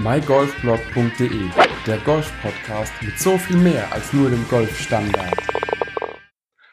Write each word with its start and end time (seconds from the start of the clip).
mygolfblog.de, 0.00 1.50
der 1.84 1.98
Golf-Podcast 1.98 2.92
mit 3.02 3.18
so 3.18 3.36
viel 3.36 3.56
mehr 3.56 3.92
als 3.92 4.12
nur 4.12 4.30
dem 4.30 4.46
Golfstandard. 4.48 5.36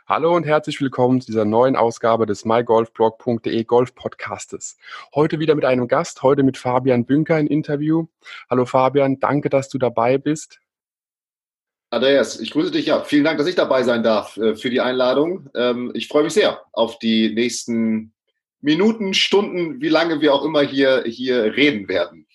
Hallo 0.05 0.35
und 0.35 0.45
herzlich 0.45 0.79
willkommen 0.79 1.19
zu 1.21 1.27
dieser 1.27 1.43
neuen 1.43 1.75
Ausgabe 1.75 2.27
des 2.27 2.45
mygolfblog.de 2.45 3.63
Golf 3.63 3.95
Podcastes. 3.95 4.77
Heute 5.15 5.39
wieder 5.39 5.55
mit 5.55 5.65
einem 5.65 5.87
Gast, 5.87 6.21
heute 6.21 6.43
mit 6.43 6.59
Fabian 6.59 7.05
Bünker 7.05 7.33
ein 7.33 7.47
Interview. 7.47 8.05
Hallo 8.47 8.67
Fabian, 8.67 9.19
danke, 9.19 9.49
dass 9.49 9.69
du 9.69 9.79
dabei 9.79 10.19
bist. 10.19 10.59
Andreas, 11.89 12.39
ich 12.39 12.51
grüße 12.51 12.69
dich. 12.69 12.85
Ja, 12.85 13.03
vielen 13.03 13.23
Dank, 13.23 13.39
dass 13.39 13.47
ich 13.47 13.55
dabei 13.55 13.81
sein 13.81 14.03
darf 14.03 14.37
äh, 14.37 14.55
für 14.55 14.69
die 14.69 14.81
Einladung. 14.81 15.49
Ähm, 15.55 15.91
ich 15.95 16.09
freue 16.09 16.25
mich 16.25 16.33
sehr 16.33 16.61
auf 16.73 16.99
die 16.99 17.33
nächsten 17.33 18.13
Minuten, 18.61 19.15
Stunden, 19.15 19.81
wie 19.81 19.89
lange 19.89 20.21
wir 20.21 20.31
auch 20.31 20.45
immer 20.45 20.61
hier, 20.61 21.03
hier 21.07 21.55
reden 21.55 21.87
werden. 21.87 22.27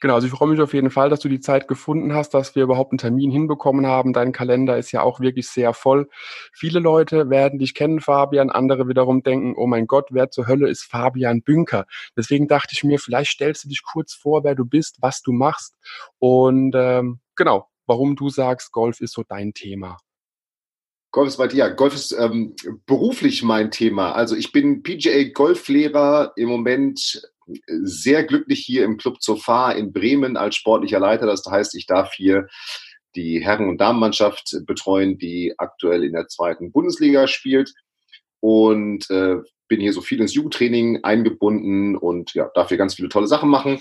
Genau, 0.00 0.14
also 0.14 0.26
ich 0.26 0.32
freue 0.32 0.48
mich 0.48 0.60
auf 0.60 0.74
jeden 0.74 0.90
Fall, 0.90 1.10
dass 1.10 1.20
du 1.20 1.28
die 1.28 1.40
Zeit 1.40 1.68
gefunden 1.68 2.14
hast, 2.14 2.34
dass 2.34 2.54
wir 2.54 2.62
überhaupt 2.62 2.92
einen 2.92 2.98
Termin 2.98 3.30
hinbekommen 3.30 3.86
haben. 3.86 4.12
Dein 4.12 4.32
Kalender 4.32 4.76
ist 4.78 4.92
ja 4.92 5.02
auch 5.02 5.20
wirklich 5.20 5.48
sehr 5.48 5.72
voll. 5.74 6.08
Viele 6.52 6.80
Leute 6.80 7.30
werden 7.30 7.58
dich 7.58 7.74
kennen, 7.74 8.00
Fabian, 8.00 8.50
andere 8.50 8.88
wiederum 8.88 9.22
denken, 9.22 9.54
oh 9.56 9.66
mein 9.66 9.86
Gott, 9.86 10.08
wer 10.10 10.30
zur 10.30 10.46
Hölle 10.46 10.68
ist 10.68 10.84
Fabian 10.84 11.42
Bünker? 11.42 11.86
Deswegen 12.16 12.48
dachte 12.48 12.70
ich 12.72 12.84
mir, 12.84 12.98
vielleicht 12.98 13.32
stellst 13.32 13.64
du 13.64 13.68
dich 13.68 13.82
kurz 13.82 14.14
vor, 14.14 14.44
wer 14.44 14.54
du 14.54 14.64
bist, 14.64 14.98
was 15.00 15.22
du 15.22 15.32
machst 15.32 15.74
und 16.18 16.74
ähm, 16.76 17.20
genau, 17.36 17.68
warum 17.86 18.16
du 18.16 18.28
sagst, 18.30 18.72
Golf 18.72 19.00
ist 19.00 19.14
so 19.14 19.24
dein 19.26 19.54
Thema. 19.54 19.98
Golf 21.10 21.28
ist 21.28 21.38
dir. 21.38 21.56
Ja, 21.56 21.68
Golf 21.68 21.94
ist 21.94 22.12
ähm, 22.12 22.54
beruflich 22.86 23.42
mein 23.42 23.70
Thema. 23.70 24.12
Also 24.12 24.36
ich 24.36 24.52
bin 24.52 24.82
PGA 24.82 25.30
Golflehrer 25.32 26.32
im 26.36 26.48
Moment 26.48 27.22
sehr 27.66 28.24
glücklich 28.24 28.60
hier 28.60 28.84
im 28.84 28.96
Club 28.96 29.22
Zofar 29.22 29.76
in 29.76 29.92
Bremen 29.92 30.36
als 30.36 30.56
sportlicher 30.56 31.00
Leiter. 31.00 31.26
Das 31.26 31.44
heißt, 31.44 31.74
ich 31.74 31.86
darf 31.86 32.12
hier 32.14 32.48
die 33.16 33.40
Herren- 33.42 33.68
und 33.68 33.80
Damenmannschaft 33.80 34.58
betreuen, 34.66 35.18
die 35.18 35.54
aktuell 35.58 36.04
in 36.04 36.12
der 36.12 36.28
zweiten 36.28 36.72
Bundesliga 36.72 37.26
spielt. 37.26 37.72
Und 38.40 39.10
äh, 39.10 39.36
bin 39.68 39.80
hier 39.80 39.92
so 39.92 40.00
viel 40.00 40.20
ins 40.20 40.34
Jugendtraining 40.34 41.04
eingebunden 41.04 41.96
und 41.96 42.34
ja, 42.34 42.50
darf 42.54 42.68
hier 42.68 42.78
ganz 42.78 42.94
viele 42.94 43.08
tolle 43.08 43.26
Sachen 43.26 43.50
machen. 43.50 43.80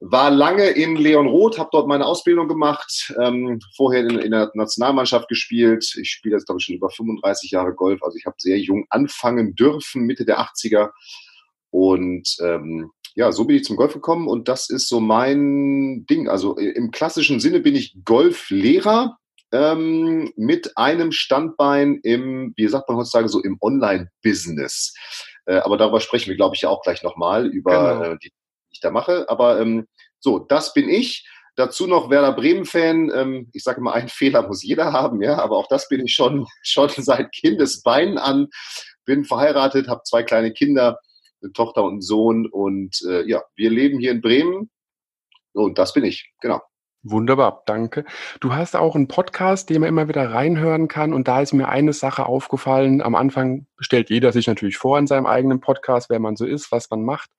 War 0.00 0.30
lange 0.30 0.70
in 0.70 0.96
Leon 0.96 1.26
Roth, 1.26 1.58
habe 1.58 1.68
dort 1.72 1.86
meine 1.86 2.06
Ausbildung 2.06 2.48
gemacht, 2.48 3.14
ähm, 3.20 3.60
vorher 3.76 4.00
in, 4.00 4.18
in, 4.18 4.30
der 4.30 4.50
Nationalmannschaft 4.54 5.28
gespielt. 5.28 5.94
Ich 6.00 6.10
spiele 6.10 6.36
jetzt, 6.36 6.46
glaube 6.46 6.58
ich, 6.58 6.64
schon 6.64 6.76
über 6.76 6.88
35 6.88 7.50
Jahre 7.50 7.74
Golf. 7.74 8.02
Also 8.02 8.16
ich 8.16 8.24
habe 8.24 8.36
sehr 8.38 8.58
jung 8.58 8.86
anfangen 8.88 9.54
dürfen, 9.54 10.06
Mitte 10.06 10.24
der 10.24 10.40
80er. 10.40 10.90
Und 11.70 12.34
ähm, 12.42 12.90
ja, 13.20 13.32
so 13.32 13.44
bin 13.44 13.56
ich 13.56 13.64
zum 13.64 13.76
Golf 13.76 13.92
gekommen 13.92 14.28
und 14.28 14.48
das 14.48 14.70
ist 14.70 14.88
so 14.88 14.98
mein 14.98 16.06
Ding. 16.08 16.30
Also 16.30 16.56
äh, 16.56 16.70
im 16.70 16.90
klassischen 16.90 17.38
Sinne 17.38 17.60
bin 17.60 17.76
ich 17.76 17.94
Golflehrer 18.02 19.18
ähm, 19.52 20.32
mit 20.36 20.78
einem 20.78 21.12
Standbein 21.12 22.00
im, 22.02 22.54
wie 22.56 22.66
sagt 22.66 22.88
man 22.88 22.96
heutzutage, 22.96 23.28
so 23.28 23.42
im 23.42 23.58
Online-Business. 23.60 24.94
Äh, 25.44 25.56
aber 25.56 25.76
darüber 25.76 26.00
sprechen 26.00 26.30
wir, 26.30 26.36
glaube 26.36 26.56
ich, 26.56 26.62
ja 26.62 26.70
auch 26.70 26.80
gleich 26.80 27.02
nochmal, 27.02 27.46
über 27.46 27.94
genau. 27.94 28.12
äh, 28.12 28.18
die, 28.22 28.30
die 28.30 28.72
ich 28.72 28.80
da 28.80 28.90
mache. 28.90 29.28
Aber 29.28 29.60
ähm, 29.60 29.86
so, 30.18 30.38
das 30.38 30.72
bin 30.72 30.88
ich. 30.88 31.28
Dazu 31.56 31.86
noch 31.86 32.08
Werder 32.08 32.32
Bremen-Fan. 32.32 33.12
Ähm, 33.14 33.50
ich 33.52 33.64
sage 33.64 33.82
mal, 33.82 33.92
einen 33.96 34.08
Fehler 34.08 34.48
muss 34.48 34.62
jeder 34.62 34.94
haben, 34.94 35.20
ja, 35.20 35.36
aber 35.36 35.58
auch 35.58 35.68
das 35.68 35.88
bin 35.88 36.06
ich 36.06 36.14
schon, 36.14 36.46
schon 36.62 36.88
seit 36.96 37.30
Kindesbeinen 37.32 38.16
an. 38.16 38.46
Bin 39.04 39.26
verheiratet, 39.26 39.88
habe 39.88 40.04
zwei 40.04 40.22
kleine 40.22 40.54
Kinder 40.54 40.98
eine 41.42 41.52
Tochter 41.52 41.84
und 41.84 41.92
einen 41.92 42.00
Sohn. 42.02 42.46
Und 42.46 43.00
äh, 43.08 43.28
ja, 43.28 43.42
wir 43.56 43.70
leben 43.70 43.98
hier 43.98 44.12
in 44.12 44.20
Bremen. 44.20 44.70
Und 45.52 45.78
das 45.78 45.92
bin 45.94 46.04
ich, 46.04 46.32
genau. 46.40 46.60
Wunderbar, 47.02 47.62
danke. 47.64 48.04
Du 48.40 48.52
hast 48.52 48.76
auch 48.76 48.94
einen 48.94 49.08
Podcast, 49.08 49.70
den 49.70 49.80
man 49.80 49.88
immer 49.88 50.08
wieder 50.08 50.30
reinhören 50.32 50.86
kann. 50.86 51.14
Und 51.14 51.28
da 51.28 51.40
ist 51.40 51.54
mir 51.54 51.68
eine 51.68 51.94
Sache 51.94 52.26
aufgefallen. 52.26 53.00
Am 53.00 53.14
Anfang 53.14 53.66
stellt 53.80 54.10
jeder 54.10 54.32
sich 54.32 54.46
natürlich 54.46 54.76
vor 54.76 54.98
in 54.98 55.06
seinem 55.06 55.26
eigenen 55.26 55.60
Podcast, 55.60 56.10
wer 56.10 56.20
man 56.20 56.36
so 56.36 56.44
ist, 56.44 56.70
was 56.70 56.90
man 56.90 57.02
macht. 57.02 57.30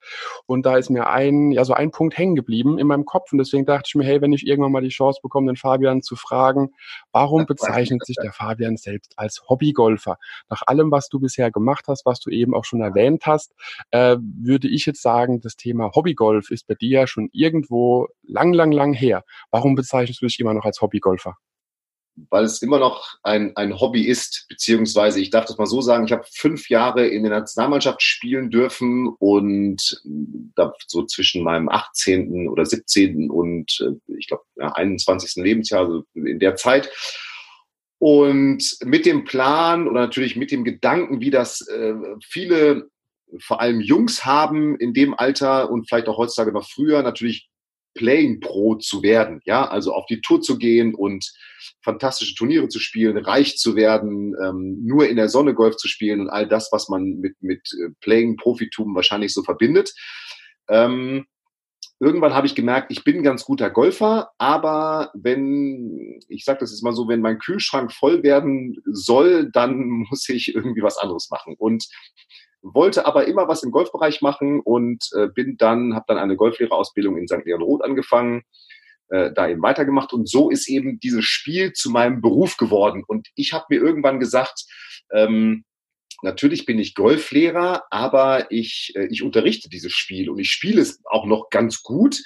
Und 0.45 0.65
da 0.65 0.77
ist 0.77 0.89
mir 0.89 1.07
ein, 1.07 1.51
ja, 1.51 1.63
so 1.63 1.73
ein 1.73 1.91
Punkt 1.91 2.17
hängen 2.17 2.35
geblieben 2.35 2.77
in 2.77 2.87
meinem 2.87 3.05
Kopf. 3.05 3.31
Und 3.31 3.37
deswegen 3.37 3.65
dachte 3.65 3.83
ich 3.87 3.95
mir, 3.95 4.03
hey, 4.03 4.21
wenn 4.21 4.33
ich 4.33 4.45
irgendwann 4.45 4.71
mal 4.71 4.81
die 4.81 4.89
Chance 4.89 5.19
bekomme, 5.21 5.47
den 5.51 5.55
Fabian 5.55 6.01
zu 6.01 6.15
fragen, 6.15 6.71
warum 7.11 7.45
bezeichnet 7.45 8.05
sich 8.05 8.17
der 8.21 8.33
Fabian 8.33 8.77
selbst 8.77 9.13
als 9.17 9.43
Hobbygolfer? 9.47 10.17
Nach 10.49 10.63
allem, 10.65 10.91
was 10.91 11.09
du 11.09 11.19
bisher 11.19 11.51
gemacht 11.51 11.85
hast, 11.87 12.05
was 12.05 12.19
du 12.19 12.29
eben 12.29 12.53
auch 12.53 12.65
schon 12.65 12.81
erwähnt 12.81 13.25
hast, 13.25 13.53
äh, 13.91 14.17
würde 14.19 14.67
ich 14.67 14.85
jetzt 14.85 15.01
sagen, 15.01 15.41
das 15.41 15.55
Thema 15.55 15.91
Hobbygolf 15.95 16.51
ist 16.51 16.67
bei 16.67 16.75
dir 16.75 17.07
schon 17.07 17.29
irgendwo 17.31 18.07
lang, 18.23 18.53
lang, 18.53 18.71
lang 18.71 18.93
her. 18.93 19.23
Warum 19.51 19.75
bezeichnest 19.75 20.21
du 20.21 20.25
dich 20.25 20.39
immer 20.39 20.53
noch 20.53 20.65
als 20.65 20.81
Hobbygolfer? 20.81 21.37
Weil 22.29 22.45
es 22.45 22.61
immer 22.61 22.79
noch 22.79 23.17
ein, 23.23 23.55
ein 23.55 23.79
Hobby 23.79 24.03
ist, 24.03 24.45
beziehungsweise 24.49 25.19
ich 25.19 25.29
darf 25.29 25.45
das 25.45 25.57
mal 25.57 25.65
so 25.65 25.81
sagen, 25.81 26.05
ich 26.05 26.11
habe 26.11 26.25
fünf 26.31 26.69
Jahre 26.69 27.07
in 27.07 27.23
der 27.23 27.31
Nationalmannschaft 27.31 28.01
spielen 28.01 28.49
dürfen 28.49 29.07
und 29.19 30.01
da 30.55 30.73
so 30.87 31.05
zwischen 31.05 31.43
meinem 31.43 31.69
18. 31.69 32.49
oder 32.49 32.65
17. 32.65 33.29
und 33.29 33.79
äh, 33.81 34.13
ich 34.17 34.27
glaube 34.27 34.43
ja, 34.57 34.71
21. 34.71 35.43
Lebensjahr, 35.43 35.85
also 35.85 36.03
in 36.13 36.39
der 36.39 36.55
Zeit. 36.55 36.89
Und 37.99 38.77
mit 38.83 39.05
dem 39.05 39.25
Plan 39.25 39.87
oder 39.87 40.01
natürlich 40.01 40.35
mit 40.35 40.51
dem 40.51 40.63
Gedanken, 40.63 41.21
wie 41.21 41.29
das 41.29 41.61
äh, 41.67 41.93
viele 42.23 42.89
vor 43.39 43.61
allem 43.61 43.79
Jungs 43.79 44.25
haben 44.25 44.75
in 44.77 44.93
dem 44.93 45.13
Alter 45.13 45.69
und 45.69 45.87
vielleicht 45.87 46.07
auch 46.07 46.17
heutzutage 46.17 46.51
noch 46.51 46.67
früher, 46.67 47.03
natürlich 47.03 47.50
Playing 47.93 48.39
Pro 48.39 48.75
zu 48.75 49.03
werden, 49.03 49.41
ja, 49.45 49.67
also 49.67 49.93
auf 49.93 50.05
die 50.05 50.21
Tour 50.21 50.41
zu 50.41 50.57
gehen 50.57 50.95
und 50.95 51.31
fantastische 51.83 52.35
Turniere 52.35 52.67
zu 52.67 52.79
spielen, 52.79 53.17
reich 53.17 53.57
zu 53.57 53.75
werden, 53.75 54.35
ähm, 54.43 54.79
nur 54.83 55.07
in 55.09 55.17
der 55.17 55.29
Sonne 55.29 55.53
Golf 55.53 55.75
zu 55.77 55.87
spielen 55.87 56.21
und 56.21 56.29
all 56.29 56.47
das, 56.47 56.69
was 56.71 56.89
man 56.89 57.19
mit, 57.19 57.35
mit 57.41 57.61
äh, 57.73 57.89
Playing 58.01 58.37
Profitum 58.37 58.95
wahrscheinlich 58.95 59.33
so 59.33 59.43
verbindet. 59.43 59.93
Ähm, 60.69 61.25
irgendwann 62.01 62.33
habe 62.33 62.47
ich 62.47 62.55
gemerkt, 62.55 62.91
ich 62.91 63.03
bin 63.03 63.17
ein 63.17 63.23
ganz 63.23 63.45
guter 63.45 63.69
Golfer, 63.69 64.31
aber 64.39 65.11
wenn, 65.13 66.19
ich 66.29 66.43
sage 66.45 66.59
das 66.59 66.71
jetzt 66.71 66.83
mal 66.83 66.93
so, 66.93 67.07
wenn 67.07 67.21
mein 67.21 67.39
Kühlschrank 67.39 67.91
voll 67.91 68.23
werden 68.23 68.75
soll, 68.85 69.49
dann 69.51 69.87
muss 70.09 70.27
ich 70.29 70.55
irgendwie 70.55 70.81
was 70.81 70.97
anderes 70.97 71.29
machen. 71.29 71.55
Und 71.57 71.87
wollte 72.61 73.05
aber 73.05 73.27
immer 73.27 73.47
was 73.47 73.63
im 73.63 73.71
Golfbereich 73.71 74.21
machen 74.21 74.59
und 74.59 75.03
äh, 75.15 75.27
bin 75.27 75.57
dann, 75.57 75.95
habe 75.95 76.05
dann 76.07 76.17
eine 76.17 76.35
Golflehrerausbildung 76.35 77.17
in 77.17 77.27
St. 77.27 77.45
Leon 77.45 77.61
Roth 77.61 77.83
angefangen, 77.83 78.43
äh, 79.09 79.31
da 79.33 79.49
eben 79.49 79.61
weitergemacht 79.61 80.13
und 80.13 80.29
so 80.29 80.49
ist 80.49 80.69
eben 80.69 80.99
dieses 80.99 81.25
Spiel 81.25 81.73
zu 81.73 81.89
meinem 81.89 82.21
Beruf 82.21 82.57
geworden. 82.57 83.03
Und 83.05 83.27
ich 83.35 83.53
habe 83.53 83.65
mir 83.69 83.81
irgendwann 83.81 84.19
gesagt, 84.19 84.65
ähm, 85.11 85.65
natürlich 86.21 86.65
bin 86.65 86.79
ich 86.79 86.95
Golflehrer, 86.95 87.83
aber 87.89 88.51
ich, 88.51 88.93
äh, 88.95 89.07
ich 89.07 89.23
unterrichte 89.23 89.69
dieses 89.69 89.93
Spiel 89.93 90.29
und 90.29 90.39
ich 90.39 90.51
spiele 90.51 90.81
es 90.81 91.01
auch 91.05 91.25
noch 91.25 91.49
ganz 91.49 91.81
gut. 91.81 92.21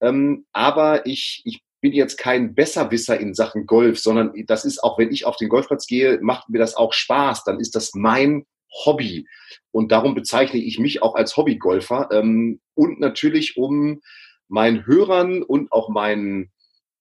Ähm, 0.00 0.46
aber 0.52 1.06
ich, 1.06 1.42
ich 1.44 1.60
bin 1.80 1.92
jetzt 1.92 2.18
kein 2.18 2.54
Besserwisser 2.54 3.18
in 3.18 3.34
Sachen 3.34 3.66
Golf, 3.66 3.98
sondern 3.98 4.32
das 4.46 4.64
ist 4.64 4.82
auch, 4.82 4.98
wenn 4.98 5.12
ich 5.12 5.24
auf 5.24 5.36
den 5.36 5.48
Golfplatz 5.48 5.86
gehe, 5.86 6.18
macht 6.20 6.48
mir 6.48 6.58
das 6.58 6.76
auch 6.76 6.92
Spaß. 6.92 7.44
Dann 7.44 7.60
ist 7.60 7.74
das 7.74 7.92
mein 7.94 8.44
Hobby. 8.84 9.26
Und 9.70 9.92
darum 9.92 10.14
bezeichne 10.14 10.60
ich 10.60 10.78
mich 10.78 11.02
auch 11.02 11.14
als 11.14 11.36
Hobbygolfer. 11.36 12.08
Ähm, 12.12 12.60
und 12.74 13.00
natürlich, 13.00 13.56
um 13.56 14.00
meinen 14.48 14.86
Hörern 14.86 15.42
und 15.42 15.72
auch 15.72 15.88
meinen 15.88 16.50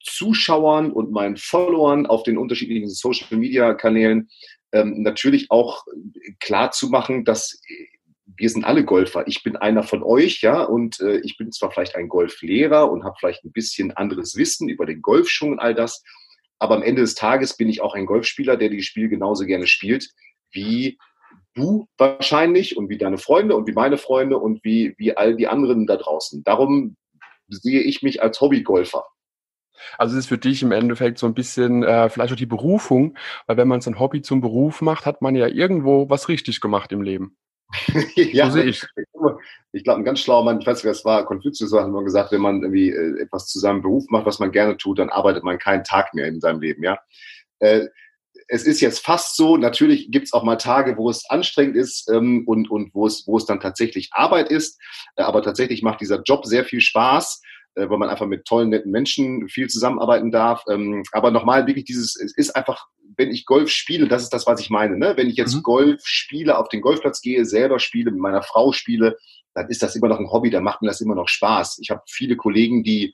Zuschauern 0.04 0.92
und 0.92 1.12
meinen 1.12 1.38
Followern 1.38 2.06
auf 2.06 2.24
den 2.24 2.38
unterschiedlichen 2.38 2.90
Social-Media-Kanälen 2.90 4.30
ähm, 4.72 5.02
natürlich 5.02 5.50
auch 5.50 5.86
klar 6.40 6.72
zu 6.72 6.90
machen, 6.90 7.26
dass 7.26 7.62
wir 8.38 8.50
sind 8.50 8.66
alle 8.66 8.86
Golfer. 8.86 9.26
Ich 9.28 9.42
bin 9.44 9.56
einer 9.56 9.84
von 9.84 10.04
euch, 10.04 10.42
ja, 10.42 10.62
und 10.62 11.00
äh, 11.00 11.20
ich 11.22 11.38
bin 11.38 11.52
zwar 11.52 11.72
vielleicht 11.72 11.96
ein 11.96 12.10
Golflehrer 12.10 12.92
und 12.92 13.04
habe 13.04 13.16
vielleicht 13.20 13.44
ein 13.44 13.52
bisschen 13.52 13.92
anderes 13.92 14.36
Wissen 14.36 14.70
über 14.70 14.86
den 14.86 15.02
Golfschwung 15.02 15.54
und 15.54 15.60
all 15.60 15.74
das, 15.74 16.04
aber 16.60 16.76
am 16.76 16.84
Ende 16.84 17.02
des 17.02 17.16
Tages 17.16 17.56
bin 17.56 17.70
ich 17.70 17.82
auch 17.82 17.96
ein 17.96 18.06
Golfspieler, 18.06 18.58
der 18.58 18.70
die 18.70 18.82
Spiel 18.82 19.10
genauso 19.10 19.46
gerne 19.46 19.68
spielt 19.68 20.10
wie 20.52 20.98
du 21.58 21.88
wahrscheinlich 21.98 22.78
und 22.78 22.90
wie 22.90 22.98
deine 22.98 23.18
Freunde 23.18 23.56
und 23.56 23.68
wie 23.68 23.74
meine 23.74 23.98
Freunde 23.98 24.38
und 24.38 24.64
wie, 24.64 24.96
wie 24.98 25.18
all 25.18 25.36
die 25.36 25.48
anderen 25.48 25.88
da 25.88 25.98
draußen. 25.98 26.44
Darum 26.44 26.96
sehe 27.50 27.82
ich 27.82 28.04
mich 28.04 28.22
als 28.22 28.40
Hobbygolfer. 28.40 29.06
Also 29.98 30.16
es 30.16 30.26
ist 30.26 30.30
für 30.30 30.38
dich 30.38 30.64
im 30.64 30.72
Endeffekt 30.72 31.18
so 31.20 31.28
ein 31.28 31.34
bisschen 31.34 31.84
äh, 31.84 32.10
vielleicht 32.10 32.34
auch 32.34 32.38
die 32.38 32.46
Berufung, 32.46 33.18
weil 33.46 33.58
wenn 33.58 33.68
man 33.68 33.82
sein 33.82 34.00
Hobby 34.00 34.22
zum 34.22 34.42
Beruf 34.42 34.82
macht, 34.82 35.06
hat 35.06 35.22
man 35.22 35.36
ja 35.36 35.48
irgendwo 35.48 36.10
was 36.10 36.30
richtig 36.30 36.62
gemacht 36.62 36.92
im 36.92 37.02
Leben. 37.02 37.38
ja, 38.16 38.50
so 38.50 38.60
ich. 38.60 38.86
Ich 39.74 39.84
glaube, 39.84 40.00
ein 40.00 40.06
ganz 40.06 40.22
schlauer 40.22 40.46
Mann, 40.46 40.60
ich 40.60 40.66
weiß 40.66 40.78
nicht, 40.78 40.86
wer 40.86 40.92
es 40.92 41.06
war, 41.06 41.26
Konfuzius 41.26 41.74
hat 41.74 41.90
mal 41.90 42.04
gesagt, 42.04 42.32
wenn 42.32 42.42
man 42.42 42.62
irgendwie 42.62 42.90
äh, 42.92 43.22
etwas 43.22 43.48
zu 43.48 43.60
seinem 43.60 43.82
Beruf 43.82 44.06
macht, 44.10 44.26
was 44.26 44.40
man 44.40 44.52
gerne 44.52 44.78
tut, 44.78 45.00
dann 45.00 45.10
arbeitet 45.10 45.44
man 45.44 45.60
keinen 45.60 45.84
Tag 45.84 46.14
mehr 46.14 46.28
in 46.28 46.40
seinem 46.40 46.62
Leben, 46.62 46.84
ja. 46.84 46.98
Äh, 47.60 47.88
es 48.48 48.64
ist 48.64 48.82
jetzt 48.82 49.00
fast 49.00 49.36
so, 49.36 49.58
natürlich 49.58 50.10
gibt 50.12 50.28
es 50.28 50.34
auch 50.34 50.44
mal 50.44 50.56
Tage, 50.56 50.98
wo 50.98 51.10
es 51.10 51.30
anstrengend 51.30 51.76
ist 51.76 52.10
ähm, 52.10 52.44
und, 52.48 52.70
und 52.70 52.94
wo, 52.94 53.06
es, 53.06 53.28
wo 53.28 53.38
es 53.38 53.46
dann 53.46 53.60
tatsächlich 53.60 54.10
Arbeit 54.14 54.50
ist. 54.50 54.80
Äh, 55.16 55.24
aber 55.24 55.42
tatsächlich 55.42 55.82
macht 55.82 56.02
dieser 56.02 56.22
Job 56.24 56.46
sehr 56.46 56.64
viel 56.66 56.82
Spaß. 56.82 57.42
äh, 57.76 57.90
weil 57.90 57.98
man 57.98 58.10
einfach 58.10 58.26
mit 58.26 58.46
tollen, 58.46 58.70
netten 58.70 58.92
Menschen 58.92 59.48
viel 59.50 59.68
zusammenarbeiten 59.68 60.32
darf. 60.32 60.64
Ähm, 60.70 61.04
aber 61.12 61.32
nochmal 61.32 61.68
wirklich 61.68 61.86
dieses, 61.86 62.16
es 62.16 62.36
ist 62.36 62.56
einfach, 62.56 62.88
wenn 63.18 63.32
ich 63.32 63.46
Golf 63.46 63.70
spiele, 63.70 64.08
das 64.08 64.24
ist 64.24 64.34
das, 64.34 64.48
was 64.48 64.60
ich 64.60 64.70
meine. 64.70 64.98
Ne? 64.98 65.14
Wenn 65.16 65.30
ich 65.30 65.36
jetzt 65.36 65.56
mhm. 65.56 65.64
Golf 65.64 66.02
spiele, 66.06 66.58
auf 66.58 66.70
den 66.70 66.82
Golfplatz 66.82 67.22
gehe, 67.22 67.46
selber 67.46 67.80
spiele, 67.80 68.12
mit 68.12 68.20
meiner 68.20 68.44
Frau 68.44 68.72
spiele, 68.72 69.18
dann 69.54 69.70
ist 69.70 69.84
das 69.84 69.96
immer 69.96 70.08
noch 70.08 70.20
ein 70.20 70.32
Hobby, 70.32 70.50
dann 70.50 70.64
macht 70.64 70.82
mir 70.82 70.88
das 70.88 71.02
immer 71.02 71.16
noch 71.16 71.28
Spaß. 71.28 71.80
Ich 71.82 71.90
habe 71.90 72.02
viele 72.08 72.36
Kollegen, 72.36 72.84
die 72.84 73.14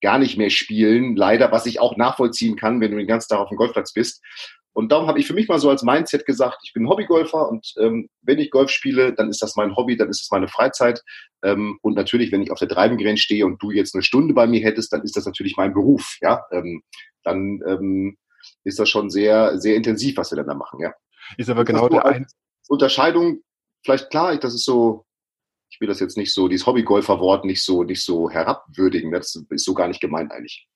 gar 0.00 0.18
nicht 0.18 0.36
mehr 0.36 0.50
spielen, 0.50 1.16
leider, 1.16 1.52
was 1.52 1.66
ich 1.66 1.80
auch 1.80 1.96
nachvollziehen 1.96 2.56
kann, 2.56 2.80
wenn 2.80 2.90
du 2.90 2.98
den 2.98 3.06
ganzen 3.06 3.28
Tag 3.28 3.38
auf 3.38 3.48
dem 3.48 3.56
Golfplatz 3.56 3.92
bist. 3.92 4.20
Und 4.74 4.90
darum 4.90 5.06
habe 5.06 5.18
ich 5.18 5.26
für 5.26 5.34
mich 5.34 5.48
mal 5.48 5.58
so 5.58 5.68
als 5.68 5.82
Mindset 5.82 6.24
gesagt, 6.24 6.58
ich 6.64 6.72
bin 6.72 6.88
Hobbygolfer 6.88 7.48
und 7.48 7.72
ähm, 7.78 8.08
wenn 8.22 8.38
ich 8.38 8.50
Golf 8.50 8.70
spiele, 8.70 9.12
dann 9.12 9.28
ist 9.28 9.42
das 9.42 9.56
mein 9.56 9.76
Hobby, 9.76 9.96
dann 9.96 10.08
ist 10.08 10.22
es 10.22 10.30
meine 10.30 10.48
Freizeit. 10.48 11.02
Ähm, 11.42 11.78
und 11.82 11.94
natürlich, 11.94 12.32
wenn 12.32 12.42
ich 12.42 12.50
auf 12.50 12.58
der 12.58 12.68
Driving 12.68 13.16
stehe 13.16 13.44
und 13.44 13.62
du 13.62 13.70
jetzt 13.70 13.94
eine 13.94 14.02
Stunde 14.02 14.32
bei 14.34 14.46
mir 14.46 14.62
hättest, 14.62 14.92
dann 14.92 15.02
ist 15.02 15.16
das 15.16 15.26
natürlich 15.26 15.56
mein 15.56 15.74
Beruf. 15.74 16.16
Ja, 16.20 16.42
ähm, 16.52 16.82
dann 17.22 17.60
ähm, 17.66 18.16
ist 18.64 18.78
das 18.78 18.88
schon 18.88 19.10
sehr, 19.10 19.58
sehr 19.58 19.76
intensiv, 19.76 20.16
was 20.16 20.32
wir 20.32 20.36
dann 20.36 20.46
da 20.46 20.54
machen. 20.54 20.80
Ja. 20.80 20.94
Ist 21.36 21.50
aber 21.50 21.64
genau 21.64 21.88
der 21.88 22.06
ein 22.06 22.26
Unterscheidung. 22.68 23.40
Vielleicht 23.84 24.10
klar, 24.10 24.36
das 24.38 24.54
ist 24.54 24.64
so 24.64 25.04
ich 25.72 25.80
will 25.80 25.88
das 25.88 26.00
jetzt 26.00 26.18
nicht 26.18 26.34
so, 26.34 26.48
dieses 26.48 26.66
Hobbygolfer-Wort 26.66 27.46
nicht 27.46 27.64
so, 27.64 27.82
nicht 27.82 28.04
so 28.04 28.28
herabwürdigen. 28.28 29.10
Das 29.10 29.42
ist 29.48 29.64
so 29.64 29.72
gar 29.72 29.88
nicht 29.88 30.00
gemeint 30.00 30.30
eigentlich. 30.30 30.68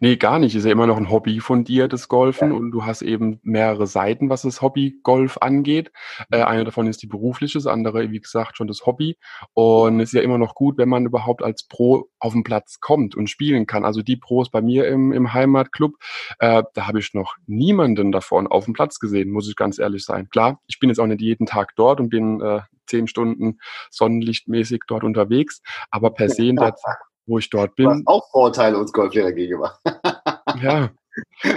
Nee, 0.00 0.16
gar 0.16 0.38
nicht. 0.38 0.54
Ist 0.54 0.64
ja 0.64 0.72
immer 0.72 0.86
noch 0.86 0.96
ein 0.96 1.10
Hobby 1.10 1.40
von 1.40 1.64
dir, 1.64 1.88
das 1.88 2.08
Golfen. 2.08 2.50
Ja. 2.50 2.56
Und 2.56 2.70
du 2.70 2.84
hast 2.84 3.02
eben 3.02 3.40
mehrere 3.42 3.86
Seiten, 3.86 4.30
was 4.30 4.42
das 4.42 4.62
Hobby-Golf 4.62 5.38
angeht. 5.38 5.92
Äh, 6.30 6.42
eine 6.42 6.64
davon 6.64 6.86
ist 6.86 7.02
die 7.02 7.06
berufliche, 7.06 7.58
das 7.58 7.66
andere, 7.66 8.10
wie 8.10 8.20
gesagt, 8.20 8.56
schon 8.56 8.66
das 8.66 8.86
Hobby. 8.86 9.16
Und 9.54 10.00
es 10.00 10.10
ist 10.10 10.14
ja 10.14 10.22
immer 10.22 10.38
noch 10.38 10.54
gut, 10.54 10.78
wenn 10.78 10.88
man 10.88 11.06
überhaupt 11.06 11.42
als 11.42 11.64
Pro 11.64 12.08
auf 12.18 12.32
den 12.32 12.44
Platz 12.44 12.80
kommt 12.80 13.14
und 13.14 13.28
spielen 13.30 13.66
kann. 13.66 13.84
Also 13.84 14.02
die 14.02 14.16
Pros 14.16 14.50
bei 14.50 14.60
mir 14.60 14.86
im, 14.88 15.12
im 15.12 15.32
Heimatclub, 15.32 15.94
äh, 16.38 16.62
da 16.74 16.86
habe 16.86 16.98
ich 16.98 17.14
noch 17.14 17.36
niemanden 17.46 18.12
davon 18.12 18.46
auf 18.46 18.64
dem 18.64 18.74
Platz 18.74 18.98
gesehen, 18.98 19.30
muss 19.30 19.48
ich 19.48 19.56
ganz 19.56 19.78
ehrlich 19.78 20.04
sein. 20.04 20.28
Klar, 20.30 20.60
ich 20.66 20.78
bin 20.78 20.90
jetzt 20.90 20.98
auch 20.98 21.06
nicht 21.06 21.20
jeden 21.20 21.46
Tag 21.46 21.74
dort 21.76 22.00
und 22.00 22.08
bin 22.08 22.40
äh, 22.40 22.60
zehn 22.88 23.06
Stunden 23.06 23.58
sonnenlichtmäßig 23.90 24.82
dort 24.86 25.04
unterwegs, 25.04 25.62
aber 25.90 26.10
per 26.10 26.28
se 26.28 26.46
in 26.46 26.56
der 26.56 26.74
Zeit, 26.74 26.96
wo 27.28 27.38
ich 27.38 27.50
dort 27.50 27.76
bin. 27.76 27.84
Du 27.84 27.90
hast 27.92 28.06
auch 28.06 28.30
Vorteile 28.30 28.78
uns 28.78 28.92
Golflehrer 28.92 29.32
gegenüber. 29.32 29.78
ja, 30.62 30.90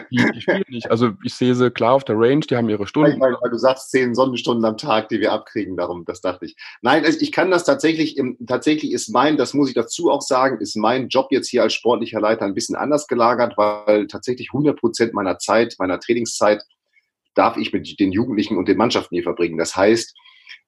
die, 0.09 0.31
die 0.33 0.41
spielen 0.41 0.63
nicht. 0.69 0.89
Also 0.89 1.11
ich 1.23 1.33
sehe 1.33 1.55
sie 1.55 1.71
klar 1.71 1.93
auf 1.93 2.03
der 2.03 2.17
Range, 2.17 2.41
die 2.41 2.55
haben 2.55 2.69
ihre 2.69 2.87
Stunden. 2.87 3.11
Ich 3.11 3.17
meine, 3.17 3.37
weil 3.41 3.49
du 3.49 3.57
sagst 3.57 3.91
zehn 3.91 4.13
Sonnenstunden 4.15 4.65
am 4.65 4.77
Tag, 4.77 5.09
die 5.09 5.19
wir 5.19 5.31
abkriegen, 5.31 5.77
darum, 5.77 6.05
das 6.05 6.21
dachte 6.21 6.45
ich. 6.45 6.55
Nein, 6.81 7.05
also 7.05 7.19
ich 7.19 7.31
kann 7.31 7.51
das 7.51 7.63
tatsächlich, 7.63 8.21
tatsächlich 8.47 8.91
ist 8.91 9.09
mein, 9.09 9.37
das 9.37 9.53
muss 9.53 9.69
ich 9.69 9.75
dazu 9.75 10.11
auch 10.11 10.21
sagen, 10.21 10.59
ist 10.59 10.75
mein 10.75 11.07
Job 11.07 11.27
jetzt 11.31 11.49
hier 11.49 11.63
als 11.63 11.73
sportlicher 11.73 12.19
Leiter 12.19 12.45
ein 12.45 12.53
bisschen 12.53 12.75
anders 12.75 13.07
gelagert, 13.07 13.57
weil 13.57 14.07
tatsächlich 14.07 14.49
100 14.49 14.79
Prozent 14.79 15.13
meiner 15.13 15.37
Zeit, 15.37 15.75
meiner 15.79 15.99
Trainingszeit 15.99 16.63
darf 17.33 17.57
ich 17.57 17.71
mit 17.71 17.99
den 17.99 18.11
Jugendlichen 18.11 18.57
und 18.57 18.67
den 18.67 18.77
Mannschaften 18.77 19.15
hier 19.15 19.23
verbringen. 19.23 19.57
Das 19.57 19.75
heißt, 19.75 20.15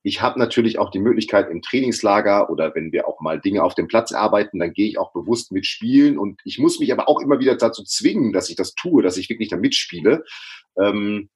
ich 0.03 0.21
habe 0.21 0.37
natürlich 0.37 0.77
auch 0.77 0.91
die 0.91 0.99
Möglichkeit 0.99 1.49
im 1.49 1.61
Trainingslager 1.61 2.49
oder 2.49 2.75
wenn 2.75 2.91
wir 2.91 3.07
auch 3.07 3.21
mal 3.21 3.39
Dinge 3.39 3.63
auf 3.63 3.73
dem 3.73 3.87
Platz 3.87 4.11
arbeiten, 4.11 4.59
dann 4.59 4.73
gehe 4.73 4.89
ich 4.89 4.97
auch 4.97 5.13
bewusst 5.13 5.53
mitspielen 5.53 6.17
und 6.17 6.41
ich 6.43 6.59
muss 6.59 6.79
mich 6.79 6.91
aber 6.91 7.07
auch 7.07 7.21
immer 7.21 7.39
wieder 7.39 7.55
dazu 7.55 7.83
zwingen, 7.83 8.33
dass 8.33 8.49
ich 8.49 8.57
das 8.57 8.75
tue, 8.75 9.01
dass 9.01 9.17
ich 9.17 9.29
wirklich 9.29 9.49
da 9.49 9.55
mitspiele. 9.55 10.25
Ähm, 10.77 11.29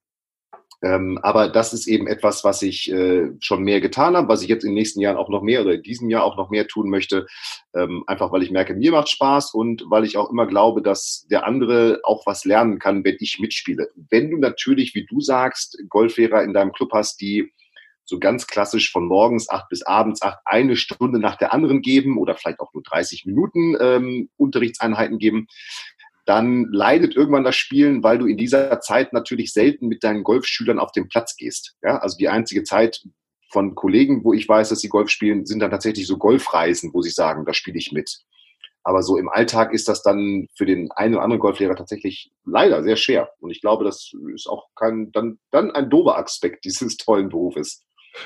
ähm, 0.80 1.18
aber 1.22 1.48
das 1.48 1.72
ist 1.72 1.88
eben 1.88 2.06
etwas, 2.06 2.44
was 2.44 2.62
ich 2.62 2.92
äh, 2.92 3.30
schon 3.40 3.64
mehr 3.64 3.80
getan 3.80 4.16
habe, 4.16 4.28
was 4.28 4.42
ich 4.42 4.48
jetzt 4.48 4.62
in 4.62 4.70
den 4.70 4.74
nächsten 4.74 5.00
Jahren 5.00 5.16
auch 5.16 5.28
noch 5.28 5.42
mehr 5.42 5.62
oder 5.62 5.74
in 5.74 5.82
diesem 5.82 6.08
Jahr 6.08 6.22
auch 6.22 6.36
noch 6.36 6.50
mehr 6.50 6.68
tun 6.68 6.88
möchte. 6.88 7.26
Ähm, 7.74 8.04
einfach 8.06 8.30
weil 8.30 8.44
ich 8.44 8.52
merke, 8.52 8.74
mir 8.74 8.92
macht 8.92 9.08
Spaß 9.08 9.54
und 9.54 9.84
weil 9.88 10.04
ich 10.04 10.16
auch 10.16 10.30
immer 10.30 10.46
glaube, 10.46 10.82
dass 10.82 11.26
der 11.30 11.46
andere 11.46 12.00
auch 12.04 12.26
was 12.26 12.44
lernen 12.44 12.78
kann, 12.78 13.02
wenn 13.02 13.16
ich 13.18 13.40
mitspiele. 13.40 13.88
Wenn 14.10 14.30
du 14.30 14.36
natürlich, 14.36 14.94
wie 14.94 15.06
du 15.06 15.20
sagst, 15.20 15.82
Golflehrer 15.88 16.44
in 16.44 16.52
deinem 16.52 16.72
Club 16.72 16.90
hast, 16.92 17.20
die 17.20 17.52
so 18.08 18.18
ganz 18.18 18.46
klassisch 18.46 18.90
von 18.90 19.06
morgens 19.06 19.50
acht 19.50 19.68
bis 19.68 19.82
abends 19.82 20.22
acht 20.22 20.38
eine 20.46 20.76
Stunde 20.76 21.18
nach 21.18 21.36
der 21.36 21.52
anderen 21.52 21.82
geben 21.82 22.16
oder 22.16 22.34
vielleicht 22.34 22.60
auch 22.60 22.72
nur 22.72 22.82
30 22.82 23.26
Minuten 23.26 23.76
ähm, 23.78 24.30
Unterrichtseinheiten 24.38 25.18
geben, 25.18 25.46
dann 26.24 26.64
leidet 26.72 27.14
irgendwann 27.14 27.44
das 27.44 27.56
Spielen, 27.56 28.02
weil 28.02 28.18
du 28.18 28.26
in 28.26 28.38
dieser 28.38 28.80
Zeit 28.80 29.12
natürlich 29.12 29.52
selten 29.52 29.88
mit 29.88 30.04
deinen 30.04 30.24
Golfschülern 30.24 30.78
auf 30.78 30.92
den 30.92 31.08
Platz 31.08 31.36
gehst. 31.36 31.76
Ja, 31.82 31.98
also 31.98 32.16
die 32.16 32.28
einzige 32.28 32.64
Zeit 32.64 33.02
von 33.50 33.74
Kollegen, 33.74 34.24
wo 34.24 34.32
ich 34.32 34.48
weiß, 34.48 34.70
dass 34.70 34.80
sie 34.80 34.88
Golf 34.88 35.10
spielen, 35.10 35.44
sind 35.44 35.60
dann 35.60 35.70
tatsächlich 35.70 36.06
so 36.06 36.16
Golfreisen, 36.16 36.92
wo 36.94 37.02
sie 37.02 37.10
sagen, 37.10 37.44
da 37.44 37.52
spiele 37.52 37.78
ich 37.78 37.92
mit. 37.92 38.20
Aber 38.84 39.02
so 39.02 39.18
im 39.18 39.28
Alltag 39.28 39.74
ist 39.74 39.88
das 39.88 40.02
dann 40.02 40.48
für 40.54 40.64
den 40.64 40.90
einen 40.92 41.14
oder 41.14 41.24
anderen 41.24 41.40
Golflehrer 41.40 41.76
tatsächlich 41.76 42.30
leider 42.46 42.82
sehr 42.82 42.96
schwer. 42.96 43.30
Und 43.38 43.50
ich 43.50 43.60
glaube, 43.60 43.84
das 43.84 44.12
ist 44.34 44.46
auch 44.48 44.68
kein, 44.76 45.12
dann, 45.12 45.38
dann 45.50 45.70
ein 45.70 45.90
dober 45.90 46.16
Aspekt 46.16 46.64
dieses 46.64 46.96
tollen 46.96 47.28
Berufes. 47.28 47.84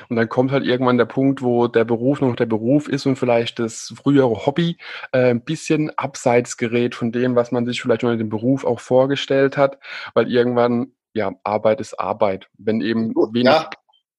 Und 0.09 0.15
dann 0.15 0.29
kommt 0.29 0.51
halt 0.51 0.65
irgendwann 0.65 0.97
der 0.97 1.05
Punkt, 1.05 1.41
wo 1.41 1.67
der 1.67 1.85
Beruf 1.85 2.21
noch 2.21 2.35
der 2.35 2.45
Beruf 2.45 2.87
ist 2.87 3.05
und 3.05 3.15
vielleicht 3.17 3.59
das 3.59 3.93
frühere 3.95 4.45
Hobby 4.45 4.77
äh, 5.11 5.31
ein 5.31 5.41
bisschen 5.41 5.91
abseits 5.97 6.57
gerät 6.57 6.95
von 6.95 7.11
dem, 7.11 7.35
was 7.35 7.51
man 7.51 7.65
sich 7.65 7.81
vielleicht 7.81 8.03
unter 8.03 8.17
dem 8.17 8.29
Beruf 8.29 8.65
auch 8.65 8.79
vorgestellt 8.79 9.57
hat, 9.57 9.79
weil 10.13 10.31
irgendwann, 10.31 10.93
ja, 11.13 11.33
Arbeit 11.43 11.79
ist 11.79 11.99
Arbeit. 11.99 12.47
Wenn 12.57 12.81
eben 12.81 13.13
wenig 13.15 13.45
ja 13.45 13.69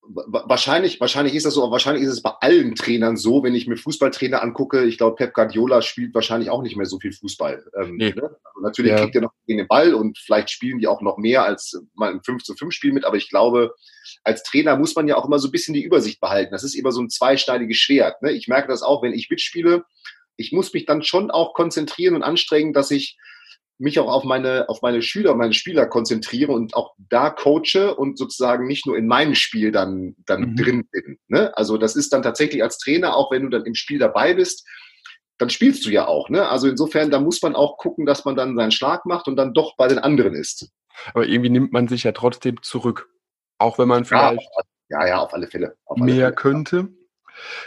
wahrscheinlich, 0.07 1.01
wahrscheinlich 1.01 1.35
ist 1.35 1.47
das 1.47 1.55
so, 1.55 1.71
wahrscheinlich 1.71 2.05
ist 2.05 2.13
es 2.13 2.23
bei 2.23 2.33
allen 2.41 2.75
Trainern 2.75 3.17
so, 3.17 3.43
wenn 3.43 3.55
ich 3.55 3.67
mir 3.67 3.77
Fußballtrainer 3.77 4.43
angucke. 4.43 4.85
Ich 4.85 4.99
glaube, 4.99 5.17
Pep 5.17 5.35
Guardiola 5.35 5.83
spielt 5.83 6.15
wahrscheinlich 6.15 6.51
auch 6.51 6.63
nicht 6.63 6.77
mehr 6.77 6.87
so 6.87 6.99
viel 6.99 7.13
Fußball. 7.13 7.65
Ähm, 7.81 7.97
nee. 7.97 8.11
ne? 8.11 8.23
also 8.23 8.61
natürlich 8.63 8.93
ja. 8.93 8.99
kriegt 8.99 9.15
er 9.15 9.23
noch 9.23 9.33
den 9.49 9.67
Ball 9.67 9.95
und 9.95 10.19
vielleicht 10.19 10.51
spielen 10.51 10.79
die 10.79 10.87
auch 10.87 11.01
noch 11.01 11.17
mehr 11.17 11.45
als 11.45 11.81
mal 11.95 12.13
ein 12.13 12.23
5 12.23 12.43
zu 12.43 12.55
5 12.55 12.73
Spiel 12.73 12.93
mit, 12.93 13.05
aber 13.05 13.17
ich 13.17 13.29
glaube, 13.29 13.75
als 14.23 14.43
Trainer 14.43 14.77
muss 14.77 14.95
man 14.95 15.09
ja 15.09 15.17
auch 15.17 15.25
immer 15.25 15.39
so 15.39 15.49
ein 15.49 15.53
bisschen 15.53 15.75
die 15.75 15.83
Übersicht 15.83 16.21
behalten. 16.21 16.53
Das 16.53 16.65
ist 16.65 16.75
immer 16.75 16.93
so 16.93 17.01
ein 17.01 17.11
zweischneidiges 17.11 17.77
Schwert. 17.77 18.23
Ne? 18.23 18.33
Ich 18.33 18.49
merke 18.49 18.69
das 18.69 18.83
auch, 18.83 19.03
wenn 19.03 19.15
ich 19.15 19.31
mitspiele. 19.31 19.85
Ich 20.37 20.53
muss 20.53 20.73
mich 20.73 20.85
dann 20.85 21.03
schon 21.03 21.31
auch 21.31 21.55
konzentrieren 21.55 22.15
und 22.15 22.23
anstrengen, 22.23 22.73
dass 22.73 22.91
ich 22.91 23.17
mich 23.79 23.99
auch 23.99 24.09
auf 24.11 24.25
meine, 24.25 24.69
auf 24.69 24.83
meine 24.83 25.03
Schüler, 25.03 25.35
meine 25.35 25.53
Spieler 25.53 25.87
konzentriere 25.87 26.53
und 26.53 26.75
auch 26.75 26.95
da 26.99 27.31
coache 27.31 27.95
und 27.97 28.19
sozusagen 28.19 28.67
nicht 28.67 28.87
nur 28.87 28.97
in 28.97 29.07
meinem 29.07 29.35
Spiel 29.35 29.73
dann, 29.73 30.15
dann 30.27 30.51
mhm. 30.51 30.57
drin 30.57 30.89
bin. 30.91 31.19
Ne? 31.29 31.57
Also 31.57 31.77
das 31.77 31.97
ist 31.97 32.13
dann 32.13 32.23
tatsächlich 32.23 32.63
als 32.63 32.79
Trainer, 32.79 33.17
auch 33.17 33.33
wenn 33.33 33.43
du 33.43 33.49
dann 33.49 33.67
im 33.67 33.75
Spiel 33.75 33.99
dabei 33.99 34.35
bist, 34.35 34.67
dann 35.39 35.51
spielst 35.51 35.85
du 35.85 35.91
ja 35.91 36.07
auch. 36.07 36.29
Ne? 36.29 36.49
Also 36.49 36.69
insofern, 36.69 37.11
da 37.11 37.19
muss 37.19 37.43
man 37.43 37.57
auch 37.57 37.77
gucken, 37.77 38.07
dass 38.07 38.25
man 38.25 38.37
dann 38.37 38.57
seinen 38.57 38.71
Schlag 38.71 39.05
macht 39.07 39.27
und 39.27 39.37
dann 39.37 39.53
doch 39.53 39.77
bei 39.77 39.89
den 39.89 39.99
anderen 39.99 40.35
ist. 40.35 40.71
Aber 41.13 41.27
irgendwie 41.27 41.51
nimmt 41.51 41.73
man 41.73 41.89
sich 41.89 42.05
ja 42.05 42.13
trotzdem 42.13 42.63
zurück. 42.63 43.09
Auch 43.59 43.79
wenn 43.79 43.89
man 43.89 44.05
vielleicht 44.05 44.43
ja, 44.89 45.01
ja, 45.01 45.09
ja 45.09 45.19
auf 45.19 45.35
alle 45.35 45.49
Fälle. 45.49 45.77
Auf 45.87 45.97
alle 45.97 46.05
mehr 46.05 46.27
Fälle. 46.27 46.35
könnte. 46.35 46.89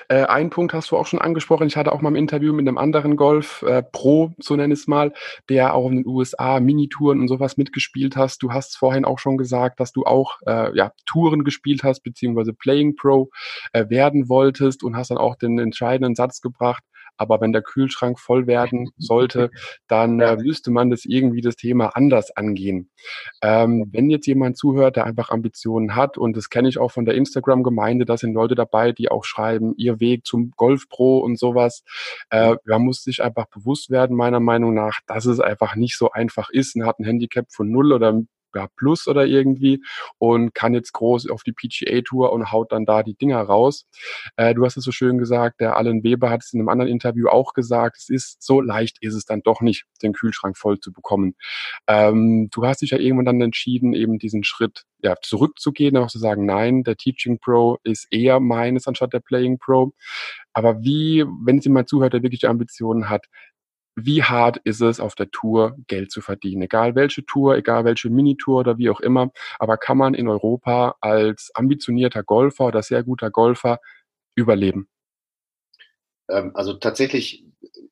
Äh, 0.08 0.24
ein 0.26 0.50
Punkt 0.50 0.74
hast 0.74 0.92
du 0.92 0.98
auch 0.98 1.06
schon 1.06 1.20
angesprochen. 1.20 1.68
Ich 1.68 1.78
hatte 1.78 1.92
auch 1.92 2.02
mal 2.02 2.12
ein 2.12 2.16
Interview 2.16 2.54
mit 2.54 2.68
einem 2.68 2.78
anderen 2.78 3.16
Golf 3.16 3.64
äh, 3.64 3.84
Pro, 3.84 4.34
so 4.40 4.56
nenne 4.56 4.74
ich 4.74 4.82
es 4.82 4.88
mal, 4.88 5.14
der 5.50 5.74
auch 5.74 5.90
in 5.90 5.98
den 5.98 6.08
USA 6.08 6.60
Minitouren 6.60 7.20
und 7.20 7.28
sowas 7.28 7.58
mitgespielt 7.58 8.16
hast. 8.16 8.42
Du 8.44 8.52
hast 8.52 8.78
vorhin 8.78 9.06
auch 9.06 9.20
schon 9.20 9.38
gesagt, 9.38 9.80
dass 9.80 9.92
du 9.92 10.04
auch 10.06 10.40
äh, 10.46 10.76
ja, 10.76 10.92
Touren 11.06 11.44
gespielt 11.44 11.84
hast, 11.84 12.02
beziehungsweise 12.02 12.54
Playing 12.54 12.96
Pro 12.96 13.30
äh, 13.74 13.90
werden 13.90 14.30
wolltest 14.30 14.84
und 14.84 14.96
hast 14.96 15.12
dann 15.12 15.18
auch 15.18 15.36
den 15.36 15.60
entscheidenden 15.60 16.16
Satz 16.16 16.42
gebracht, 16.42 16.84
aber 17.18 17.42
wenn 17.42 17.52
der 17.52 17.62
Kühlschrank 17.62 18.20
voll 18.20 18.48
werden 18.48 18.90
sollte, 18.98 19.52
dann 19.88 20.20
äh, 20.20 20.38
müsste 20.38 20.72
man 20.72 20.90
das 20.90 21.06
irgendwie 21.06 21.42
das 21.42 21.56
Thema 21.56 21.96
anders 21.96 22.32
angehen. 22.36 22.90
Ähm, 23.42 23.90
wenn 23.92 24.10
jetzt 24.10 24.28
jemand 24.28 24.58
zuhört, 24.58 24.96
der 24.96 25.06
einfach 25.06 25.30
Ambitionen 25.30 25.96
hat, 25.96 26.18
und 26.18 26.38
das 26.38 26.50
kenne 26.50 26.70
ich 26.70 26.78
auch 26.78 26.92
von 26.92 27.06
der 27.06 27.16
Instagram-Gemeinde, 27.16 28.06
da 28.06 28.18
sind 28.18 28.34
Leute 28.34 28.56
dabei, 28.56 28.92
die 28.92 29.10
auch 29.10 29.24
schreiben, 29.24 29.74
ihr 29.78 30.00
Weg 30.00 30.26
zum 30.26 30.52
Golf 30.56 30.90
Pro 30.90 31.20
und 31.20 31.40
sowas. 31.40 31.84
Äh, 32.30 32.56
man 32.66 32.84
muss 32.84 33.04
sich 33.04 33.24
einfach 33.24 33.48
bewusst 33.48 33.90
werden, 33.90 34.16
meiner 34.16 34.40
Meinung 34.40 34.74
nach, 34.74 35.00
dass 35.08 35.26
es 35.26 35.40
einfach 35.40 35.76
nicht 35.76 35.98
so 35.98 36.12
einfach 36.12 36.50
ist. 36.50 36.76
Man 36.76 36.88
hat 36.88 37.00
ein 37.00 37.06
Handicap 37.06 37.48
von 37.52 37.70
null 37.70 37.94
oder 37.94 38.22
ja, 38.58 38.68
Plus 38.76 39.08
oder 39.08 39.26
irgendwie 39.26 39.84
und 40.18 40.54
kann 40.56 40.74
jetzt 40.74 40.94
groß 40.94 41.30
auf 41.30 41.44
die 41.44 41.54
PGA 41.54 42.02
Tour 42.02 42.34
und 42.34 42.52
haut 42.52 42.72
dann 42.72 42.86
da 42.86 43.04
die 43.04 43.16
Dinger 43.16 43.42
raus. 43.42 43.86
Äh, 44.36 44.54
du 44.56 44.66
hast 44.66 44.78
es 44.78 44.84
so 44.84 44.92
schön 44.92 45.18
gesagt, 45.18 45.62
der 45.62 45.78
Alan 45.78 46.04
Weber 46.04 46.30
hat 46.30 46.44
es 46.44 46.54
in 46.54 46.60
einem 46.60 46.70
anderen 46.70 46.92
Interview 46.92 47.28
auch 47.28 47.54
gesagt, 47.54 47.98
es 47.98 48.10
ist 48.10 48.44
so 48.44 48.62
leicht 48.62 48.98
ist 49.02 49.14
es 49.14 49.26
dann 49.26 49.42
doch 49.42 49.62
nicht, 49.62 49.86
den 50.02 50.14
Kühlschrank 50.14 50.58
voll 50.58 50.80
zu 50.80 50.92
bekommen. 50.92 51.36
Ähm, 51.88 52.50
du 52.52 52.66
hast 52.66 52.82
dich 52.82 52.92
ja 52.92 52.98
irgendwann 52.98 53.26
dann 53.26 53.42
entschieden, 53.42 53.94
eben 53.94 54.18
diesen 54.18 54.44
Schritt 54.44 54.84
ja, 55.04 55.16
zurückzugehen, 55.22 55.96
auch 55.98 56.08
zu 56.08 56.20
sagen, 56.20 56.46
nein, 56.46 56.84
der 56.84 56.96
Teaching 56.96 57.40
Pro 57.40 57.78
ist 57.84 58.08
eher 58.12 58.40
meines 58.40 58.88
anstatt 58.88 59.14
der 59.14 59.20
Playing 59.20 59.60
Pro. 59.60 59.94
Aber 60.54 60.82
wie, 60.82 61.24
wenn 61.46 61.62
mal 61.72 61.86
zuhört, 61.86 62.14
der 62.14 62.24
wirklich 62.24 62.48
Ambitionen 62.48 63.10
hat, 63.10 63.28
wie 64.00 64.22
hart 64.22 64.58
ist 64.64 64.82
es 64.82 65.00
auf 65.00 65.16
der 65.16 65.32
Tour 65.32 65.76
Geld 65.88 66.12
zu 66.12 66.22
verdienen. 66.22 66.62
Egal 66.62 66.94
welche 66.94 67.26
Tour, 67.26 67.58
egal 67.58 67.84
welche 67.84 68.12
Minitour 68.12 68.60
oder 68.60 68.78
wie 68.78 68.92
auch 68.92 69.00
immer. 69.00 69.32
Aber 69.58 69.78
kann 69.78 69.98
man 69.98 70.14
in 70.14 70.28
Europa 70.28 70.96
als 71.02 71.50
ambitionierter 71.56 72.22
Golfer 72.22 72.68
oder 72.68 72.84
sehr 72.84 73.04
guter 73.04 73.32
Golfer 73.32 73.80
überleben? 74.36 74.88
Ähm, 76.30 76.52
also 76.54 76.74
tatsächlich, 76.74 77.44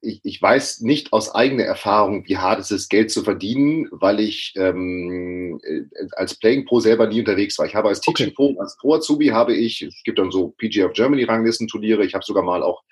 ich, 0.02 0.20
ich 0.24 0.40
weiß 0.40 0.82
nicht 0.82 1.12
aus 1.12 1.34
eigener 1.34 1.64
Erfahrung, 1.64 2.28
wie 2.28 2.38
hart 2.38 2.60
es 2.60 2.70
ist, 2.70 2.90
Geld 2.90 3.10
zu 3.10 3.24
verdienen, 3.24 3.88
weil 3.90 4.20
ich 4.20 4.54
ähm, 4.58 5.60
äh, 5.64 5.86
als 6.12 6.38
Playing 6.38 6.66
Pro 6.66 6.82
selber 6.82 7.08
nie 7.08 7.22
unterwegs 7.22 7.58
war. 7.58 7.66
Ich 7.66 7.74
habe 7.74 7.88
als 7.88 8.02
Teaching 8.02 8.28
okay. 8.28 8.36
Pro, 8.36 8.60
als 8.60 8.78
Pro 8.78 8.94
Azubi 8.94 9.30
habe 9.30 9.56
ich, 9.56 9.82
es 9.82 10.04
gibt 10.04 10.20
dann 10.20 10.30
so 10.30 10.50
PGA 10.60 10.86
of 10.86 10.94
Germany 10.94 11.24
Ranglistenturniere, 11.24 12.06
ich 12.06 12.14
habe 12.14 12.24
sogar 12.24 12.44
mal 12.44 12.62
auch 12.62 12.84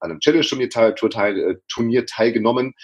an 0.00 0.10
einem 0.10 0.20
Challenge-Turnier 0.20 2.00
äh, 2.00 2.06
teilgenommen, 2.06 2.74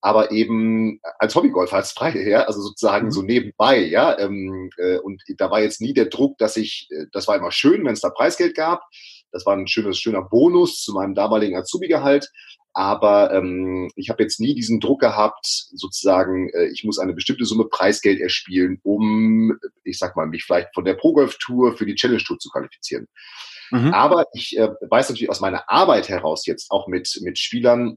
aber 0.00 0.32
eben 0.32 1.00
als 1.18 1.34
Hobbygolfer, 1.34 1.76
als 1.76 1.92
Freie, 1.92 2.28
ja, 2.28 2.42
also 2.42 2.60
sozusagen 2.60 3.06
mhm. 3.06 3.10
so 3.12 3.22
nebenbei, 3.22 3.78
ja. 3.78 4.18
Ähm, 4.18 4.70
äh, 4.76 4.98
und 4.98 5.22
da 5.38 5.50
war 5.50 5.60
jetzt 5.60 5.80
nie 5.80 5.94
der 5.94 6.06
Druck, 6.06 6.38
dass 6.38 6.56
ich, 6.56 6.88
äh, 6.90 7.06
das 7.12 7.28
war 7.28 7.36
immer 7.36 7.52
schön, 7.52 7.84
wenn 7.84 7.92
es 7.92 8.00
da 8.00 8.10
Preisgeld 8.10 8.56
gab. 8.56 8.82
Das 9.30 9.46
war 9.46 9.56
ein 9.56 9.68
schönes, 9.68 9.98
schöner 9.98 10.22
Bonus 10.22 10.82
zu 10.82 10.92
meinem 10.92 11.14
damaligen 11.14 11.56
Azubi-Gehalt. 11.56 12.30
Aber 12.74 13.32
ähm, 13.32 13.90
ich 13.96 14.08
habe 14.08 14.22
jetzt 14.22 14.40
nie 14.40 14.54
diesen 14.54 14.80
Druck 14.80 15.00
gehabt, 15.00 15.44
sozusagen, 15.46 16.48
äh, 16.50 16.66
ich 16.72 16.84
muss 16.84 16.98
eine 16.98 17.12
bestimmte 17.12 17.44
Summe 17.44 17.66
Preisgeld 17.66 18.20
erspielen, 18.20 18.80
um, 18.82 19.58
ich 19.84 19.98
sag 19.98 20.16
mal, 20.16 20.26
mich 20.26 20.44
vielleicht 20.44 20.74
von 20.74 20.84
der 20.84 20.94
Pro-Golf-Tour 20.94 21.76
für 21.76 21.86
die 21.86 21.94
Challenge-Tour 21.94 22.38
zu 22.38 22.48
qualifizieren. 22.50 23.08
Mhm. 23.72 23.92
Aber 23.92 24.26
ich 24.34 24.56
äh, 24.58 24.68
weiß 24.88 25.08
natürlich 25.08 25.30
aus 25.30 25.40
meiner 25.40 25.68
Arbeit 25.68 26.08
heraus 26.08 26.46
jetzt 26.46 26.70
auch 26.70 26.88
mit, 26.88 27.18
mit 27.22 27.38
Spielern, 27.38 27.96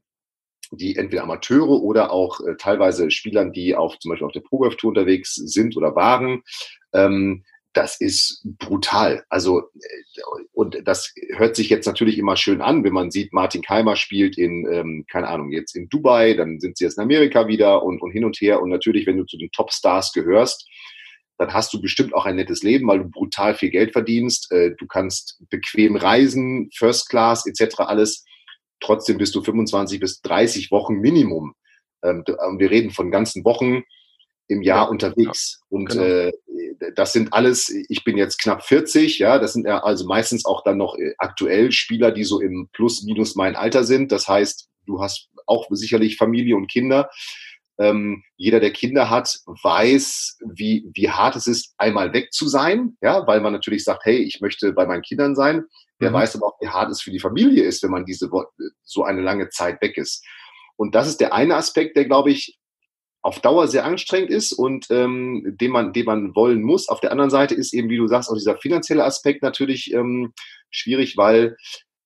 die 0.71 0.95
entweder 0.95 1.23
Amateure 1.23 1.83
oder 1.83 2.11
auch 2.11 2.39
äh, 2.39 2.55
teilweise 2.57 3.11
Spielern, 3.11 3.51
die 3.51 3.75
auf 3.75 3.99
zum 3.99 4.09
Beispiel 4.09 4.25
auf 4.25 4.33
der 4.33 4.41
Pro 4.41 4.57
Golf 4.59 4.77
Tour 4.77 4.89
unterwegs 4.89 5.35
sind 5.35 5.75
oder 5.77 5.95
waren, 5.95 6.43
ähm, 6.93 7.43
das 7.73 7.99
ist 7.99 8.47
brutal. 8.57 9.25
Also, 9.29 9.59
äh, 9.59 10.21
und 10.53 10.81
das 10.85 11.13
hört 11.33 11.57
sich 11.57 11.69
jetzt 11.69 11.85
natürlich 11.85 12.17
immer 12.17 12.37
schön 12.37 12.61
an, 12.61 12.83
wenn 12.83 12.93
man 12.93 13.11
sieht, 13.11 13.33
Martin 13.33 13.61
Keimer 13.61 13.97
spielt 13.97 14.37
in, 14.37 14.65
ähm, 14.71 15.05
keine 15.11 15.27
Ahnung, 15.27 15.51
jetzt 15.51 15.75
in 15.75 15.89
Dubai, 15.89 16.33
dann 16.35 16.59
sind 16.61 16.77
sie 16.77 16.85
jetzt 16.85 16.97
in 16.97 17.03
Amerika 17.03 17.47
wieder 17.47 17.83
und, 17.83 18.01
und 18.01 18.11
hin 18.11 18.23
und 18.23 18.37
her. 18.37 18.61
Und 18.61 18.69
natürlich, 18.69 19.05
wenn 19.05 19.17
du 19.17 19.25
zu 19.25 19.37
den 19.37 19.51
Top-Stars 19.51 20.13
gehörst, 20.13 20.67
dann 21.37 21.53
hast 21.53 21.73
du 21.73 21.81
bestimmt 21.81 22.13
auch 22.13 22.25
ein 22.25 22.37
nettes 22.37 22.63
Leben, 22.63 22.87
weil 22.87 22.99
du 22.99 23.09
brutal 23.09 23.55
viel 23.55 23.69
Geld 23.69 23.91
verdienst. 23.91 24.51
Äh, 24.51 24.71
du 24.77 24.87
kannst 24.87 25.41
bequem 25.49 25.95
reisen, 25.95 26.69
First 26.75 27.09
Class 27.09 27.45
etc. 27.45 27.79
alles. 27.79 28.23
Trotzdem 28.79 29.17
bist 29.17 29.35
du 29.35 29.41
25 29.41 29.99
bis 29.99 30.21
30 30.21 30.71
Wochen 30.71 30.95
Minimum. 30.95 31.53
Ähm, 32.03 32.23
wir 32.25 32.71
reden 32.71 32.91
von 32.91 33.11
ganzen 33.11 33.43
Wochen 33.43 33.83
im 34.47 34.61
Jahr 34.61 34.85
ja, 34.85 34.89
unterwegs. 34.89 35.59
Ja, 35.59 35.65
und 35.69 35.89
genau. 35.89 36.03
äh, 36.03 36.31
das 36.95 37.13
sind 37.13 37.33
alles, 37.33 37.69
ich 37.69 38.03
bin 38.03 38.17
jetzt 38.17 38.39
knapp 38.39 38.63
40, 38.63 39.19
ja, 39.19 39.39
das 39.39 39.53
sind 39.53 39.65
ja 39.65 39.83
also 39.83 40.05
meistens 40.05 40.45
auch 40.45 40.63
dann 40.63 40.77
noch 40.77 40.97
äh, 40.97 41.13
aktuell 41.17 41.71
Spieler, 41.71 42.11
die 42.11 42.23
so 42.23 42.41
im 42.41 42.69
Plus, 42.73 43.03
Minus 43.03 43.35
mein 43.35 43.55
Alter 43.55 43.83
sind. 43.83 44.11
Das 44.11 44.27
heißt, 44.27 44.69
du 44.85 45.01
hast 45.01 45.29
auch 45.47 45.67
sicherlich 45.71 46.17
Familie 46.17 46.55
und 46.55 46.67
Kinder. 46.67 47.09
Ähm, 47.77 48.23
jeder, 48.37 48.59
der 48.59 48.71
Kinder 48.71 49.09
hat, 49.09 49.39
weiß, 49.45 50.39
wie, 50.53 50.89
wie 50.93 51.09
hart 51.09 51.35
es 51.35 51.47
ist, 51.47 51.73
einmal 51.77 52.13
weg 52.13 52.31
zu 52.31 52.47
sein, 52.47 52.97
ja, 53.01 53.27
weil 53.27 53.41
man 53.41 53.53
natürlich 53.53 53.83
sagt, 53.83 54.05
hey, 54.05 54.17
ich 54.17 54.39
möchte 54.41 54.73
bei 54.73 54.85
meinen 54.85 55.01
Kindern 55.01 55.35
sein. 55.35 55.65
Der 56.01 56.09
mhm. 56.09 56.15
weiß 56.15 56.35
aber 56.35 56.47
auch, 56.47 56.61
wie 56.61 56.67
hart 56.67 56.91
es 56.91 57.01
für 57.01 57.11
die 57.11 57.19
Familie 57.19 57.63
ist, 57.63 57.83
wenn 57.83 57.91
man 57.91 58.05
diese 58.05 58.29
so 58.83 59.03
eine 59.03 59.21
lange 59.21 59.49
Zeit 59.49 59.81
weg 59.81 59.97
ist. 59.97 60.25
Und 60.77 60.95
das 60.95 61.07
ist 61.07 61.19
der 61.21 61.33
eine 61.33 61.55
Aspekt, 61.55 61.95
der, 61.95 62.05
glaube 62.05 62.31
ich, 62.31 62.57
auf 63.21 63.39
Dauer 63.39 63.67
sehr 63.67 63.85
anstrengend 63.85 64.29
ist 64.29 64.51
und 64.51 64.85
ähm, 64.91 65.55
den 65.59 65.71
man, 65.71 65.93
den 65.93 66.05
man 66.05 66.35
wollen 66.35 66.61
muss. 66.61 66.87
Auf 66.89 66.99
der 66.99 67.11
anderen 67.11 67.31
Seite 67.31 67.55
ist 67.55 67.73
eben, 67.73 67.89
wie 67.89 67.97
du 67.97 68.07
sagst, 68.07 68.29
auch 68.29 68.35
dieser 68.35 68.57
finanzielle 68.57 69.03
Aspekt 69.03 69.41
natürlich 69.41 69.91
ähm, 69.93 70.33
schwierig, 70.69 71.17
weil 71.17 71.57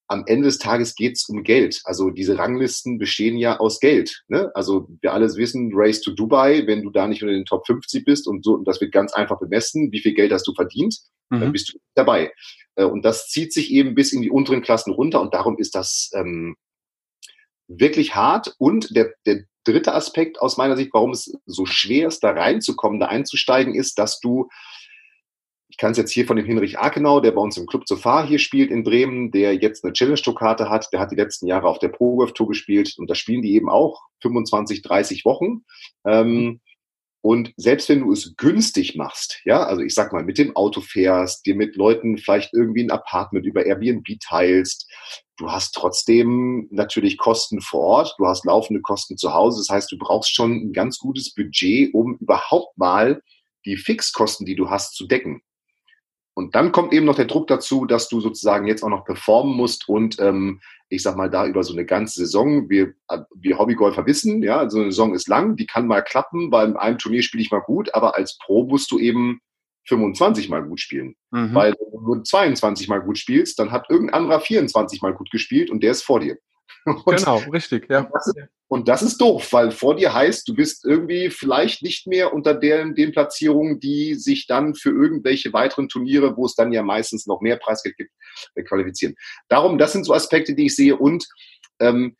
am 0.09 0.23
Ende 0.25 0.47
des 0.47 0.57
Tages 0.57 0.95
geht 0.95 1.17
es 1.17 1.29
um 1.29 1.43
Geld. 1.43 1.81
Also 1.83 2.09
diese 2.09 2.37
Ranglisten 2.37 2.97
bestehen 2.97 3.37
ja 3.37 3.59
aus 3.59 3.79
Geld. 3.79 4.23
Ne? 4.27 4.51
Also 4.55 4.87
wir 5.01 5.13
alle 5.13 5.27
wissen, 5.35 5.71
Race 5.73 6.01
to 6.01 6.11
Dubai, 6.11 6.65
wenn 6.65 6.81
du 6.81 6.89
da 6.89 7.07
nicht 7.07 7.21
unter 7.21 7.33
den 7.33 7.45
Top 7.45 7.67
50 7.67 8.05
bist 8.05 8.27
und 8.27 8.43
so, 8.43 8.55
und 8.55 8.67
das 8.67 8.81
wird 8.81 8.91
ganz 8.91 9.13
einfach 9.13 9.39
bemessen, 9.39 9.91
wie 9.91 9.99
viel 9.99 10.15
Geld 10.15 10.33
hast 10.33 10.47
du 10.47 10.53
verdient, 10.55 10.97
mhm. 11.29 11.39
dann 11.41 11.51
bist 11.51 11.73
du 11.73 11.77
dabei. 11.93 12.33
Äh, 12.75 12.85
und 12.85 13.05
das 13.05 13.27
zieht 13.27 13.53
sich 13.53 13.71
eben 13.71 13.93
bis 13.93 14.11
in 14.11 14.23
die 14.23 14.31
unteren 14.31 14.63
Klassen 14.63 14.93
runter 14.93 15.21
und 15.21 15.35
darum 15.35 15.59
ist 15.59 15.75
das 15.75 16.09
ähm, 16.15 16.55
wirklich 17.67 18.15
hart. 18.15 18.55
Und 18.57 18.95
der, 18.95 19.13
der 19.27 19.43
dritte 19.63 19.93
Aspekt 19.93 20.41
aus 20.41 20.57
meiner 20.57 20.75
Sicht, 20.75 20.89
warum 20.91 21.11
es 21.11 21.37
so 21.45 21.67
schwer 21.67 22.07
ist, 22.07 22.23
da 22.23 22.31
reinzukommen, 22.31 22.99
da 22.99 23.07
einzusteigen, 23.07 23.75
ist, 23.75 23.99
dass 23.99 24.19
du 24.19 24.49
kann 25.79 25.93
es 25.93 25.97
jetzt 25.97 26.11
hier 26.11 26.27
von 26.27 26.35
dem 26.35 26.45
Hinrich 26.45 26.77
Akenau, 26.77 27.21
der 27.21 27.31
bei 27.31 27.41
uns 27.41 27.57
im 27.57 27.65
Club 27.65 27.87
Zofar 27.87 28.27
hier 28.27 28.37
spielt 28.37 28.69
in 28.69 28.83
Bremen, 28.83 29.31
der 29.31 29.55
jetzt 29.55 29.83
eine 29.83 29.93
Challenge-Tour-Karte 29.93 30.69
hat, 30.69 30.91
der 30.91 30.99
hat 30.99 31.11
die 31.11 31.15
letzten 31.15 31.47
Jahre 31.47 31.67
auf 31.67 31.79
der 31.79 31.87
Pro 31.87 32.17
Golf 32.17 32.33
Tour 32.33 32.49
gespielt 32.49 32.95
und 32.97 33.09
da 33.09 33.15
spielen 33.15 33.41
die 33.41 33.53
eben 33.53 33.69
auch 33.69 34.01
25, 34.21 34.81
30 34.81 35.25
Wochen. 35.25 35.63
Ähm, 36.05 36.59
und 37.21 37.53
selbst 37.57 37.89
wenn 37.89 38.01
du 38.01 38.11
es 38.11 38.35
günstig 38.37 38.95
machst, 38.95 39.41
ja, 39.43 39.63
also 39.63 39.81
ich 39.81 39.93
sag 39.93 40.13
mal, 40.13 40.23
mit 40.23 40.37
dem 40.37 40.55
Auto 40.55 40.81
fährst, 40.81 41.45
dir 41.45 41.55
mit 41.55 41.75
Leuten 41.75 42.17
vielleicht 42.17 42.53
irgendwie 42.53 42.83
ein 42.83 42.91
Apartment 42.91 43.45
über 43.45 43.65
Airbnb 43.65 44.05
teilst, 44.21 44.89
du 45.37 45.49
hast 45.51 45.75
trotzdem 45.75 46.67
natürlich 46.71 47.17
Kosten 47.17 47.61
vor 47.61 47.81
Ort, 47.81 48.15
du 48.17 48.27
hast 48.27 48.45
laufende 48.45 48.81
Kosten 48.81 49.17
zu 49.17 49.33
Hause. 49.33 49.61
Das 49.61 49.73
heißt, 49.73 49.91
du 49.91 49.97
brauchst 49.97 50.33
schon 50.33 50.51
ein 50.51 50.73
ganz 50.73 50.97
gutes 50.97 51.33
Budget, 51.33 51.93
um 51.93 52.17
überhaupt 52.17 52.77
mal 52.77 53.21
die 53.65 53.77
Fixkosten, 53.77 54.45
die 54.45 54.55
du 54.55 54.69
hast, 54.69 54.95
zu 54.95 55.05
decken. 55.05 55.41
Und 56.39 56.55
dann 56.55 56.71
kommt 56.71 56.93
eben 56.93 57.05
noch 57.05 57.17
der 57.17 57.25
Druck 57.25 57.47
dazu, 57.47 57.83
dass 57.83 58.07
du 58.07 58.21
sozusagen 58.21 58.65
jetzt 58.65 58.81
auch 58.81 58.89
noch 58.89 59.03
performen 59.03 59.57
musst 59.57 59.89
und 59.89 60.21
ähm, 60.21 60.61
ich 60.87 61.03
sag 61.03 61.17
mal 61.17 61.29
da 61.29 61.45
über 61.45 61.65
so 61.65 61.73
eine 61.73 61.83
ganze 61.83 62.21
Saison. 62.21 62.69
Wir, 62.69 62.93
wir 63.35 63.59
Hobbygolfer 63.59 64.05
wissen, 64.05 64.41
ja, 64.41 64.69
so 64.69 64.79
eine 64.79 64.91
Saison 64.91 65.13
ist 65.13 65.27
lang, 65.27 65.57
die 65.57 65.65
kann 65.65 65.85
mal 65.85 66.01
klappen, 66.01 66.49
weil 66.49 66.69
in 66.69 66.77
einem 66.77 66.97
Turnier 66.97 67.23
spiele 67.23 67.43
ich 67.43 67.51
mal 67.51 67.59
gut, 67.59 67.93
aber 67.93 68.15
als 68.15 68.37
Pro 68.37 68.63
musst 68.63 68.89
du 68.89 68.99
eben 68.99 69.41
25 69.89 70.47
mal 70.47 70.63
gut 70.63 70.79
spielen. 70.79 71.13
Mhm. 71.31 71.53
Weil 71.53 71.73
wenn 71.73 71.91
du 71.91 72.05
nur 72.05 72.23
22 72.23 72.87
mal 72.87 73.01
gut 73.01 73.17
spielst, 73.17 73.59
dann 73.59 73.71
hat 73.71 73.89
irgendein 73.89 74.21
anderer 74.21 74.39
24 74.39 75.01
mal 75.01 75.13
gut 75.13 75.31
gespielt 75.31 75.69
und 75.69 75.83
der 75.83 75.91
ist 75.91 76.03
vor 76.03 76.21
dir. 76.21 76.37
Und 76.85 77.05
genau, 77.17 77.37
richtig, 77.51 77.89
ja. 77.89 78.09
Das 78.13 78.27
ist, 78.27 78.35
und 78.67 78.87
das 78.87 79.01
ist 79.01 79.19
doof, 79.19 79.51
weil 79.51 79.71
vor 79.71 79.95
dir 79.95 80.13
heißt, 80.13 80.47
du 80.47 80.53
bist 80.53 80.85
irgendwie 80.85 81.31
vielleicht 81.31 81.81
nicht 81.81 82.05
mehr 82.05 82.33
unter 82.33 82.53
den, 82.53 82.93
den 82.93 83.11
Platzierungen, 83.11 83.79
die 83.79 84.13
sich 84.13 84.45
dann 84.45 84.75
für 84.75 84.91
irgendwelche 84.91 85.51
weiteren 85.53 85.89
Turniere, 85.89 86.37
wo 86.37 86.45
es 86.45 86.53
dann 86.53 86.71
ja 86.71 86.83
meistens 86.83 87.25
noch 87.25 87.41
mehr 87.41 87.57
Preisgeld 87.57 87.97
gibt, 87.97 88.11
äh, 88.53 88.63
qualifizieren. 88.63 89.15
Darum, 89.47 89.79
das 89.79 89.93
sind 89.93 90.05
so 90.05 90.13
Aspekte, 90.13 90.53
die 90.53 90.67
ich 90.67 90.75
sehe. 90.75 90.95
Und 90.95 91.27
ähm, 91.79 92.15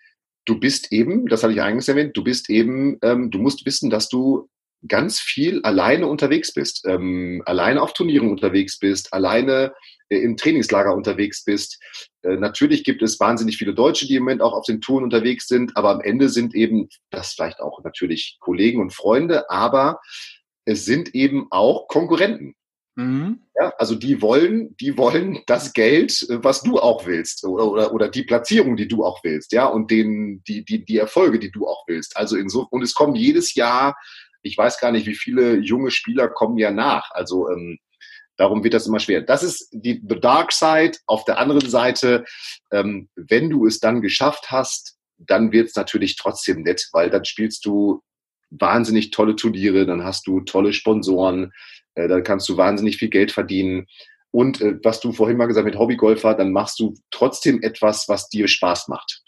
du 0.46 0.60
bist 0.60 0.92
eben, 0.92 1.28
das 1.28 1.44
hatte 1.44 1.54
ich 1.54 1.62
eingangs 1.62 1.88
erwähnt, 1.88 2.18
du 2.18 2.24
bist 2.24 2.50
eben, 2.50 2.98
ähm, 3.04 3.30
du 3.30 3.38
musst 3.38 3.66
wissen, 3.68 3.92
dass 3.92 4.10
du 4.10 4.50
ganz 4.88 5.20
viel 5.20 5.62
alleine 5.62 6.08
unterwegs 6.08 6.54
bist, 6.54 6.84
ähm, 6.88 7.44
alleine 7.46 7.82
auf 7.82 7.94
Turnieren 7.94 8.30
unterwegs 8.30 8.80
bist, 8.80 9.14
alleine 9.14 9.74
im 10.10 10.38
Trainingslager 10.38 10.94
unterwegs 10.94 11.44
bist. 11.44 11.80
Äh, 12.24 12.36
natürlich 12.36 12.84
gibt 12.84 13.02
es 13.02 13.20
wahnsinnig 13.20 13.58
viele 13.58 13.74
Deutsche, 13.74 14.08
die 14.08 14.16
im 14.16 14.24
Moment 14.24 14.42
auch 14.42 14.54
auf 14.54 14.66
den 14.66 14.82
Touren 14.82 15.04
unterwegs 15.04 15.48
sind, 15.48 15.76
aber 15.76 15.92
am 15.92 16.02
Ende 16.02 16.30
sind 16.30 16.56
eben 16.56 16.90
das 17.10 17.34
vielleicht 17.34 17.60
auch 17.60 17.84
natürlich 17.84 18.38
Kollegen 18.40 18.82
und 18.82 18.94
Freunde, 18.94 19.50
aber 19.50 20.00
es 20.66 20.86
sind 20.86 21.16
eben 21.16 21.48
auch 21.52 21.88
Konkurrenten. 21.88 22.56
Mhm. 22.96 23.44
Ja, 23.56 23.74
also 23.78 23.96
die 23.96 24.22
wollen, 24.22 24.76
die 24.78 24.98
wollen 24.98 25.42
das 25.48 25.74
Geld, 25.74 26.26
was 26.30 26.64
du 26.64 26.80
auch 26.80 27.06
willst, 27.06 27.46
oder, 27.46 27.72
oder, 27.72 27.94
oder 27.94 28.10
die 28.10 28.24
Platzierung, 28.24 28.76
die 28.76 28.88
du 28.88 29.06
auch 29.06 29.24
willst, 29.24 29.54
ja, 29.54 29.68
und 29.68 29.90
den, 29.90 30.44
die, 30.48 30.66
die, 30.66 30.84
die 30.84 30.98
Erfolge, 30.98 31.40
die 31.40 31.52
du 31.52 31.68
auch 31.68 31.84
willst. 31.88 32.18
Also 32.18 32.36
inso, 32.36 32.68
und 32.70 32.84
es 32.84 32.94
kommen 32.94 33.16
jedes 33.16 33.54
Jahr 33.56 33.96
ich 34.42 34.58
weiß 34.58 34.80
gar 34.80 34.92
nicht, 34.92 35.06
wie 35.06 35.16
viele 35.16 35.58
junge 35.58 35.92
Spieler 35.92 36.30
kommen 36.30 36.58
ja 36.58 36.72
nach. 36.72 37.12
Also 37.12 37.50
ähm, 37.50 37.78
darum 38.40 38.64
wird 38.64 38.74
das 38.74 38.88
immer 38.88 39.00
schwer. 39.00 39.22
Das 39.22 39.44
ist 39.44 39.70
die 39.72 40.02
the 40.08 40.20
Dark 40.20 40.54
Side. 40.54 40.94
Auf 41.06 41.26
der 41.26 41.38
anderen 41.38 41.70
Seite, 41.70 42.24
ähm, 42.72 43.10
wenn 43.16 43.50
du 43.50 43.68
es 43.68 43.80
dann 43.80 44.02
geschafft 44.02 44.50
hast, 44.50 44.96
dann 45.18 45.52
wird 45.52 45.68
es 45.68 45.76
natürlich 45.76 46.16
trotzdem 46.16 46.64
nett, 46.64 46.88
weil 46.94 47.10
dann 47.10 47.26
spielst 47.26 47.66
du 47.66 48.02
wahnsinnig 48.50 49.12
tolle 49.12 49.36
Turniere, 49.36 49.86
dann 49.86 50.06
hast 50.06 50.26
du 50.26 50.40
tolle 50.40 50.72
Sponsoren, 50.72 51.52
äh, 51.96 52.08
dann 52.08 52.24
kannst 52.24 52.48
du 52.48 52.56
wahnsinnig 52.56 52.98
viel 52.98 53.10
Geld 53.10 53.34
verdienen. 53.34 53.88
Und 54.32 54.62
äh, 54.62 54.80
was 54.84 55.02
du 55.02 55.12
vorhin 55.12 55.36
mal 55.36 55.48
gesagt 55.48 55.66
hast 55.66 55.72
mit 55.72 55.80
Hobbygolfer, 55.80 56.34
dann 56.34 56.54
machst 56.54 56.80
du 56.80 56.96
trotzdem 57.12 57.62
etwas, 57.62 58.08
was 58.08 58.30
dir 58.30 58.48
Spaß 58.48 58.88
macht. 58.88 59.22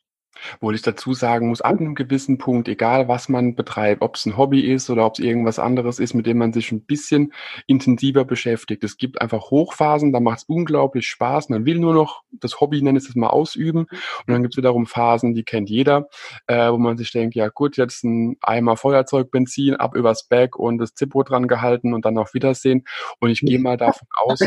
Wo 0.59 0.71
ich 0.71 0.81
dazu 0.81 1.13
sagen 1.13 1.47
muss, 1.49 1.61
ab 1.61 1.79
einem 1.79 1.95
gewissen 1.95 2.37
Punkt, 2.37 2.67
egal 2.67 3.07
was 3.07 3.29
man 3.29 3.55
betreibt, 3.55 4.01
ob 4.01 4.15
es 4.15 4.25
ein 4.25 4.37
Hobby 4.37 4.61
ist 4.61 4.89
oder 4.89 5.05
ob 5.05 5.13
es 5.13 5.19
irgendwas 5.19 5.59
anderes 5.59 5.99
ist, 5.99 6.13
mit 6.13 6.25
dem 6.25 6.37
man 6.37 6.53
sich 6.53 6.71
ein 6.71 6.81
bisschen 6.81 7.33
intensiver 7.67 8.25
beschäftigt. 8.25 8.83
Es 8.83 8.97
gibt 8.97 9.21
einfach 9.21 9.51
Hochphasen, 9.51 10.11
da 10.11 10.19
macht 10.19 10.39
es 10.39 10.43
unglaublich 10.45 11.07
Spaß. 11.07 11.49
Man 11.49 11.65
will 11.65 11.79
nur 11.79 11.93
noch 11.93 12.23
das 12.31 12.59
Hobby, 12.59 12.81
nenne 12.81 12.99
ich 12.99 13.07
es 13.07 13.15
mal, 13.15 13.27
ausüben. 13.27 13.81
Und 13.81 14.27
dann 14.27 14.41
gibt 14.41 14.53
es 14.53 14.57
wiederum 14.57 14.85
Phasen, 14.85 15.33
die 15.33 15.43
kennt 15.43 15.69
jeder, 15.69 16.07
äh, 16.47 16.71
wo 16.71 16.77
man 16.77 16.97
sich 16.97 17.11
denkt, 17.11 17.35
ja 17.35 17.49
gut, 17.49 17.77
jetzt 17.77 18.03
ein 18.03 18.37
Eimer 18.41 18.77
Feuerzeug, 18.77 19.31
Benzin, 19.31 19.75
ab 19.75 19.95
übers 19.95 20.27
Back 20.27 20.57
und 20.57 20.77
das 20.77 20.93
Zippo 20.93 21.23
dran 21.23 21.47
gehalten 21.47 21.93
und 21.93 22.05
dann 22.05 22.17
auf 22.17 22.33
Wiedersehen. 22.33 22.85
Und 23.19 23.29
ich 23.29 23.41
gehe 23.41 23.59
mal 23.59 23.77
davon 23.77 24.07
aus, 24.15 24.39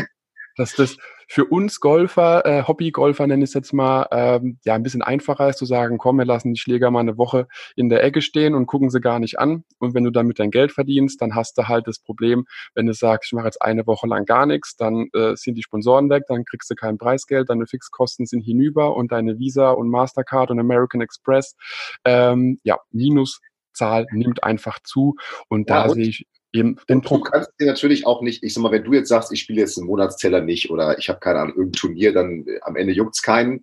dass 0.55 0.73
das 0.73 0.97
für 1.27 1.45
uns 1.45 1.79
Golfer, 1.79 2.45
äh, 2.45 2.63
Hobbygolfer 2.63 3.25
nenne 3.27 3.43
ich 3.43 3.49
es 3.49 3.53
jetzt 3.53 3.73
mal, 3.73 4.07
ähm, 4.11 4.59
ja, 4.63 4.75
ein 4.75 4.83
bisschen 4.83 5.01
einfacher 5.01 5.49
ist 5.49 5.57
zu 5.57 5.65
sagen, 5.65 5.97
komm, 5.97 6.17
wir 6.17 6.25
lassen 6.25 6.53
die 6.53 6.59
Schläger 6.59 6.91
mal 6.91 6.99
eine 6.99 7.17
Woche 7.17 7.47
in 7.75 7.89
der 7.89 8.03
Ecke 8.03 8.21
stehen 8.21 8.53
und 8.53 8.67
gucken 8.67 8.89
sie 8.89 9.01
gar 9.01 9.19
nicht 9.19 9.39
an. 9.39 9.63
Und 9.79 9.93
wenn 9.93 10.03
du 10.03 10.11
damit 10.11 10.39
dein 10.39 10.51
Geld 10.51 10.71
verdienst, 10.71 11.21
dann 11.21 11.35
hast 11.35 11.57
du 11.57 11.67
halt 11.67 11.87
das 11.87 11.99
Problem, 11.99 12.45
wenn 12.73 12.85
du 12.85 12.93
sagst, 12.93 13.29
ich 13.29 13.33
mache 13.33 13.45
jetzt 13.45 13.61
eine 13.61 13.87
Woche 13.87 14.07
lang 14.07 14.25
gar 14.25 14.45
nichts, 14.45 14.75
dann 14.75 15.07
äh, 15.13 15.35
sind 15.35 15.55
die 15.55 15.63
Sponsoren 15.63 16.09
weg, 16.09 16.23
dann 16.27 16.45
kriegst 16.45 16.69
du 16.69 16.75
kein 16.75 16.97
Preisgeld, 16.97 17.49
deine 17.49 17.65
Fixkosten 17.65 18.25
sind 18.25 18.41
hinüber 18.41 18.95
und 18.95 19.11
deine 19.11 19.39
Visa 19.39 19.71
und 19.71 19.89
Mastercard 19.89 20.51
und 20.51 20.59
American 20.59 21.01
Express, 21.01 21.55
ähm, 22.03 22.59
ja, 22.63 22.77
Minuszahl 22.91 24.07
nimmt 24.11 24.43
einfach 24.43 24.79
zu. 24.83 25.15
Und 25.49 25.69
ja, 25.69 25.83
da 25.83 25.89
sehe 25.89 26.07
ich 26.07 26.27
eben 26.55 26.77
den 26.89 27.01
Druck. 27.01 27.25
Du 27.25 27.31
kannst 27.31 27.51
dir 27.59 27.67
natürlich 27.67 28.05
auch 28.05 28.21
nicht, 28.21 28.43
ich 28.43 28.53
sag 28.53 28.61
mal, 28.61 28.71
wenn 28.71 28.83
du 28.83 28.93
jetzt 28.93 29.09
sagst, 29.09 29.31
ich 29.31 29.41
spiele 29.41 29.61
jetzt 29.61 29.77
einen 29.77 29.87
Monatsteller 29.87 30.41
nicht 30.41 30.69
oder 30.69 30.97
ich 30.97 31.09
habe 31.09 31.19
keine 31.19 31.39
Ahnung, 31.39 31.55
irgendein 31.55 31.79
Turnier, 31.79 32.13
dann 32.13 32.45
äh, 32.47 32.59
am 32.61 32.75
Ende 32.75 32.93
juckt's 32.93 33.21
keinen. 33.21 33.61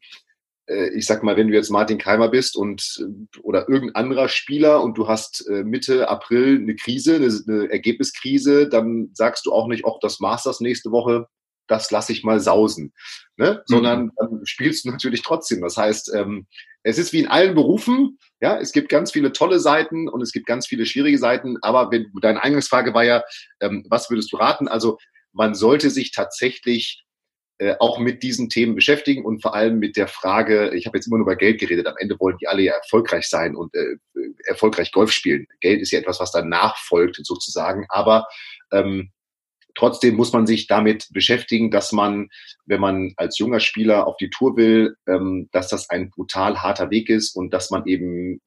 Äh, 0.66 0.90
ich 0.90 1.06
sag 1.06 1.22
mal, 1.22 1.36
wenn 1.36 1.48
du 1.48 1.54
jetzt 1.54 1.70
Martin 1.70 1.98
Keimer 1.98 2.28
bist 2.28 2.56
und 2.56 3.00
äh, 3.00 3.38
oder 3.40 3.68
irgendein 3.68 3.96
anderer 3.96 4.28
Spieler 4.28 4.82
und 4.82 4.96
du 4.98 5.08
hast 5.08 5.48
Mitte 5.48 6.08
April 6.08 6.58
eine 6.58 6.76
Krise, 6.76 7.16
eine, 7.16 7.28
eine 7.46 7.70
Ergebniskrise, 7.70 8.68
dann 8.68 9.10
sagst 9.14 9.46
du 9.46 9.52
auch 9.52 9.66
nicht, 9.66 9.84
auch 9.84 9.98
das 10.00 10.20
Masters 10.20 10.60
nächste 10.60 10.90
Woche, 10.90 11.26
das 11.72 11.90
lasse 11.90 12.12
ich 12.12 12.22
mal 12.22 12.38
sausen. 12.38 12.92
Ne? 13.36 13.62
Sondern 13.66 14.10
dann 14.16 14.40
spielst 14.44 14.84
du 14.84 14.90
natürlich 14.90 15.22
trotzdem. 15.22 15.62
Das 15.62 15.76
heißt, 15.76 16.12
ähm, 16.14 16.46
es 16.82 16.98
ist 16.98 17.12
wie 17.12 17.20
in 17.20 17.28
allen 17.28 17.54
Berufen, 17.54 18.18
ja, 18.40 18.58
es 18.58 18.72
gibt 18.72 18.88
ganz 18.88 19.12
viele 19.12 19.32
tolle 19.32 19.58
Seiten 19.58 20.08
und 20.08 20.20
es 20.20 20.32
gibt 20.32 20.46
ganz 20.46 20.66
viele 20.66 20.84
schwierige 20.84 21.18
Seiten, 21.18 21.56
aber 21.62 21.90
wenn, 21.90 22.10
deine 22.20 22.42
Eingangsfrage 22.42 22.92
war 22.92 23.04
ja, 23.04 23.22
ähm, 23.60 23.86
was 23.88 24.10
würdest 24.10 24.32
du 24.32 24.36
raten? 24.36 24.68
Also 24.68 24.98
man 25.32 25.54
sollte 25.54 25.90
sich 25.90 26.12
tatsächlich 26.12 27.04
äh, 27.58 27.76
auch 27.78 27.98
mit 27.98 28.22
diesen 28.22 28.48
Themen 28.48 28.74
beschäftigen 28.74 29.24
und 29.24 29.40
vor 29.40 29.54
allem 29.54 29.78
mit 29.78 29.96
der 29.96 30.08
Frage, 30.08 30.74
ich 30.74 30.86
habe 30.86 30.98
jetzt 30.98 31.06
immer 31.06 31.18
nur 31.18 31.26
über 31.26 31.36
Geld 31.36 31.60
geredet, 31.60 31.86
am 31.86 31.96
Ende 31.98 32.18
wollen 32.18 32.36
die 32.38 32.48
alle 32.48 32.62
ja 32.62 32.74
erfolgreich 32.74 33.28
sein 33.28 33.56
und 33.56 33.74
äh, 33.74 33.96
erfolgreich 34.44 34.92
Golf 34.92 35.12
spielen. 35.12 35.46
Geld 35.60 35.80
ist 35.80 35.92
ja 35.92 36.00
etwas, 36.00 36.20
was 36.20 36.32
danach 36.32 36.76
folgt 36.76 37.24
sozusagen, 37.24 37.86
aber 37.88 38.26
ähm, 38.72 39.12
Trotzdem 39.74 40.16
muss 40.16 40.32
man 40.32 40.46
sich 40.46 40.66
damit 40.66 41.08
beschäftigen, 41.12 41.70
dass 41.70 41.92
man, 41.92 42.28
wenn 42.66 42.80
man 42.80 43.12
als 43.16 43.38
junger 43.38 43.60
Spieler 43.60 44.06
auf 44.06 44.16
die 44.16 44.30
Tour 44.30 44.56
will, 44.56 44.96
ähm, 45.06 45.48
dass 45.52 45.68
das 45.68 45.90
ein 45.90 46.10
brutal 46.10 46.62
harter 46.62 46.90
Weg 46.90 47.08
ist 47.08 47.34
und 47.34 47.52
dass 47.52 47.70
man 47.70 47.86
eben 47.86 48.40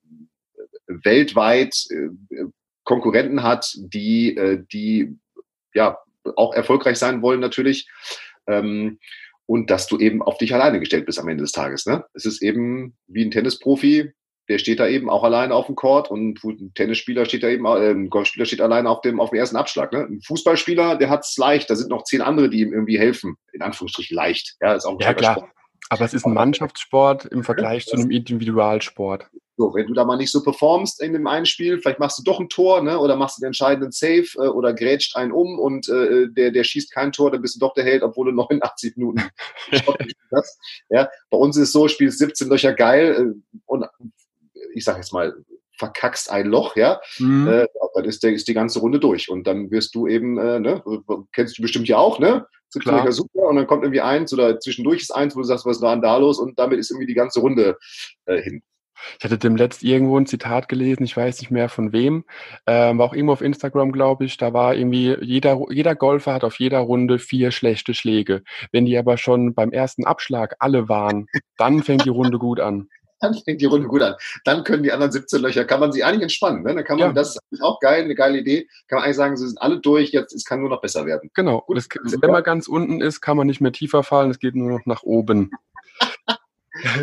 weltweit 0.88 1.76
äh, 1.90 2.46
Konkurrenten 2.84 3.44
hat, 3.44 3.74
die, 3.78 4.36
äh, 4.38 4.64
die 4.72 5.18
ja 5.74 5.98
auch 6.36 6.54
erfolgreich 6.54 6.98
sein 6.98 7.22
wollen 7.22 7.40
natürlich. 7.40 7.90
Ähm, 8.48 9.00
und 9.48 9.70
dass 9.70 9.88
du 9.88 10.00
eben 10.00 10.24
auf 10.24 10.38
dich 10.38 10.54
alleine 10.54 10.80
gestellt 10.80 11.06
bist 11.06 11.20
am 11.20 11.28
Ende 11.28 11.44
des 11.44 11.52
Tages. 11.52 11.86
Ne? 11.86 12.04
Es 12.14 12.26
ist 12.26 12.42
eben 12.42 12.96
wie 13.08 13.24
ein 13.24 13.32
Tennisprofi, 13.32 14.12
der 14.48 14.60
steht 14.60 14.80
da 14.80 14.88
eben 14.88 15.10
auch 15.10 15.24
alleine 15.24 15.54
auf 15.54 15.68
dem 15.68 15.76
Court 15.76 16.12
und 16.12 16.44
ein 16.44 16.74
Tennisspieler 16.74 17.26
steht 17.26 17.44
da 17.44 17.50
eben, 17.50 17.66
äh, 17.66 17.92
ein 17.92 18.10
Golfspieler 18.10 18.46
steht 18.46 18.62
alleine 18.62 18.90
auf 18.90 19.02
dem, 19.02 19.20
auf 19.20 19.32
dem 19.32 19.40
ersten 19.40 19.56
Abschlag. 19.56 19.92
Ne? 19.92 20.08
Ein 20.10 20.22
Fußballspieler, 20.22 20.98
der 20.98 21.10
hat 21.10 21.26
es 21.26 21.38
leicht, 21.38 21.70
da 21.70 21.76
sind 21.76 21.90
noch 21.90 22.04
zehn 22.04 22.22
andere, 22.22 22.50
die 22.50 22.62
ihm 22.62 22.74
irgendwie 22.74 23.00
helfen. 23.00 23.36
In 23.54 23.62
Anführungsstrichen 23.62 24.16
leicht. 24.16 24.56
Ja, 24.62 24.74
ist 24.74 24.86
auch 24.86 24.94
ein 24.94 25.00
ja 25.00 25.14
klar. 25.14 25.34
Sport. 25.34 25.50
Aber 25.90 26.06
es 26.06 26.14
ist 26.14 26.26
ein 26.26 26.34
Mannschaftssport 26.34 27.26
im 27.26 27.44
Vergleich 27.44 27.86
zu 27.86 27.96
einem 27.96 28.10
Individualsport. 28.10 29.30
So, 29.58 29.74
wenn 29.74 29.88
du 29.88 29.94
da 29.94 30.04
mal 30.04 30.18
nicht 30.18 30.32
so 30.32 30.44
performst 30.44 31.02
in 31.02 31.14
dem 31.14 31.28
einen 31.28 31.46
Spiel, 31.46 31.80
vielleicht 31.80 32.00
machst 32.00 32.20
du 32.20 32.24
doch 32.24 32.42
ein 32.42 32.50
Tor, 32.50 32.82
ne, 32.82 33.00
oder 33.00 33.16
machst 33.16 33.38
du 33.38 33.42
den 33.42 33.48
entscheidenden 33.48 33.92
Save 33.92 34.28
äh, 34.36 34.48
oder 34.48 34.74
grätscht 34.74 35.16
einen 35.16 35.32
um 35.32 35.60
und 35.60 35.88
äh, 35.88 36.28
der, 36.30 36.52
der 36.52 36.64
schießt 36.66 36.92
kein 36.92 37.14
Tor, 37.14 37.32
dann 37.32 37.42
bist 37.42 37.56
du 37.56 37.60
doch 37.60 37.74
der 37.74 37.86
Held, 37.86 38.04
obwohl 38.04 38.26
du 38.26 38.32
89 38.36 38.98
Minuten 38.98 39.24
hast. 40.36 40.60
Ja, 40.90 41.08
bei 41.30 41.38
uns 41.38 41.56
ist 41.56 41.64
es 41.64 41.72
so, 41.72 41.88
spielst 41.88 42.20
17 42.20 42.50
Löcher 42.50 42.74
geil 42.74 43.36
äh, 43.38 43.60
und 43.66 43.86
ich 44.76 44.84
sage 44.84 45.00
jetzt 45.00 45.14
mal, 45.14 45.34
verkackst 45.78 46.32
ein 46.32 46.48
Loch, 46.48 46.76
ja, 46.76 47.02
mhm. 47.20 47.48
äh, 47.48 47.68
dann 47.96 48.06
ist, 48.06 48.24
der, 48.24 48.34
ist 48.34 48.48
die 48.48 48.54
ganze 48.54 48.80
Runde 48.80 49.00
durch. 49.00 49.30
Und 49.30 49.48
dann 49.48 49.72
wirst 49.72 49.96
du 49.96 50.08
eben, 50.08 50.38
äh, 50.38 50.60
ne, 50.60 50.84
kennst 51.34 51.58
du 51.58 51.62
bestimmt 51.62 51.88
ja 51.88 51.98
auch, 51.98 52.20
ne? 52.20 52.46
Klar. 52.82 53.10
super 53.14 53.48
und 53.48 53.56
dann 53.56 53.68
kommt 53.68 53.84
irgendwie 53.84 54.02
eins 54.02 54.34
oder 54.34 54.60
zwischendurch 54.60 55.02
ist 55.02 55.16
eins, 55.16 55.34
wo 55.34 55.40
du 55.40 55.46
sagst, 55.46 55.66
was 55.66 55.82
war 55.82 55.96
denn 55.96 56.02
da 56.02 56.18
los? 56.18 56.40
Und 56.40 56.60
damit 56.60 56.78
ist 56.78 56.92
irgendwie 56.92 57.06
die 57.08 57.14
ganze 57.14 57.40
Runde 57.40 57.78
äh, 58.26 58.42
hin. 58.42 58.64
Ich 59.18 59.24
hatte 59.24 59.38
dem 59.38 59.56
letzt 59.56 59.82
irgendwo 59.82 60.18
ein 60.18 60.26
Zitat 60.26 60.68
gelesen, 60.68 61.04
ich 61.04 61.16
weiß 61.16 61.40
nicht 61.40 61.52
mehr 61.52 61.70
von 61.70 61.94
wem, 61.94 62.26
ähm, 62.66 62.98
war 62.98 63.06
auch 63.06 63.14
irgendwo 63.14 63.34
auf 63.34 63.42
Instagram, 63.42 63.94
glaube 63.94 64.26
ich. 64.26 64.36
Da 64.36 64.52
war 64.52 64.76
irgendwie, 64.76 65.16
jeder, 65.22 65.58
jeder 65.70 65.96
Golfer 65.96 66.34
hat 66.34 66.44
auf 66.44 66.60
jeder 66.60 66.80
Runde 66.80 67.20
vier 67.20 67.52
schlechte 67.52 67.94
Schläge. 67.94 68.44
Wenn 68.72 68.86
die 68.86 68.98
aber 68.98 69.18
schon 69.18 69.54
beim 69.54 69.72
ersten 69.72 70.06
Abschlag 70.06 70.56
alle 70.60 70.90
waren, 70.90 71.28
dann 71.58 71.84
fängt 71.84 72.04
die 72.04 72.10
Runde 72.10 72.40
gut 72.40 72.60
an 72.60 72.90
dann 73.20 73.34
fängt 73.34 73.62
die 73.62 73.66
Runde 73.66 73.88
gut 73.88 74.02
an. 74.02 74.16
Dann 74.44 74.64
können 74.64 74.84
die 74.84 74.92
anderen 74.92 75.12
17 75.12 75.42
Löcher, 75.42 75.66
kann 75.66 75.80
man 75.80 75.92
sie 75.92 76.04
eigentlich 76.04 76.24
entspannen. 76.24 76.64
Ne? 76.64 76.76
Dann 76.76 76.84
kann 76.84 77.00
man, 77.00 77.10
ja. 77.10 77.14
das 77.14 77.38
ist 77.52 77.64
auch 77.64 77.80
geil, 77.80 78.04
eine 78.04 78.16
geile 78.16 78.40
Idee, 78.40 78.68
kann 78.88 78.98
man 78.98 79.06
eigentlich 79.06 79.16
sagen, 79.16 79.38
sie 79.38 79.48
sind 79.48 79.62
alle 79.62 79.80
durch, 79.80 80.12
jetzt 80.12 80.34
es 80.34 80.46
kann 80.46 80.60
nur 80.60 80.70
noch 80.70 80.82
besser 80.82 81.06
werden. 81.06 81.30
Genau. 81.34 81.62
Gut, 81.62 81.78
das, 81.78 81.88
wenn 82.22 82.32
man 82.32 82.44
ganz 82.44 82.68
unten 82.68 83.02
ist, 83.02 83.22
kann 83.22 83.38
man 83.38 83.48
nicht 83.48 83.62
mehr 83.62 83.72
tiefer 83.72 84.04
fallen, 84.04 84.32
es 84.32 84.40
geht 84.40 84.56
nur 84.56 84.70
noch 84.70 84.86
nach 84.86 85.04
oben. 85.04 85.52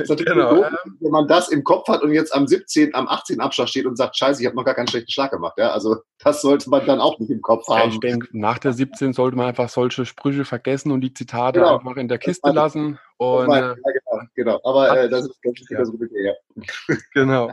genau. 0.08 0.54
Doof, 0.56 0.66
wenn 1.00 1.10
man 1.10 1.28
das 1.28 1.48
im 1.48 1.64
Kopf 1.64 1.88
hat 1.88 2.02
und 2.02 2.12
jetzt 2.12 2.34
am 2.34 2.46
17., 2.46 2.94
am 2.94 3.08
18. 3.08 3.40
Abschlag 3.40 3.68
steht 3.68 3.86
und 3.86 3.96
sagt, 3.96 4.16
scheiße, 4.16 4.40
ich 4.40 4.46
habe 4.46 4.56
noch 4.56 4.64
gar 4.64 4.74
keinen 4.74 4.88
schlechten 4.88 5.10
Schlag 5.10 5.30
gemacht. 5.30 5.54
Ja? 5.56 5.70
Also 5.70 5.96
das 6.18 6.42
sollte 6.42 6.68
man 6.70 6.84
dann 6.86 7.00
auch 7.00 7.18
nicht 7.18 7.30
im 7.30 7.42
Kopf 7.42 7.66
haben. 7.68 7.90
ich 7.90 8.00
denke, 8.00 8.28
nach 8.32 8.58
der 8.58 8.72
17 8.72 9.12
sollte 9.12 9.36
man 9.36 9.46
einfach 9.46 9.68
solche 9.68 10.04
Sprüche 10.04 10.44
vergessen 10.44 10.92
und 10.92 11.00
die 11.00 11.14
Zitate 11.14 11.60
genau. 11.60 11.78
einfach 11.78 11.96
in 11.96 12.08
der 12.08 12.18
Kiste 12.18 12.50
lassen. 12.50 12.98
Und, 13.16 13.50
äh, 13.50 13.60
ja, 13.60 13.74
genau. 14.34 14.60
Aber 14.64 14.98
äh, 14.98 15.08
das 15.08 15.26
ist, 15.26 15.38
das 15.42 15.54
ist 15.60 15.70
ja. 15.70 15.84
so 15.84 15.98
ja. 16.12 16.32
Genau. 17.14 17.52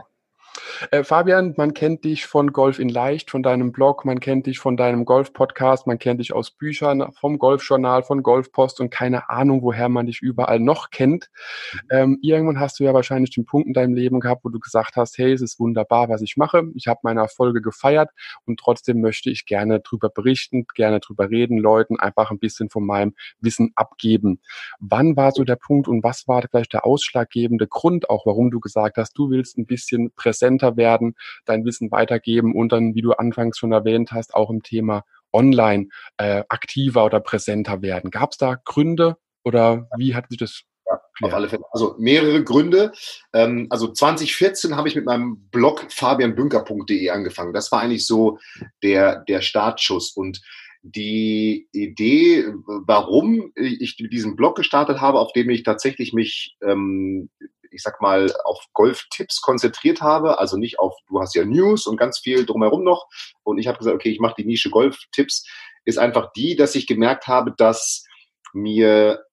Äh, 0.90 1.04
Fabian, 1.04 1.54
man 1.56 1.74
kennt 1.74 2.04
dich 2.04 2.26
von 2.26 2.52
Golf 2.52 2.78
in 2.78 2.88
Leicht, 2.88 3.30
von 3.30 3.42
deinem 3.42 3.72
Blog, 3.72 4.04
man 4.04 4.20
kennt 4.20 4.46
dich 4.46 4.58
von 4.58 4.76
deinem 4.76 5.04
Golf-Podcast, 5.04 5.86
man 5.86 5.98
kennt 5.98 6.20
dich 6.20 6.32
aus 6.32 6.50
Büchern, 6.50 7.12
vom 7.12 7.38
Golfjournal, 7.38 8.02
von 8.02 8.22
Golfpost 8.22 8.80
und 8.80 8.90
keine 8.90 9.28
Ahnung, 9.30 9.62
woher 9.62 9.88
man 9.88 10.06
dich 10.06 10.20
überall 10.22 10.60
noch 10.60 10.90
kennt. 10.90 11.30
Mhm. 11.72 11.80
Ähm, 11.90 12.18
irgendwann 12.22 12.60
hast 12.60 12.80
du 12.80 12.84
ja 12.84 12.94
wahrscheinlich 12.94 13.30
den 13.30 13.44
Punkt 13.44 13.66
in 13.68 13.74
deinem 13.74 13.94
Leben 13.94 14.20
gehabt, 14.20 14.44
wo 14.44 14.48
du 14.48 14.58
gesagt 14.58 14.96
hast, 14.96 15.18
hey, 15.18 15.32
es 15.32 15.42
ist 15.42 15.58
wunderbar, 15.60 16.08
was 16.08 16.22
ich 16.22 16.36
mache. 16.36 16.64
Ich 16.74 16.86
habe 16.86 17.00
meine 17.02 17.20
Erfolge 17.20 17.60
gefeiert 17.60 18.10
und 18.44 18.58
trotzdem 18.58 19.00
möchte 19.00 19.30
ich 19.30 19.46
gerne 19.46 19.80
drüber 19.80 20.08
berichten, 20.08 20.66
gerne 20.74 21.00
drüber 21.00 21.30
reden, 21.30 21.58
Leuten 21.58 21.98
einfach 21.98 22.30
ein 22.30 22.38
bisschen 22.38 22.70
von 22.70 22.84
meinem 22.84 23.14
Wissen 23.40 23.72
abgeben. 23.74 24.40
Wann 24.78 25.16
war 25.16 25.32
so 25.32 25.44
der 25.44 25.56
Punkt 25.56 25.88
und 25.88 26.02
was 26.02 26.26
war 26.28 26.42
vielleicht 26.42 26.72
der 26.72 26.86
ausschlaggebende 26.86 27.66
Grund 27.66 28.10
auch, 28.10 28.26
warum 28.26 28.50
du 28.50 28.60
gesagt 28.60 28.96
hast, 28.96 29.12
du 29.18 29.30
willst 29.30 29.58
ein 29.58 29.66
bisschen 29.66 30.10
präsenter 30.50 30.76
werden, 30.76 31.14
dein 31.44 31.64
Wissen 31.64 31.90
weitergeben 31.90 32.54
und 32.54 32.72
dann, 32.72 32.94
wie 32.94 33.02
du 33.02 33.12
anfangs 33.12 33.58
schon 33.58 33.72
erwähnt 33.72 34.12
hast, 34.12 34.34
auch 34.34 34.50
im 34.50 34.62
Thema 34.62 35.04
online 35.32 35.88
äh, 36.16 36.42
aktiver 36.48 37.04
oder 37.04 37.20
präsenter 37.20 37.82
werden. 37.82 38.10
Gab 38.10 38.32
es 38.32 38.38
da 38.38 38.56
Gründe 38.64 39.16
oder 39.44 39.88
wie 39.96 40.14
hat 40.14 40.28
sich 40.28 40.38
das 40.38 40.62
ja, 40.86 41.00
auf 41.22 41.34
alle 41.34 41.48
Fälle. 41.48 41.62
Also 41.70 41.94
mehrere 41.98 42.42
Gründe. 42.42 42.92
Ähm, 43.32 43.68
also 43.70 43.92
2014 43.92 44.76
habe 44.76 44.88
ich 44.88 44.96
mit 44.96 45.04
meinem 45.04 45.48
Blog 45.50 45.86
fabianbünker.de 45.88 47.10
angefangen. 47.10 47.52
Das 47.52 47.70
war 47.70 47.80
eigentlich 47.80 48.06
so 48.06 48.38
der, 48.82 49.20
der 49.20 49.40
Startschuss. 49.40 50.10
Und 50.16 50.40
die 50.82 51.68
Idee, 51.72 52.46
warum 52.66 53.52
ich 53.54 53.96
diesen 53.96 54.36
Blog 54.36 54.56
gestartet 54.56 55.00
habe, 55.00 55.18
auf 55.18 55.32
dem 55.32 55.50
ich 55.50 55.62
tatsächlich 55.62 56.12
mich 56.12 56.56
ähm, 56.62 57.28
ich 57.72 57.82
sag 57.82 58.00
mal, 58.00 58.32
auf 58.44 58.64
Golf-Tipps 58.72 59.40
konzentriert 59.40 60.00
habe, 60.00 60.38
also 60.38 60.56
nicht 60.56 60.78
auf, 60.78 60.94
du 61.08 61.20
hast 61.20 61.34
ja 61.34 61.44
News 61.44 61.86
und 61.86 61.96
ganz 61.96 62.18
viel 62.18 62.44
drumherum 62.44 62.84
noch. 62.84 63.06
Und 63.42 63.58
ich 63.58 63.66
habe 63.66 63.78
gesagt, 63.78 63.94
okay, 63.94 64.10
ich 64.10 64.20
mache 64.20 64.34
die 64.38 64.44
Nische 64.44 64.70
Golf-Tipps, 64.70 65.46
ist 65.84 65.98
einfach 65.98 66.32
die, 66.32 66.56
dass 66.56 66.74
ich 66.74 66.86
gemerkt 66.86 67.26
habe, 67.26 67.54
dass 67.56 68.04
mir 68.52 69.24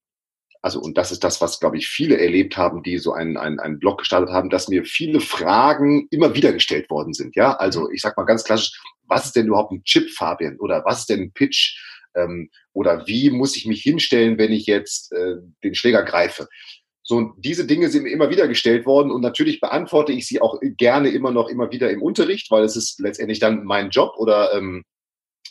also 0.64 0.82
und 0.82 0.98
das 0.98 1.12
ist 1.12 1.24
das, 1.24 1.40
was, 1.40 1.60
glaube 1.60 1.78
ich, 1.78 1.88
viele 1.88 2.20
erlebt 2.20 2.58
haben, 2.58 2.84
die 2.84 2.98
so 2.98 3.14
einen, 3.14 3.38
einen, 3.38 3.60
einen 3.60 3.80
Blog 3.80 4.00
gestartet 4.00 4.32
haben, 4.32 4.50
dass 4.50 4.68
mir 4.68 4.84
viele 4.84 5.22
Fragen 5.22 6.08
immer 6.10 6.34
wieder 6.34 6.52
gestellt 6.52 6.90
worden 6.90 7.14
sind. 7.14 7.36
Ja, 7.36 7.56
also 7.56 7.90
ich 7.92 8.02
sag 8.02 8.18
mal 8.18 8.26
ganz 8.26 8.44
klassisch, 8.44 8.82
was 9.08 9.26
ist 9.26 9.36
denn 9.36 9.48
überhaupt 9.48 9.72
ein 9.72 9.84
Chip, 9.84 10.10
Fabian? 10.12 10.58
Oder 10.60 10.84
was 10.86 11.00
ist 11.00 11.10
denn 11.10 11.22
ein 11.22 11.32
Pitch? 11.32 11.78
Ähm, 12.16 12.50
oder 12.74 13.08
wie 13.08 13.30
muss 13.30 13.56
ich 13.56 13.66
mich 13.66 13.82
hinstellen, 13.82 14.38
wenn 14.38 14.52
ich 14.52 14.66
jetzt 14.66 15.12
äh, 15.14 15.36
den 15.64 15.76
Schläger 15.76 16.04
greife? 16.04 16.48
So, 17.04 17.34
diese 17.38 17.66
Dinge 17.66 17.90
sind 17.90 18.04
mir 18.04 18.12
immer 18.12 18.30
wieder 18.30 18.50
gestellt 18.50 18.86
worden 18.86 19.12
und 19.12 19.22
natürlich 19.22 19.62
beantworte 19.62 20.12
ich 20.12 20.28
sie 20.28 20.42
auch 20.42 20.60
gerne 20.62 21.10
immer 21.10 21.32
noch 21.32 21.48
immer 21.48 21.72
wieder 21.72 21.90
im 21.90 22.02
Unterricht, 22.02 22.52
weil 22.52 22.64
es 22.64 22.76
ist 22.76 23.00
letztendlich 23.00 23.40
dann 23.40 23.64
mein 23.64 23.92
Job 23.92 24.16
oder 24.18 24.54
ähm, 24.54 24.84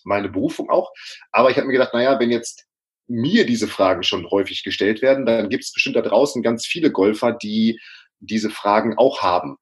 meine 0.04 0.28
Berufung 0.28 0.68
auch. 0.68 0.92
Aber 1.32 1.50
ich 1.50 1.56
habe 1.56 1.66
mir 1.66 1.72
gedacht, 1.72 1.94
naja, 1.94 2.20
wenn 2.20 2.30
jetzt 2.30 2.66
mir 3.08 3.46
diese 3.46 3.68
Fragen 3.68 4.02
schon 4.02 4.30
häufig 4.30 4.64
gestellt 4.64 5.00
werden, 5.00 5.24
dann 5.24 5.48
gibt 5.48 5.64
es 5.64 5.72
bestimmt 5.72 5.96
da 5.96 6.02
draußen 6.02 6.42
ganz 6.42 6.66
viele 6.66 6.90
Golfer, 6.90 7.32
die 7.32 7.80
diese 8.20 8.50
Fragen 8.50 8.98
auch 8.98 9.22
haben. 9.22 9.56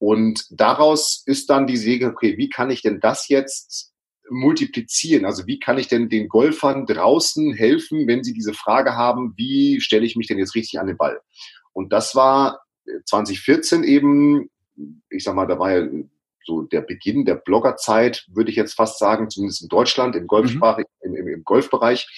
Und 0.00 0.46
daraus 0.50 1.22
ist 1.26 1.50
dann 1.50 1.66
die 1.66 1.76
Säge, 1.76 2.06
okay, 2.06 2.38
wie 2.38 2.48
kann 2.48 2.70
ich 2.70 2.80
denn 2.80 3.00
das 3.00 3.28
jetzt 3.28 3.92
multiplizieren? 4.30 5.26
Also 5.26 5.46
wie 5.46 5.60
kann 5.60 5.76
ich 5.76 5.88
denn 5.88 6.08
den 6.08 6.28
Golfern 6.28 6.86
draußen 6.86 7.52
helfen, 7.52 8.06
wenn 8.06 8.24
sie 8.24 8.32
diese 8.32 8.54
Frage 8.54 8.96
haben, 8.96 9.34
wie 9.36 9.78
stelle 9.82 10.06
ich 10.06 10.16
mich 10.16 10.26
denn 10.26 10.38
jetzt 10.38 10.54
richtig 10.54 10.80
an 10.80 10.86
den 10.86 10.96
Ball? 10.96 11.20
Und 11.74 11.92
das 11.92 12.14
war 12.14 12.62
2014 13.04 13.84
eben, 13.84 14.48
ich 15.10 15.22
sag 15.22 15.34
mal, 15.34 15.46
da 15.46 15.58
war 15.58 15.76
ja 15.76 15.86
so 16.46 16.62
der 16.62 16.80
Beginn 16.80 17.26
der 17.26 17.34
Bloggerzeit, 17.34 18.24
würde 18.28 18.50
ich 18.50 18.56
jetzt 18.56 18.72
fast 18.72 18.98
sagen, 18.98 19.28
zumindest 19.28 19.60
in 19.60 19.68
Deutschland, 19.68 20.16
im 20.16 20.26
Golfsprache, 20.26 20.86
mhm. 21.02 21.14
im, 21.14 21.14
im, 21.14 21.28
im, 21.28 21.44
Golfbereich, 21.44 22.08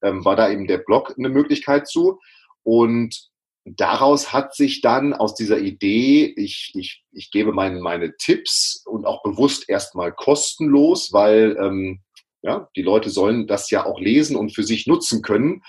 ähm, 0.00 0.24
war 0.24 0.34
da 0.34 0.50
eben 0.50 0.66
der 0.66 0.78
Blog 0.78 1.14
eine 1.18 1.28
Möglichkeit 1.28 1.88
zu. 1.88 2.20
Und 2.62 3.28
daraus 3.76 4.32
hat 4.32 4.54
sich 4.54 4.80
dann 4.80 5.12
aus 5.12 5.34
dieser 5.34 5.58
Idee, 5.58 6.32
ich, 6.36 6.72
ich, 6.74 7.04
ich 7.12 7.30
gebe 7.30 7.52
meine, 7.52 7.80
meine 7.80 8.16
Tipps 8.16 8.82
und 8.86 9.06
auch 9.06 9.22
bewusst 9.22 9.68
erstmal 9.68 10.12
kostenlos, 10.12 11.12
weil 11.12 11.56
ähm, 11.60 12.00
ja, 12.42 12.68
die 12.76 12.82
Leute 12.82 13.10
sollen 13.10 13.46
das 13.46 13.70
ja 13.70 13.84
auch 13.84 14.00
lesen 14.00 14.36
und 14.36 14.54
für 14.54 14.62
sich 14.62 14.86
nutzen 14.86 15.22
können, 15.22 15.62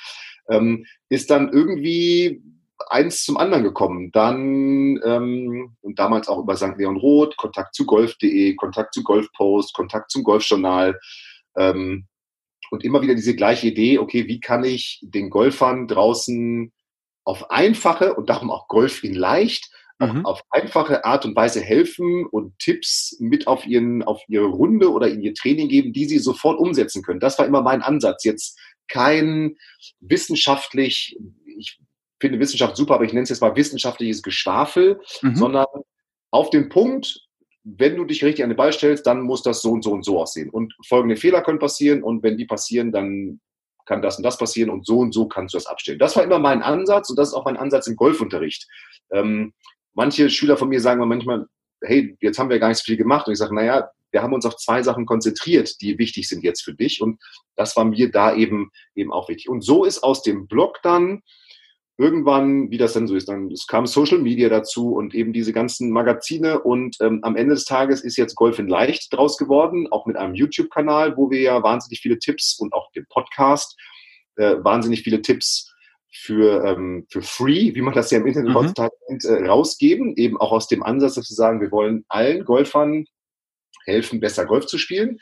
ähm, 0.50 0.86
ist 1.10 1.30
dann 1.30 1.52
irgendwie 1.52 2.42
eins 2.90 3.24
zum 3.24 3.38
anderen 3.38 3.64
gekommen. 3.64 4.12
Dann 4.12 5.00
ähm, 5.04 5.76
und 5.82 6.00
damals 6.00 6.28
auch 6.28 6.40
über 6.40 6.56
St. 6.56 6.78
Leon 6.78 6.98
Roth, 6.98 7.38
Kontakt 7.38 7.76
zu 7.76 7.86
golf.de, 7.86 8.56
Kontakt 8.56 8.94
zu 8.94 9.04
Golfpost, 9.04 9.74
Kontakt 9.74 10.12
zum 10.12 10.24
Golfjournal. 10.24 11.00
Ähm, 11.58 12.08
und 12.72 12.84
immer 12.84 13.02
wieder 13.02 13.16
diese 13.16 13.36
gleiche 13.36 13.68
Idee, 13.68 13.98
okay, 13.98 14.28
wie 14.28 14.40
kann 14.40 14.64
ich 14.64 15.00
den 15.02 15.30
Golfern 15.30 15.88
draußen 15.88 16.72
auf 17.24 17.52
einfache 17.52 18.16
und 18.16 18.30
darum 18.30 18.52
auch 18.52 18.68
Golf 18.68 19.04
in 19.04 19.14
leicht, 19.14 19.70
mhm. 20.00 20.26
auf 20.26 20.42
einfache 20.50 21.06
Art 21.06 21.26
und 21.26 21.36
Weise 21.36 21.62
helfen 21.62 22.26
und 22.26 22.58
Tipps 22.60 23.18
mit 23.20 23.48
auf 23.48 23.66
ihren, 23.66 24.04
auf 24.04 24.22
ihre 24.28 24.46
Runde 24.48 24.92
oder 24.92 25.10
in 25.10 25.22
ihr 25.22 25.34
Training 25.34 25.68
geben, 25.68 25.94
die 25.94 26.06
sie 26.06 26.20
sofort 26.20 26.60
umsetzen 26.60 27.04
können. 27.04 27.20
Das 27.20 27.38
war 27.38 27.46
immer 27.46 27.62
mein 27.62 27.82
Ansatz. 27.82 28.24
Jetzt 28.24 28.58
kein 28.88 29.58
wissenschaftlich, 30.00 31.18
ich 31.46 31.80
finde 32.20 32.40
Wissenschaft 32.40 32.76
super, 32.76 32.96
aber 32.96 33.06
ich 33.06 33.14
nenne 33.14 33.24
es 33.24 33.30
jetzt 33.30 33.42
mal 33.42 33.56
wissenschaftliches 33.56 34.24
Geschwafel, 34.24 35.00
mhm. 35.22 35.36
sondern 35.36 35.68
auf 36.32 36.50
den 36.50 36.70
Punkt, 36.70 37.28
wenn 37.64 37.96
du 37.96 38.06
dich 38.06 38.24
richtig 38.24 38.44
an 38.44 38.50
den 38.50 38.58
Ball 38.58 38.74
stellst, 38.74 39.06
dann 39.06 39.22
muss 39.22 39.44
das 39.44 39.62
so 39.62 39.72
und 39.72 39.84
so 39.84 39.92
und 39.92 40.04
so 40.04 40.20
aussehen. 40.20 40.50
Und 40.50 40.74
folgende 40.88 41.18
Fehler 41.18 41.42
können 41.42 41.60
passieren 41.60 42.04
und 42.04 42.24
wenn 42.24 42.38
die 42.38 42.46
passieren, 42.46 42.92
dann 42.92 43.40
kann 43.90 44.04
das 44.04 44.18
und 44.18 44.24
das 44.24 44.38
passieren 44.38 44.70
und 44.70 44.86
so 44.86 45.00
und 45.00 45.14
so 45.14 45.28
kannst 45.28 45.56
du 45.56 45.58
das 45.58 45.66
abstellen. 45.66 45.98
Das 45.98 46.16
war 46.16 46.24
immer 46.24 46.38
mein 46.38 46.62
Ansatz 46.62 47.10
und 47.10 47.18
das 47.18 47.30
ist 47.30 47.34
auch 47.34 47.46
mein 47.46 47.58
Ansatz 47.58 47.88
im 47.88 47.96
Golfunterricht. 47.96 48.68
Ähm, 49.12 49.52
manche 49.96 50.30
Schüler 50.30 50.58
von 50.58 50.70
mir 50.70 50.80
sagen 50.80 51.06
manchmal, 51.08 51.48
hey, 51.82 52.16
jetzt 52.22 52.38
haben 52.38 52.52
wir 52.52 52.60
gar 52.60 52.68
nicht 52.70 52.78
so 52.78 52.84
viel 52.84 52.98
gemacht. 52.98 53.26
Und 53.26 53.34
ich 53.34 53.40
sage, 53.40 53.56
naja, 53.56 53.90
wir 54.12 54.22
haben 54.22 54.34
uns 54.34 54.46
auf 54.46 54.58
zwei 54.58 54.84
Sachen 54.84 55.08
konzentriert, 55.08 55.82
die 55.82 55.98
wichtig 55.98 56.30
sind 56.30 56.44
jetzt 56.44 56.62
für 56.62 56.76
dich. 56.76 57.02
Und 57.02 57.20
das 57.56 57.76
war 57.76 57.84
mir 57.84 58.12
da 58.12 58.36
eben, 58.36 58.70
eben 58.94 59.12
auch 59.12 59.28
wichtig. 59.28 59.50
Und 59.50 59.62
so 59.62 59.86
ist 59.86 60.04
aus 60.04 60.22
dem 60.22 60.48
Blog 60.48 60.78
dann 60.84 61.24
irgendwann, 62.00 62.72
wie 62.72 62.78
das 62.78 62.94
dann 62.94 63.08
so 63.08 63.16
ist, 63.16 63.28
dann 63.28 63.52
es 63.52 63.68
kam 63.68 63.86
Social 63.86 64.20
Media 64.20 64.48
dazu 64.48 64.94
und 64.94 65.14
eben 65.14 65.34
diese 65.34 65.52
ganzen 65.52 65.92
Magazine 65.92 66.62
und 66.62 66.96
ähm, 67.02 67.20
am 67.24 67.36
Ende 67.36 67.56
des 67.56 67.66
Tages 67.66 68.02
ist 68.02 68.16
jetzt 68.16 68.36
Golf 68.36 68.58
in 68.58 68.70
Leicht 68.70 69.14
draus 69.14 69.38
geworden, 69.38 69.88
auch 69.92 70.06
mit 70.06 70.16
einem 70.16 70.34
YouTube-Kanal, 70.34 71.18
wo 71.18 71.30
wir 71.30 71.42
ja 71.42 71.62
wahnsinnig 71.62 72.00
viele 72.00 72.18
Tipps 72.18 72.58
und 72.58 72.72
auch 72.72 72.90
dem 72.94 73.06
Podcast 73.10 73.78
äh, 74.38 74.56
wahnsinnig 74.64 75.04
viele 75.04 75.22
Tipps 75.22 75.74
für, 76.10 76.64
ähm, 76.64 77.06
für 77.10 77.22
free, 77.22 77.76
wie 77.76 77.82
man 77.82 77.94
das 77.94 78.12
ja 78.12 78.20
im 78.20 78.28
Internet 78.28 78.52
mhm. 78.52 78.56
heutzutage 78.56 78.96
nennt, 79.10 79.26
äh, 79.26 79.46
rausgeben, 79.46 80.16
eben 80.16 80.40
auch 80.40 80.54
aus 80.54 80.70
dem 80.70 80.84
Ansatz, 80.84 81.16
dass 81.16 81.30
wir 81.30 81.36
sagen, 81.36 81.60
wir 81.60 81.72
wollen 81.72 82.06
allen 82.08 82.46
Golfern 82.46 83.06
helfen, 83.84 84.22
besser 84.22 84.46
Golf 84.46 84.68
zu 84.68 84.78
spielen. 84.78 85.20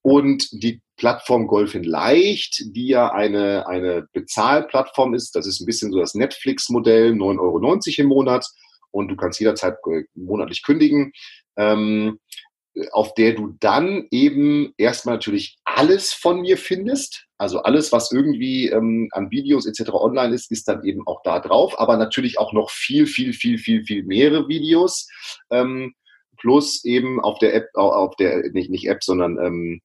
Und 0.00 0.48
die 0.52 0.80
Plattform 0.96 1.46
Golf 1.46 1.74
in 1.74 1.84
Leicht, 1.84 2.74
die 2.74 2.88
ja 2.88 3.12
eine, 3.12 3.66
eine 3.66 4.08
Bezahlplattform 4.12 5.14
ist, 5.14 5.36
das 5.36 5.46
ist 5.46 5.60
ein 5.60 5.66
bisschen 5.66 5.92
so 5.92 5.98
das 5.98 6.14
Netflix-Modell, 6.14 7.12
9,90 7.12 7.38
Euro 7.38 7.76
im 7.98 8.06
Monat 8.06 8.46
und 8.90 9.08
du 9.08 9.16
kannst 9.16 9.40
jederzeit 9.40 9.76
äh, 9.90 10.04
monatlich 10.14 10.62
kündigen, 10.62 11.12
ähm, 11.56 12.18
auf 12.92 13.14
der 13.14 13.34
du 13.34 13.56
dann 13.60 14.06
eben 14.10 14.74
erstmal 14.76 15.16
natürlich 15.16 15.58
alles 15.64 16.12
von 16.12 16.40
mir 16.40 16.58
findest. 16.58 17.26
Also 17.38 17.60
alles, 17.60 17.92
was 17.92 18.12
irgendwie 18.12 18.68
ähm, 18.68 19.08
an 19.12 19.30
Videos 19.30 19.66
etc. 19.66 19.92
online 19.92 20.34
ist, 20.34 20.50
ist 20.50 20.68
dann 20.68 20.84
eben 20.84 21.06
auch 21.06 21.22
da 21.22 21.40
drauf, 21.40 21.78
aber 21.78 21.96
natürlich 21.96 22.38
auch 22.38 22.52
noch 22.52 22.70
viel, 22.70 23.06
viel, 23.06 23.32
viel, 23.32 23.58
viel, 23.58 23.84
viel 23.84 24.04
mehrere 24.04 24.48
Videos. 24.48 25.08
Ähm, 25.50 25.94
plus 26.38 26.84
eben 26.84 27.20
auf 27.20 27.38
der 27.38 27.54
App, 27.54 27.68
auf 27.74 28.14
der, 28.16 28.50
nicht, 28.52 28.70
nicht 28.70 28.88
App, 28.88 29.02
sondern 29.02 29.38
ähm, 29.38 29.80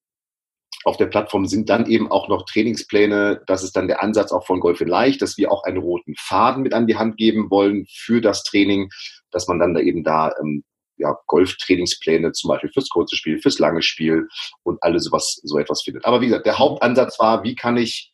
auf 0.83 0.97
der 0.97 1.05
Plattform 1.05 1.45
sind 1.45 1.69
dann 1.69 1.85
eben 1.85 2.09
auch 2.11 2.27
noch 2.27 2.45
Trainingspläne. 2.45 3.41
Das 3.47 3.63
ist 3.63 3.75
dann 3.75 3.87
der 3.87 4.01
Ansatz 4.01 4.31
auch 4.31 4.45
von 4.45 4.59
Golf 4.59 4.81
in 4.81 4.87
Leicht, 4.87 5.21
dass 5.21 5.37
wir 5.37 5.51
auch 5.51 5.63
einen 5.63 5.77
roten 5.77 6.15
Faden 6.17 6.63
mit 6.63 6.73
an 6.73 6.87
die 6.87 6.97
Hand 6.97 7.17
geben 7.17 7.49
wollen 7.51 7.85
für 7.89 8.21
das 8.21 8.43
Training, 8.43 8.89
dass 9.31 9.47
man 9.47 9.59
dann 9.59 9.73
da 9.73 9.79
eben 9.79 10.03
da 10.03 10.33
ähm, 10.41 10.63
ja, 10.97 11.17
Golf-Trainingspläne 11.27 12.31
zum 12.31 12.49
Beispiel 12.49 12.71
fürs 12.71 12.89
kurze 12.89 13.15
Spiel, 13.15 13.39
fürs 13.39 13.59
lange 13.59 13.81
Spiel 13.81 14.27
und 14.63 14.81
alles 14.81 15.05
sowas, 15.05 15.39
so 15.43 15.57
etwas 15.57 15.81
findet. 15.83 16.05
Aber 16.05 16.21
wie 16.21 16.27
gesagt, 16.27 16.45
der 16.45 16.59
Hauptansatz 16.59 17.19
war, 17.19 17.43
wie 17.43 17.55
kann 17.55 17.77
ich 17.77 18.13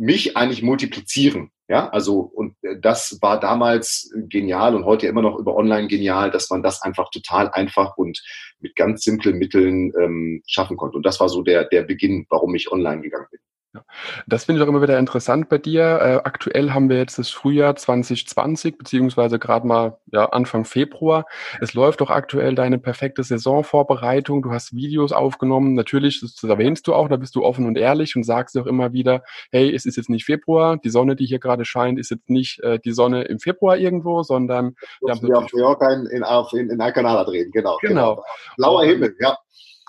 mich 0.00 0.36
eigentlich 0.36 0.62
multiplizieren? 0.62 1.50
Ja, 1.68 1.88
also, 1.90 2.18
und 2.20 2.56
äh, 2.62 2.80
das 2.80 3.18
war 3.20 3.38
damals 3.38 4.10
genial 4.28 4.74
und 4.74 4.84
heute 4.84 5.06
immer 5.06 5.22
noch 5.22 5.38
über 5.38 5.54
online 5.54 5.86
genial, 5.86 6.30
dass 6.30 6.50
man 6.50 6.64
das 6.64 6.82
einfach 6.82 7.10
total 7.10 7.48
einfach 7.50 7.96
und 7.96 8.20
mit 8.58 8.74
ganz 8.74 9.04
simplen 9.04 9.38
Mitteln 9.38 9.92
ähm, 10.00 10.42
schaffen 10.48 10.76
konnte. 10.76 10.96
Und 10.96 11.06
das 11.06 11.20
war 11.20 11.28
so 11.28 11.42
der, 11.42 11.66
der 11.66 11.82
Beginn, 11.82 12.26
warum 12.28 12.54
ich 12.56 12.72
online 12.72 13.02
gegangen 13.02 13.26
bin. 13.30 13.40
Ja. 13.72 13.84
Das 14.26 14.44
finde 14.44 14.60
ich 14.60 14.64
auch 14.64 14.68
immer 14.68 14.82
wieder 14.82 14.98
interessant 14.98 15.48
bei 15.48 15.56
dir. 15.56 15.82
Äh, 15.82 16.14
aktuell 16.24 16.72
haben 16.72 16.88
wir 16.88 16.98
jetzt 16.98 17.20
das 17.20 17.30
Frühjahr 17.30 17.76
2020, 17.76 18.76
beziehungsweise 18.76 19.38
gerade 19.38 19.64
mal 19.64 19.98
ja, 20.12 20.24
Anfang 20.26 20.64
Februar. 20.64 21.24
Es 21.60 21.72
läuft 21.74 22.00
doch 22.00 22.10
aktuell 22.10 22.56
deine 22.56 22.78
perfekte 22.78 23.22
Saisonvorbereitung. 23.22 24.42
Du 24.42 24.50
hast 24.50 24.74
Videos 24.74 25.12
aufgenommen. 25.12 25.74
Natürlich, 25.74 26.20
das, 26.20 26.42
erwähnst 26.42 26.88
du 26.88 26.94
auch, 26.94 27.08
da 27.08 27.16
bist 27.16 27.36
du 27.36 27.44
offen 27.44 27.64
und 27.66 27.78
ehrlich 27.78 28.16
und 28.16 28.24
sagst 28.24 28.58
auch 28.58 28.66
immer 28.66 28.92
wieder, 28.92 29.22
hey, 29.52 29.72
es 29.72 29.86
ist 29.86 29.96
jetzt 29.96 30.10
nicht 30.10 30.24
Februar, 30.24 30.76
die 30.76 30.90
Sonne, 30.90 31.14
die 31.14 31.26
hier 31.26 31.38
gerade 31.38 31.64
scheint, 31.64 32.00
ist 32.00 32.10
jetzt 32.10 32.28
nicht 32.28 32.60
äh, 32.64 32.80
die 32.80 32.92
Sonne 32.92 33.22
im 33.22 33.38
Februar 33.38 33.76
irgendwo, 33.76 34.24
sondern 34.24 34.74
wir 35.00 35.14
haben 35.14 35.32
auf 35.32 35.52
Mallorca 35.52 35.92
in, 35.92 36.06
in, 36.06 36.24
in, 36.52 36.70
in 36.70 36.80
Alcanada 36.80 37.22
drehen, 37.22 37.52
genau. 37.52 37.78
Genau. 37.82 38.16
genau. 38.16 38.24
Blauer 38.56 38.84
Himmel, 38.84 39.14
ja 39.20 39.38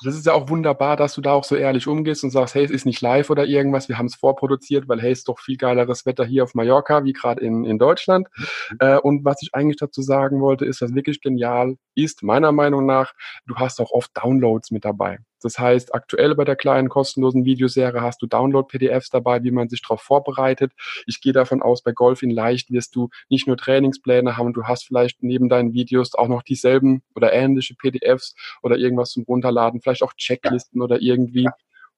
das 0.04 0.16
ist 0.16 0.26
ja 0.26 0.34
auch 0.34 0.50
wunderbar, 0.50 0.98
dass 0.98 1.14
du 1.14 1.22
da 1.22 1.34
auch 1.34 1.44
so 1.44 1.56
ehrlich 1.56 1.88
umgehst 1.88 2.24
und 2.24 2.32
sagst, 2.32 2.56
hey, 2.56 2.64
es 2.64 2.72
ist 2.72 2.86
nicht 2.86 3.02
live 3.02 3.30
oder 3.30 3.46
irgendwas, 3.46 3.90
wir 3.90 3.98
haben 3.98 4.08
es 4.08 4.16
vorproduziert, 4.16 4.88
weil 4.88 5.02
hey, 5.02 5.12
es 5.12 5.20
ist 5.20 5.28
doch 5.28 5.40
viel 5.40 5.58
geileres 5.58 6.06
Wetter 6.06 6.26
hier 6.26 6.44
auf 6.44 6.56
Mallorca, 6.56 7.04
wie 7.04 7.14
gerade 7.14 7.42
in, 7.42 7.66
in 7.66 7.78
Deutschland. 7.80 8.28
Mhm. 8.36 8.78
Äh, 8.80 8.98
und 8.98 9.26
was 9.26 9.42
ich 9.42 9.50
eigentlich 9.54 9.78
dazu 9.78 10.02
sagen 10.02 10.42
wollte, 10.42 10.66
ist, 10.66 10.82
was 10.82 10.96
wirklich 10.96 11.22
genial 11.22 11.76
ist, 11.96 12.24
meiner 12.24 12.52
Meinung 12.52 12.86
nach, 12.86 13.14
du 13.46 13.56
hast 13.56 13.80
auch 13.80 13.92
oft 13.92 14.12
Downloads 14.16 14.72
mit 14.72 14.86
dabei. 14.86 15.20
Das 15.43 15.60
heißt, 15.60 15.93
aktuell 15.93 16.36
bei 16.36 16.45
der 16.45 16.56
kleinen 16.56 16.89
kostenlosen 16.89 17.45
Videoserie 17.45 18.01
hast 18.01 18.21
du 18.21 18.27
Download-PDFs 18.27 19.10
dabei, 19.10 19.43
wie 19.43 19.51
man 19.51 19.69
sich 19.69 19.82
darauf 19.82 20.01
vorbereitet. 20.01 20.71
Ich 21.06 21.21
gehe 21.21 21.34
davon 21.34 21.62
aus, 21.62 21.82
bei 21.82 21.91
Golf 21.91 22.21
in 22.23 22.32
Leicht 22.32 22.71
wirst 22.71 22.95
du 22.95 23.10
nicht 23.30 23.47
nur 23.47 23.58
Trainingspläne 23.58 24.38
haben, 24.38 24.54
du 24.54 24.63
hast 24.65 24.86
vielleicht 24.86 25.23
neben 25.23 25.49
deinen 25.49 25.73
Videos 25.73 26.13
auch 26.15 26.27
noch 26.27 26.43
dieselben 26.43 27.01
oder 27.15 27.34
ähnliche 27.34 27.75
PDFs 27.75 28.36
oder 28.62 28.77
irgendwas 28.77 29.12
zum 29.12 29.23
Runterladen, 29.23 29.82
vielleicht 29.82 30.04
auch 30.04 30.13
Checklisten 30.13 30.82
oder 30.82 31.01
irgendwie 31.01 31.47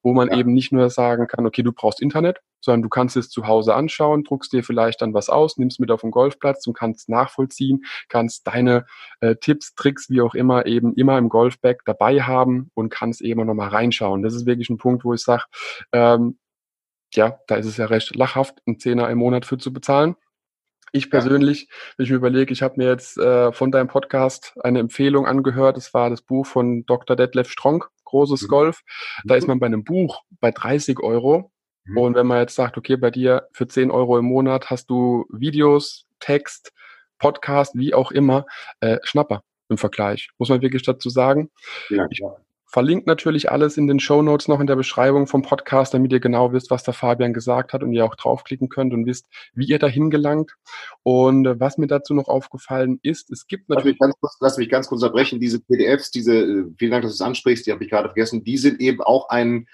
wo 0.04 0.14
man 0.14 0.30
ja. 0.30 0.38
eben 0.38 0.54
nicht 0.54 0.72
nur 0.72 0.90
sagen 0.90 1.28
kann, 1.28 1.46
okay, 1.46 1.64
du 1.64 1.72
brauchst 1.72 2.02
Internet, 2.02 2.42
sondern 2.62 2.84
du 2.84 2.90
kannst 2.90 3.18
es 3.18 3.30
zu 3.30 3.48
Hause 3.48 3.74
anschauen, 3.74 4.24
druckst 4.24 4.54
dir 4.54 4.64
vielleicht 4.64 5.02
dann 5.02 5.14
was 5.14 5.30
aus, 5.30 5.58
nimmst 5.58 5.80
mit 5.80 5.90
auf 5.90 6.02
den 6.02 6.12
Golfplatz 6.12 6.68
und 6.68 6.74
kannst 6.74 7.10
nachvollziehen, 7.10 7.84
kannst 8.10 8.46
deine 8.46 8.86
äh, 9.22 9.36
Tipps, 9.36 9.74
Tricks, 9.76 10.10
wie 10.10 10.22
auch 10.22 10.36
immer, 10.36 10.66
eben 10.66 10.94
immer 10.94 11.18
im 11.18 11.30
Golfbag 11.30 11.78
dabei 11.86 12.22
haben 12.22 12.70
und 12.74 12.90
kannst 12.90 13.22
eben 13.22 13.46
nochmal 13.46 13.70
reinschauen. 13.70 14.22
Das 14.22 14.36
ist 14.36 14.46
wirklich 14.46 14.70
ein 14.70 14.78
Punkt, 14.78 15.06
wo 15.06 15.14
ich 15.14 15.22
sage, 15.22 15.46
ähm, 15.92 16.38
ja, 17.14 17.40
da 17.48 17.56
ist 17.56 17.66
es 17.66 17.78
ja 17.78 17.86
recht 17.86 18.16
lachhaft, 18.16 18.62
einen 18.66 18.80
Zehner 18.80 19.10
im 19.10 19.20
Monat 19.20 19.46
für 19.46 19.58
zu 19.58 19.72
bezahlen. 19.72 20.16
Ich 20.96 21.10
persönlich, 21.10 21.70
wenn 21.98 22.04
ich 22.04 22.12
mir 22.12 22.18
überlege, 22.18 22.54
ich 22.54 22.62
habe 22.62 22.76
mir 22.78 22.88
jetzt 22.88 23.18
äh, 23.18 23.52
von 23.52 23.72
deinem 23.72 23.88
Podcast 23.88 24.54
eine 24.62 24.78
Empfehlung 24.78 25.26
angehört. 25.26 25.76
Das 25.76 25.92
war 25.96 26.12
das 26.12 26.22
Buch 26.22 26.46
von 26.46 26.86
Dr. 26.86 27.16
Detlef 27.16 27.50
Stronk, 27.50 27.90
Großes 28.06 28.44
mhm. 28.44 28.48
Golf. 28.48 28.82
Da 29.26 29.34
ist 29.34 29.48
man 29.48 29.60
bei 29.60 29.66
einem 29.66 29.84
Buch 29.84 30.22
bei 30.40 30.52
30 30.52 31.00
Euro. 31.00 31.52
Mhm. 31.86 31.98
Und 31.98 32.16
wenn 32.16 32.28
man 32.28 32.42
jetzt 32.42 32.54
sagt, 32.54 32.78
okay, 32.78 32.96
bei 32.96 33.10
dir 33.10 33.48
für 33.54 33.68
10 33.68 33.90
Euro 33.90 34.20
im 34.20 34.26
Monat 34.26 34.70
hast 34.70 34.92
du 34.92 35.26
Videos, 35.32 36.06
Text, 36.20 36.72
Podcast, 37.18 37.76
wie 37.76 37.96
auch 37.96 38.12
immer, 38.12 38.46
äh, 38.80 39.00
Schnapper 39.02 39.42
im 39.70 39.80
Vergleich. 39.80 40.30
Muss 40.38 40.50
man 40.50 40.62
wirklich 40.62 40.84
dazu 40.84 41.10
sagen. 41.10 41.50
Ja, 41.90 42.06
ich 42.12 42.22
verlinkt 42.74 43.06
natürlich 43.06 43.52
alles 43.52 43.78
in 43.78 43.86
den 43.86 44.00
Show 44.00 44.24
Notes 44.24 44.48
noch 44.48 44.60
in 44.60 44.66
der 44.66 44.76
Beschreibung 44.76 45.28
vom 45.28 45.44
Podcast, 45.44 45.94
damit 45.94 46.12
ihr 46.12 46.20
genau 46.20 46.54
wisst, 46.54 46.72
was 46.72 46.82
der 46.82 46.96
Fabian 46.96 47.32
gesagt 47.32 47.72
hat 47.72 47.84
und 47.84 47.94
ihr 47.94 48.04
auch 48.04 48.16
draufklicken 48.16 48.68
könnt 48.68 48.96
und 48.96 49.06
wisst, 49.06 49.28
wie 49.54 49.68
ihr 49.68 49.78
dahin 49.78 50.10
gelangt. 50.10 50.56
Und 51.04 51.46
äh, 51.46 51.60
was 51.60 51.78
mir 51.78 51.86
dazu 51.86 52.16
noch 52.16 52.28
aufgefallen 52.28 53.00
ist, 53.04 53.30
es 53.30 53.46
gibt 53.46 53.70
natürlich. 53.70 53.98
Lass 54.00 54.08
mich 54.08 54.16
ganz 54.16 54.20
kurz, 54.20 54.38
lass 54.40 54.58
mich 54.58 54.70
ganz 54.70 54.88
kurz 54.88 55.04
unterbrechen. 55.04 55.40
Diese 55.40 55.60
PDFs, 55.60 56.10
diese, 56.10 56.34
äh, 56.34 56.66
vielen 56.80 56.90
Dank, 56.90 57.04
dass 57.04 57.12
du 57.12 57.16
es 57.16 57.22
ansprichst, 57.22 57.68
die 57.68 57.72
habe 57.72 57.84
ich 57.84 57.92
gerade 57.92 58.10
vergessen, 58.10 58.44
die 58.44 58.58
sind 58.58 58.82
eben 58.82 59.02
auch 59.02 59.30
ein 59.30 59.68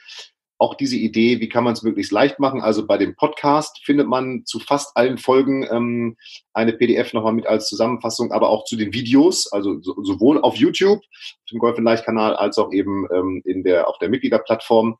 auch 0.59 0.75
diese 0.75 0.97
Idee, 0.97 1.39
wie 1.39 1.49
kann 1.49 1.63
man 1.63 1.73
es 1.73 1.83
möglichst 1.83 2.11
leicht 2.11 2.37
machen. 2.37 2.61
Also 2.61 2.85
bei 2.85 2.97
dem 2.97 3.15
Podcast 3.15 3.79
findet 3.83 4.07
man 4.07 4.45
zu 4.45 4.59
fast 4.59 4.95
allen 4.95 5.17
Folgen 5.17 5.65
ähm, 5.71 6.17
eine 6.53 6.73
PDF 6.73 7.13
nochmal 7.13 7.33
mit 7.33 7.47
als 7.47 7.67
Zusammenfassung, 7.69 8.33
aber 8.33 8.49
auch 8.49 8.65
zu 8.65 8.75
den 8.75 8.93
Videos, 8.93 9.51
also 9.51 9.79
so, 9.81 9.95
sowohl 10.03 10.41
auf 10.41 10.57
YouTube, 10.57 11.01
dem 11.49 11.59
Golf 11.59 11.79
Leicht 11.79 12.03
Kanal, 12.03 12.35
als 12.35 12.57
auch 12.57 12.73
eben 12.73 13.07
ähm, 13.11 13.41
in 13.45 13.63
der 13.63 13.87
auf 13.87 13.97
der 13.99 14.09
Mitgliederplattform. 14.09 14.97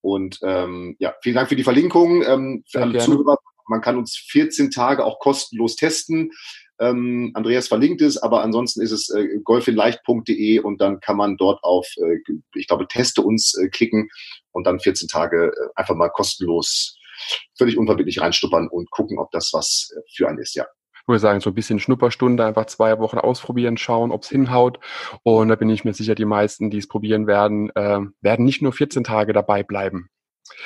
Und 0.00 0.40
ähm, 0.42 0.96
ja, 0.98 1.14
vielen 1.22 1.36
Dank 1.36 1.48
für 1.48 1.56
die 1.56 1.64
Verlinkung. 1.64 2.24
Ähm, 2.24 2.64
für 2.68 2.82
alle 2.82 2.98
Zuhörer, 2.98 3.38
man 3.68 3.80
kann 3.80 3.96
uns 3.96 4.16
14 4.16 4.72
Tage 4.72 5.04
auch 5.04 5.20
kostenlos 5.20 5.76
testen. 5.76 6.32
Ähm, 6.80 7.32
Andreas 7.34 7.68
verlinkt 7.68 8.02
es, 8.02 8.18
aber 8.18 8.42
ansonsten 8.42 8.80
ist 8.82 8.92
es 8.92 9.10
äh, 9.10 9.40
golfinleicht.de 9.42 10.60
und 10.60 10.80
dann 10.80 11.00
kann 11.00 11.16
man 11.16 11.36
dort 11.36 11.62
auf, 11.64 11.88
äh, 11.96 12.18
ich 12.54 12.68
glaube, 12.68 12.86
Teste 12.86 13.22
uns 13.22 13.54
äh, 13.54 13.68
klicken 13.68 14.08
und 14.58 14.66
dann 14.66 14.80
14 14.80 15.08
Tage 15.08 15.46
äh, 15.46 15.68
einfach 15.76 15.94
mal 15.94 16.08
kostenlos, 16.08 16.98
völlig 17.56 17.78
unverbindlich 17.78 18.20
reinstuppern 18.20 18.68
und 18.68 18.90
gucken, 18.90 19.18
ob 19.18 19.30
das 19.30 19.50
was 19.52 19.90
äh, 19.96 20.00
für 20.14 20.28
einen 20.28 20.38
ist, 20.38 20.54
ja. 20.54 20.66
Ich 20.94 21.08
würde 21.08 21.20
sagen, 21.20 21.40
so 21.40 21.50
ein 21.50 21.54
bisschen 21.54 21.78
Schnupperstunde, 21.78 22.44
einfach 22.44 22.66
zwei 22.66 22.98
Wochen 22.98 23.16
ausprobieren, 23.16 23.78
schauen, 23.78 24.10
ob 24.10 24.24
es 24.24 24.28
hinhaut. 24.28 24.78
Und 25.22 25.48
da 25.48 25.54
bin 25.54 25.70
ich 25.70 25.82
mir 25.84 25.94
sicher, 25.94 26.14
die 26.14 26.26
meisten, 26.26 26.68
die 26.68 26.76
es 26.76 26.88
probieren 26.88 27.26
werden, 27.26 27.70
äh, 27.76 28.00
werden 28.20 28.44
nicht 28.44 28.60
nur 28.60 28.74
14 28.74 29.04
Tage 29.04 29.32
dabei 29.32 29.62
bleiben. 29.62 30.10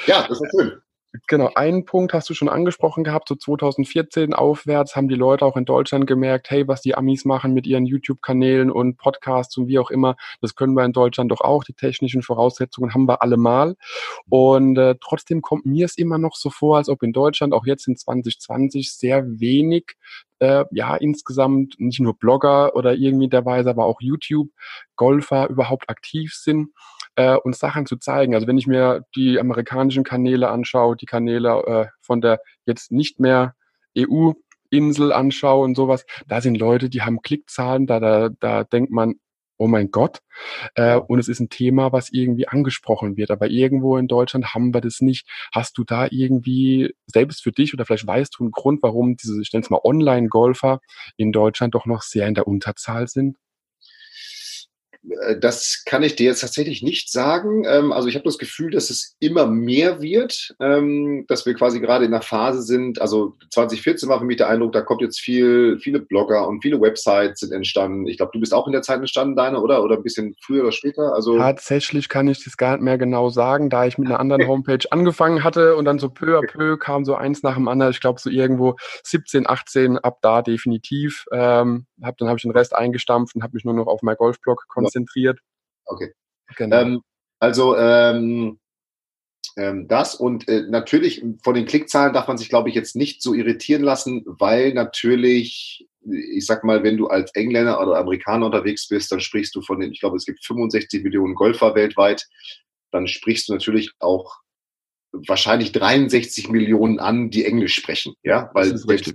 Ja, 0.07 0.27
das 0.27 0.41
ist 0.41 0.51
schön. 0.51 0.81
Genau, 1.29 1.51
einen 1.55 1.85
Punkt 1.85 2.15
hast 2.15 2.31
du 2.31 2.35
schon 2.35 2.49
angesprochen 2.49 3.05
gehabt, 3.05 3.29
so 3.29 3.35
2014 3.35 4.33
aufwärts 4.33 4.97
haben 4.97 5.09
die 5.09 5.15
Leute 5.15 5.45
auch 5.45 5.59
in 5.59 5.67
Deutschland 5.67 6.07
gemerkt, 6.07 6.49
hey, 6.49 6.67
was 6.67 6.81
die 6.81 6.95
Amis 6.95 7.27
machen 7.27 7.53
mit 7.53 7.67
ihren 7.67 7.85
YouTube-Kanälen 7.85 8.71
und 8.71 8.97
Podcasts 8.97 9.55
und 9.59 9.67
wie 9.67 9.79
auch 9.79 9.91
immer, 9.91 10.17
das 10.41 10.55
können 10.55 10.73
wir 10.73 10.87
in 10.87 10.95
Deutschland 10.95 11.31
doch 11.31 11.43
auch, 11.43 11.65
die 11.65 11.75
technischen 11.75 12.23
Voraussetzungen 12.23 12.95
haben 12.95 13.07
wir 13.07 13.21
alle 13.21 13.37
mal. 13.37 13.77
Und 14.31 14.79
äh, 14.79 14.95
trotzdem 15.03 15.43
kommt 15.43 15.67
mir 15.67 15.85
es 15.85 15.99
immer 15.99 16.17
noch 16.17 16.35
so 16.35 16.49
vor, 16.49 16.79
als 16.79 16.89
ob 16.89 17.03
in 17.03 17.13
Deutschland 17.13 17.53
auch 17.53 17.67
jetzt 17.67 17.87
in 17.89 17.97
2020 17.97 18.95
sehr 18.95 19.27
wenig 19.39 19.97
äh, 20.39 20.65
ja 20.71 20.97
insgesamt 20.97 21.75
nicht 21.79 22.01
nur 22.01 22.19
Blogger 22.19 22.75
oder 22.75 22.95
irgendwie 22.95 23.29
der 23.29 23.45
Weise, 23.45 23.69
aber 23.69 23.85
auch 23.85 24.01
YouTube-Golfer 24.01 25.51
überhaupt 25.51 25.91
aktiv 25.91 26.33
sind 26.35 26.71
äh, 27.17 27.37
uns 27.37 27.59
Sachen 27.59 27.87
zu 27.87 27.97
zeigen. 27.97 28.35
Also 28.35 28.47
wenn 28.47 28.59
ich 28.59 28.67
mir 28.67 29.05
die 29.15 29.39
amerikanischen 29.39 30.05
Kanäle 30.05 30.49
anschaue, 30.49 30.97
die 30.97 31.07
Kanäle 31.07 31.63
äh, 31.67 31.87
von 32.01 32.21
der 32.21 32.41
jetzt 32.67 32.93
nicht 32.93 33.21
mehr 33.21 33.55
EU 33.97 34.33
Insel 34.71 35.13
anschaue 35.13 35.65
und 35.65 35.75
sowas, 35.77 36.07
da 36.27 36.41
sind 36.41 36.57
Leute, 36.57 36.89
die 36.89 37.03
haben 37.03 37.21
Klickzahlen, 37.21 37.87
da, 37.87 38.01
da, 38.01 38.31
da 38.41 38.65
denkt 38.65 38.91
man, 38.91 39.17
oh 39.59 39.69
mein 39.69 39.91
Gott. 39.91 40.21
Äh, 40.75 40.97
und 40.97 41.19
es 41.21 41.29
ist 41.29 41.41
ein 41.41 41.49
Thema, 41.49 41.93
was 41.93 42.11
irgendwie 42.11 42.49
angesprochen 42.49 43.17
wird. 43.17 43.31
Aber 43.31 43.49
irgendwo 43.49 43.97
in 43.97 44.09
Deutschland 44.09 44.55
haben 44.55 44.75
wir 44.75 44.81
das 44.81 45.01
nicht. 45.01 45.29
Hast 45.55 45.79
du 45.79 45.85
da 45.85 46.09
irgendwie 46.11 46.95
selbst 47.07 47.43
für 47.43 47.53
dich 47.53 47.73
oder 47.73 47.85
vielleicht 47.87 48.07
weißt 48.07 48.35
du 48.39 48.45
einen 48.45 48.51
Grund, 48.51 48.83
warum 48.83 49.17
diese, 49.17 49.41
ich 49.41 49.53
nenne 49.53 49.63
es 49.63 49.71
mal 49.71 49.81
Online-Golfer 49.85 50.81
in 51.17 51.33
Deutschland 51.33 51.75
doch 51.75 51.87
noch 51.87 52.03
sehr 52.03 52.27
in 52.27 52.35
der 52.35 52.49
Unterzahl 52.49 53.07
sind? 53.07 53.37
Äh, 55.09 55.39
das 55.39 55.83
kann 55.85 56.03
ich 56.03 56.17
dir 56.17 56.27
jetzt 56.27 56.41
tatsächlich 56.41 56.83
nicht 56.83 57.11
sagen. 57.11 57.65
Ähm, 57.67 57.93
also 57.93 58.09
ich 58.09 58.15
habe 58.15 58.25
das 58.25 58.39
Gefühl, 58.39 58.71
dass 58.71 58.91
es 58.91 59.17
immer 59.21 59.47
mehr 59.47 60.01
wird, 60.01 60.55
ähm, 60.61 61.25
dass 61.29 61.47
wir 61.47 61.55
quasi 61.55 61.81
gerade 61.81 62.05
in 62.05 62.11
der 62.11 62.23
Phase 62.23 62.63
sind. 62.63 63.01
Also 63.01 63.35
2014 63.51 64.09
war 64.09 64.19
für 64.19 64.25
mich 64.25 64.37
der 64.37 64.49
Eindruck, 64.49 64.73
da 64.73 64.81
kommt 64.81 65.03
jetzt 65.03 65.21
viel, 65.21 65.79
viele 65.81 66.01
Blogger 66.01 66.47
und 66.47 66.63
viele 66.63 66.81
Websites 66.81 67.41
sind 67.41 67.53
entstanden. 67.53 68.07
Ich 68.07 68.17
glaube, 68.17 68.33
du 68.33 68.41
bist 68.41 68.55
auch 68.55 68.67
in 68.67 68.73
der 68.73 68.83
Zeit 68.83 68.99
entstanden, 68.99 69.37
deine, 69.37 69.61
oder? 69.61 69.83
Oder 69.83 69.97
ein 69.97 70.03
bisschen 70.03 70.35
früher 70.45 70.63
oder 70.63 70.73
später? 70.73 71.15
Also 71.15 71.37
Tatsächlich 71.37 72.09
kann 72.09 72.29
ich 72.29 72.45
das 72.45 72.57
gar 72.57 72.73
nicht 72.73 72.85
mehr 72.85 72.99
genau 72.99 73.31
sagen, 73.31 73.71
da 73.71 73.87
ich 73.87 73.99
mit 73.99 74.09
einer 74.09 74.21
anderen 74.21 74.47
Homepage 74.49 74.91
angefangen 74.91 75.45
hatte 75.45 75.77
und 75.77 75.85
dann 75.85 75.99
so 75.99 76.09
peu 76.09 76.39
à 76.39 76.47
peu 76.47 76.77
kam 76.77 77.05
so 77.05 77.15
eins 77.15 77.43
nach 77.43 77.55
dem 77.55 77.69
anderen. 77.69 77.93
Ich 77.93 78.01
glaube, 78.01 78.21
so 78.21 78.31
irgendwo 78.31 78.77
17, 79.05 79.49
18 79.49 79.99
ab 79.99 80.19
da 80.23 80.43
definitiv. 80.43 81.25
Ähm, 81.33 81.87
hab, 82.03 82.19
dann 82.19 82.29
habe 82.29 82.39
ich 82.39 82.43
den 82.43 82.53
Rest 82.53 82.75
eingestampft 82.75 83.35
und 83.35 83.43
habe 83.43 83.55
mich 83.55 83.65
nur 83.65 83.75
noch 83.75 83.87
auf 83.87 84.03
mein 84.03 84.17
Golfblog 84.17 84.67
konzentriert. 84.69 85.41
Okay. 85.85 86.13
Genau. 86.57 86.77
Ähm, 86.77 87.03
also 87.39 87.77
ähm, 87.77 88.59
ähm, 89.57 89.87
das 89.89 90.15
und 90.15 90.49
äh, 90.49 90.63
natürlich 90.69 91.25
von 91.43 91.55
den 91.55 91.67
Klickzahlen 91.67 92.13
darf 92.13 92.29
man 92.29 92.39
sich, 92.39 92.49
glaube 92.49 92.69
ich, 92.69 92.75
jetzt 92.75 92.97
nicht 92.97 93.23
so 93.23 93.35
irritieren 93.35 93.83
lassen, 93.83 94.23
weil 94.27 94.73
natürlich, 94.73 95.87
ich 96.05 96.47
sag 96.47 96.65
mal, 96.65 96.83
wenn 96.83 96.97
du 96.97 97.09
als 97.09 97.35
Engländer 97.35 97.81
oder 97.81 97.99
Amerikaner 97.99 98.47
unterwegs 98.47 98.89
bist, 98.89 99.13
dann 99.13 99.21
sprichst 99.21 99.55
du 99.55 99.63
von 99.63 99.81
den, 99.81 99.93
ich 99.93 100.01
glaube, 100.01 100.17
es 100.17 100.25
gibt 100.25 100.45
65 100.45 101.03
Millionen 101.05 101.35
Golfer 101.35 101.75
weltweit, 101.75 102.27
dann 102.91 103.07
sprichst 103.07 103.49
du 103.49 103.55
natürlich 103.55 103.93
auch 103.99 104.37
wahrscheinlich 105.13 105.73
63 105.73 106.49
Millionen 106.49 106.99
an, 106.99 107.31
die 107.31 107.45
Englisch 107.45 107.75
sprechen, 107.75 108.15
ja, 108.23 108.51
weil 108.55 108.77
selbst, 108.77 109.15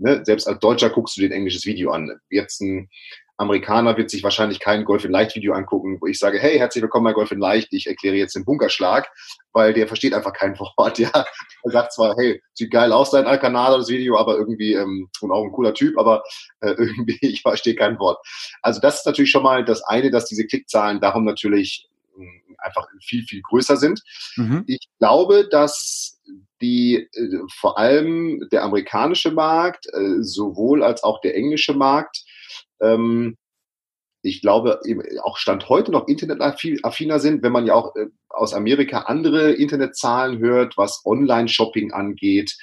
ne, 0.00 0.22
selbst 0.24 0.48
als 0.48 0.58
Deutscher 0.58 0.90
guckst 0.90 1.16
du 1.16 1.20
dir 1.20 1.28
ein 1.28 1.32
englisches 1.32 1.66
Video 1.66 1.92
an. 1.92 2.10
Jetzt 2.30 2.60
ein 2.60 2.88
Amerikaner 3.36 3.96
wird 3.96 4.10
sich 4.10 4.22
wahrscheinlich 4.22 4.60
kein 4.60 4.84
Golf 4.84 5.04
in 5.04 5.12
Leicht 5.12 5.34
Video 5.34 5.54
angucken, 5.54 5.96
wo 6.00 6.06
ich 6.06 6.18
sage, 6.18 6.38
hey, 6.38 6.58
herzlich 6.58 6.82
willkommen 6.82 7.04
bei 7.04 7.14
Golf 7.14 7.30
in 7.30 7.38
Leicht, 7.38 7.72
ich 7.72 7.86
erkläre 7.86 8.16
jetzt 8.16 8.36
den 8.36 8.44
Bunkerschlag, 8.44 9.10
weil 9.54 9.72
der 9.72 9.86
versteht 9.86 10.12
einfach 10.12 10.34
kein 10.34 10.58
Wort, 10.58 10.98
ja. 10.98 11.10
Er 11.10 11.70
sagt 11.70 11.94
zwar, 11.94 12.14
hey, 12.18 12.42
sieht 12.52 12.70
geil 12.70 12.92
aus, 12.92 13.12
dein 13.12 13.26
Alcanada, 13.26 13.78
das 13.78 13.88
Video, 13.88 14.18
aber 14.18 14.36
irgendwie, 14.36 14.74
ähm, 14.74 15.08
und 15.22 15.32
auch 15.32 15.42
ein 15.42 15.52
cooler 15.52 15.72
Typ, 15.72 15.98
aber 15.98 16.22
äh, 16.60 16.70
irgendwie, 16.78 17.18
ich 17.22 17.40
verstehe 17.40 17.74
kein 17.74 17.98
Wort. 17.98 18.18
Also 18.60 18.80
das 18.80 18.98
ist 18.98 19.06
natürlich 19.06 19.30
schon 19.30 19.42
mal 19.42 19.64
das 19.64 19.82
eine, 19.84 20.10
dass 20.10 20.26
diese 20.26 20.46
Klickzahlen 20.46 21.00
darum 21.00 21.24
natürlich 21.24 21.88
einfach 22.58 22.86
viel, 23.02 23.24
viel 23.24 23.42
größer 23.42 23.76
sind. 23.76 24.02
Mhm. 24.36 24.64
Ich 24.66 24.88
glaube, 24.98 25.48
dass 25.50 26.20
die 26.60 27.08
äh, 27.12 27.38
vor 27.52 27.78
allem 27.78 28.48
der 28.52 28.62
amerikanische 28.62 29.30
Markt, 29.30 29.86
äh, 29.92 30.22
sowohl 30.22 30.82
als 30.82 31.02
auch 31.02 31.20
der 31.20 31.36
englische 31.36 31.74
Markt, 31.74 32.24
ähm, 32.80 33.36
ich 34.22 34.42
glaube, 34.42 34.80
auch 35.22 35.38
Stand 35.38 35.68
heute 35.68 35.92
noch 35.92 36.06
internetaffiner 36.06 37.18
sind, 37.20 37.42
wenn 37.42 37.52
man 37.52 37.66
ja 37.66 37.74
auch 37.74 37.96
äh, 37.96 38.06
aus 38.28 38.52
Amerika 38.52 39.00
andere 39.00 39.52
Internetzahlen 39.52 40.38
hört, 40.38 40.76
was 40.76 41.02
Online-Shopping 41.04 41.92
angeht, 41.92 42.54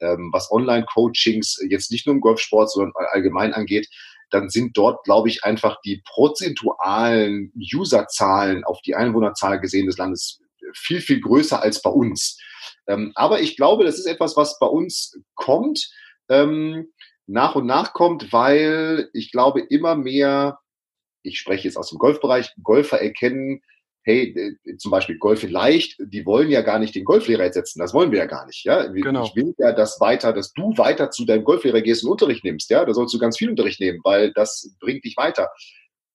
ähm, 0.00 0.30
was 0.32 0.50
Online-Coachings 0.50 1.64
jetzt 1.68 1.90
nicht 1.90 2.06
nur 2.06 2.14
im 2.14 2.20
Golfsport, 2.20 2.70
sondern 2.70 2.92
allgemein 3.12 3.54
angeht, 3.54 3.88
dann 4.30 4.48
sind 4.48 4.76
dort, 4.76 5.04
glaube 5.04 5.28
ich, 5.28 5.44
einfach 5.44 5.80
die 5.84 6.02
prozentualen 6.04 7.52
Userzahlen 7.74 8.64
auf 8.64 8.80
die 8.82 8.94
Einwohnerzahl 8.94 9.60
gesehen 9.60 9.86
des 9.86 9.98
Landes 9.98 10.40
viel, 10.74 11.00
viel 11.00 11.20
größer 11.20 11.62
als 11.62 11.82
bei 11.82 11.90
uns. 11.90 12.40
Ähm, 12.88 13.12
aber 13.14 13.40
ich 13.40 13.56
glaube, 13.56 13.84
das 13.84 13.98
ist 13.98 14.06
etwas, 14.06 14.36
was 14.36 14.58
bei 14.58 14.66
uns 14.66 15.18
kommt. 15.34 15.90
Ähm, 16.28 16.92
nach 17.26 17.54
und 17.54 17.66
nach 17.66 17.92
kommt, 17.92 18.32
weil 18.32 19.10
ich 19.12 19.32
glaube, 19.32 19.60
immer 19.60 19.96
mehr, 19.96 20.60
ich 21.22 21.38
spreche 21.38 21.64
jetzt 21.64 21.76
aus 21.76 21.90
dem 21.90 21.98
Golfbereich, 21.98 22.52
Golfer 22.62 23.00
erkennen, 23.00 23.62
hey, 24.06 24.56
zum 24.78 24.92
Beispiel 24.92 25.18
Golf 25.18 25.42
in 25.42 25.50
leicht, 25.50 25.96
die 25.98 26.24
wollen 26.24 26.48
ja 26.48 26.62
gar 26.62 26.78
nicht 26.78 26.94
den 26.94 27.04
Golflehrer 27.04 27.42
ersetzen. 27.42 27.80
Das 27.80 27.92
wollen 27.92 28.12
wir 28.12 28.20
ja 28.20 28.26
gar 28.26 28.46
nicht. 28.46 28.64
Ja? 28.64 28.86
Genau. 28.86 29.24
Ich 29.24 29.34
will 29.34 29.52
ja, 29.58 29.72
dass 29.72 30.00
weiter, 30.00 30.32
dass 30.32 30.52
du 30.52 30.78
weiter 30.78 31.10
zu 31.10 31.24
deinem 31.24 31.42
Golflehrer 31.42 31.82
gehst 31.82 32.04
und 32.04 32.10
Unterricht 32.10 32.44
nimmst. 32.44 32.70
Ja, 32.70 32.84
da 32.84 32.94
sollst 32.94 33.12
du 33.12 33.18
ganz 33.18 33.36
viel 33.36 33.50
Unterricht 33.50 33.80
nehmen, 33.80 33.98
weil 34.04 34.32
das 34.32 34.76
bringt 34.78 35.04
dich 35.04 35.16
weiter. 35.16 35.48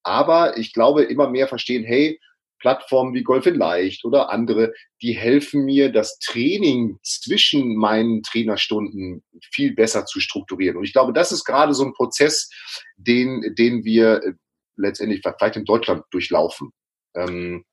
Aber 0.04 0.58
ich 0.58 0.72
glaube, 0.72 1.04
immer 1.04 1.30
mehr 1.30 1.50
verstehen, 1.50 1.84
hey, 1.84 2.18
Plattformen 2.60 3.14
wie 3.14 3.24
Golf 3.24 3.46
in 3.46 3.56
Leicht 3.56 4.06
oder 4.06 4.30
andere, 4.30 4.72
die 5.02 5.12
helfen 5.12 5.66
mir, 5.66 5.92
das 5.92 6.18
Training 6.20 6.98
zwischen 7.04 7.76
meinen 7.76 8.24
Trainerstunden 8.24 9.22
viel 9.52 9.74
besser 9.74 10.06
zu 10.06 10.22
strukturieren. 10.22 10.78
Und 10.78 10.86
ich 10.86 10.94
glaube, 10.94 11.12
das 11.12 11.34
ist 11.34 11.44
gerade 11.44 11.74
so 11.74 11.84
ein 11.84 11.94
Prozess, 11.94 12.50
den, 12.96 13.54
den 13.58 13.84
wir 13.84 14.24
äh, 14.24 14.34
letztendlich 14.78 15.22
vielleicht 15.24 15.58
in 15.58 15.66
Deutschland 15.66 16.06
durchlaufen. 16.12 16.72
Ähm, 17.16 17.66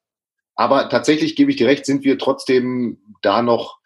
aber 0.59 0.88
tatsächlich 0.88 1.37
gebe 1.37 1.53
ich 1.53 1.57
dir 1.57 1.68
recht, 1.68 1.87
sind 1.87 2.03
wir 2.03 2.18
trotzdem 2.18 2.99
da 3.23 3.42
noch 3.42 3.79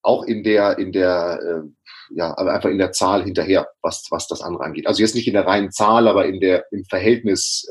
auch 0.00 0.24
in 0.24 0.42
der, 0.42 0.78
in 0.78 0.90
der, 0.90 1.38
äh, 1.42 2.14
ja, 2.14 2.36
aber 2.38 2.54
einfach 2.54 2.70
in 2.70 2.78
der 2.78 2.92
Zahl 2.92 3.22
hinterher, 3.22 3.68
was, 3.82 4.06
was 4.10 4.26
das 4.26 4.40
andere 4.40 4.64
angeht. 4.64 4.86
Also 4.86 5.02
jetzt 5.02 5.14
nicht 5.14 5.26
in 5.26 5.34
der 5.34 5.46
reinen 5.46 5.70
Zahl, 5.70 6.08
aber 6.08 6.24
in 6.24 6.40
der, 6.40 6.64
im 6.70 6.86
Verhältnis 6.86 7.70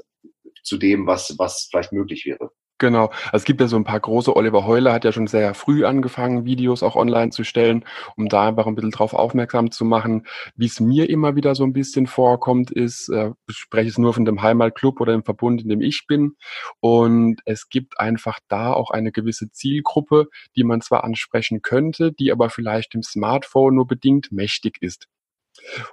zu 0.62 0.78
dem, 0.78 1.08
was, 1.08 1.34
was 1.39 1.68
vielleicht 1.72 1.94
möglich 1.94 2.28
wäre. 2.28 2.52
Genau. 2.77 3.05
Also, 3.31 3.38
es 3.38 3.43
gibt 3.45 3.61
ja 3.61 3.67
so 3.67 3.77
ein 3.77 3.85
paar 3.85 4.01
große 4.01 4.35
Oliver 4.35 4.65
Heuler 4.65 4.91
hat 4.91 5.05
ja 5.05 5.13
schon 5.13 5.27
sehr 5.27 5.53
früh 5.53 5.85
angefangen, 5.85 6.43
Videos 6.43 6.83
auch 6.83 6.97
online 6.97 7.31
zu 7.31 7.45
stellen, 7.45 7.85
um 8.17 8.27
da 8.27 8.47
einfach 8.47 8.67
ein 8.67 8.75
bisschen 8.75 8.91
drauf 8.91 9.13
aufmerksam 9.13 9.71
zu 9.71 9.85
machen. 9.85 10.25
Wie 10.57 10.65
es 10.65 10.81
mir 10.81 11.09
immer 11.09 11.38
wieder 11.38 11.55
so 11.55 11.63
ein 11.63 11.71
bisschen 11.71 12.05
vorkommt, 12.05 12.71
ist, 12.71 13.07
äh, 13.09 13.31
ich 13.49 13.55
spreche 13.55 13.89
es 13.89 13.97
nur 13.97 14.13
von 14.13 14.25
dem 14.25 14.41
Heimatclub 14.41 14.99
oder 14.99 15.13
dem 15.13 15.23
Verbund, 15.23 15.61
in 15.61 15.69
dem 15.69 15.79
ich 15.81 16.05
bin. 16.05 16.35
Und 16.81 17.39
es 17.45 17.69
gibt 17.69 17.97
einfach 17.97 18.39
da 18.49 18.73
auch 18.73 18.91
eine 18.91 19.13
gewisse 19.13 19.49
Zielgruppe, 19.51 20.27
die 20.57 20.65
man 20.65 20.81
zwar 20.81 21.05
ansprechen 21.05 21.61
könnte, 21.61 22.11
die 22.11 22.31
aber 22.33 22.49
vielleicht 22.49 22.93
im 22.93 23.03
Smartphone 23.03 23.75
nur 23.75 23.88
bedingt 23.88 24.33
mächtig 24.33 24.77
ist. 24.81 25.07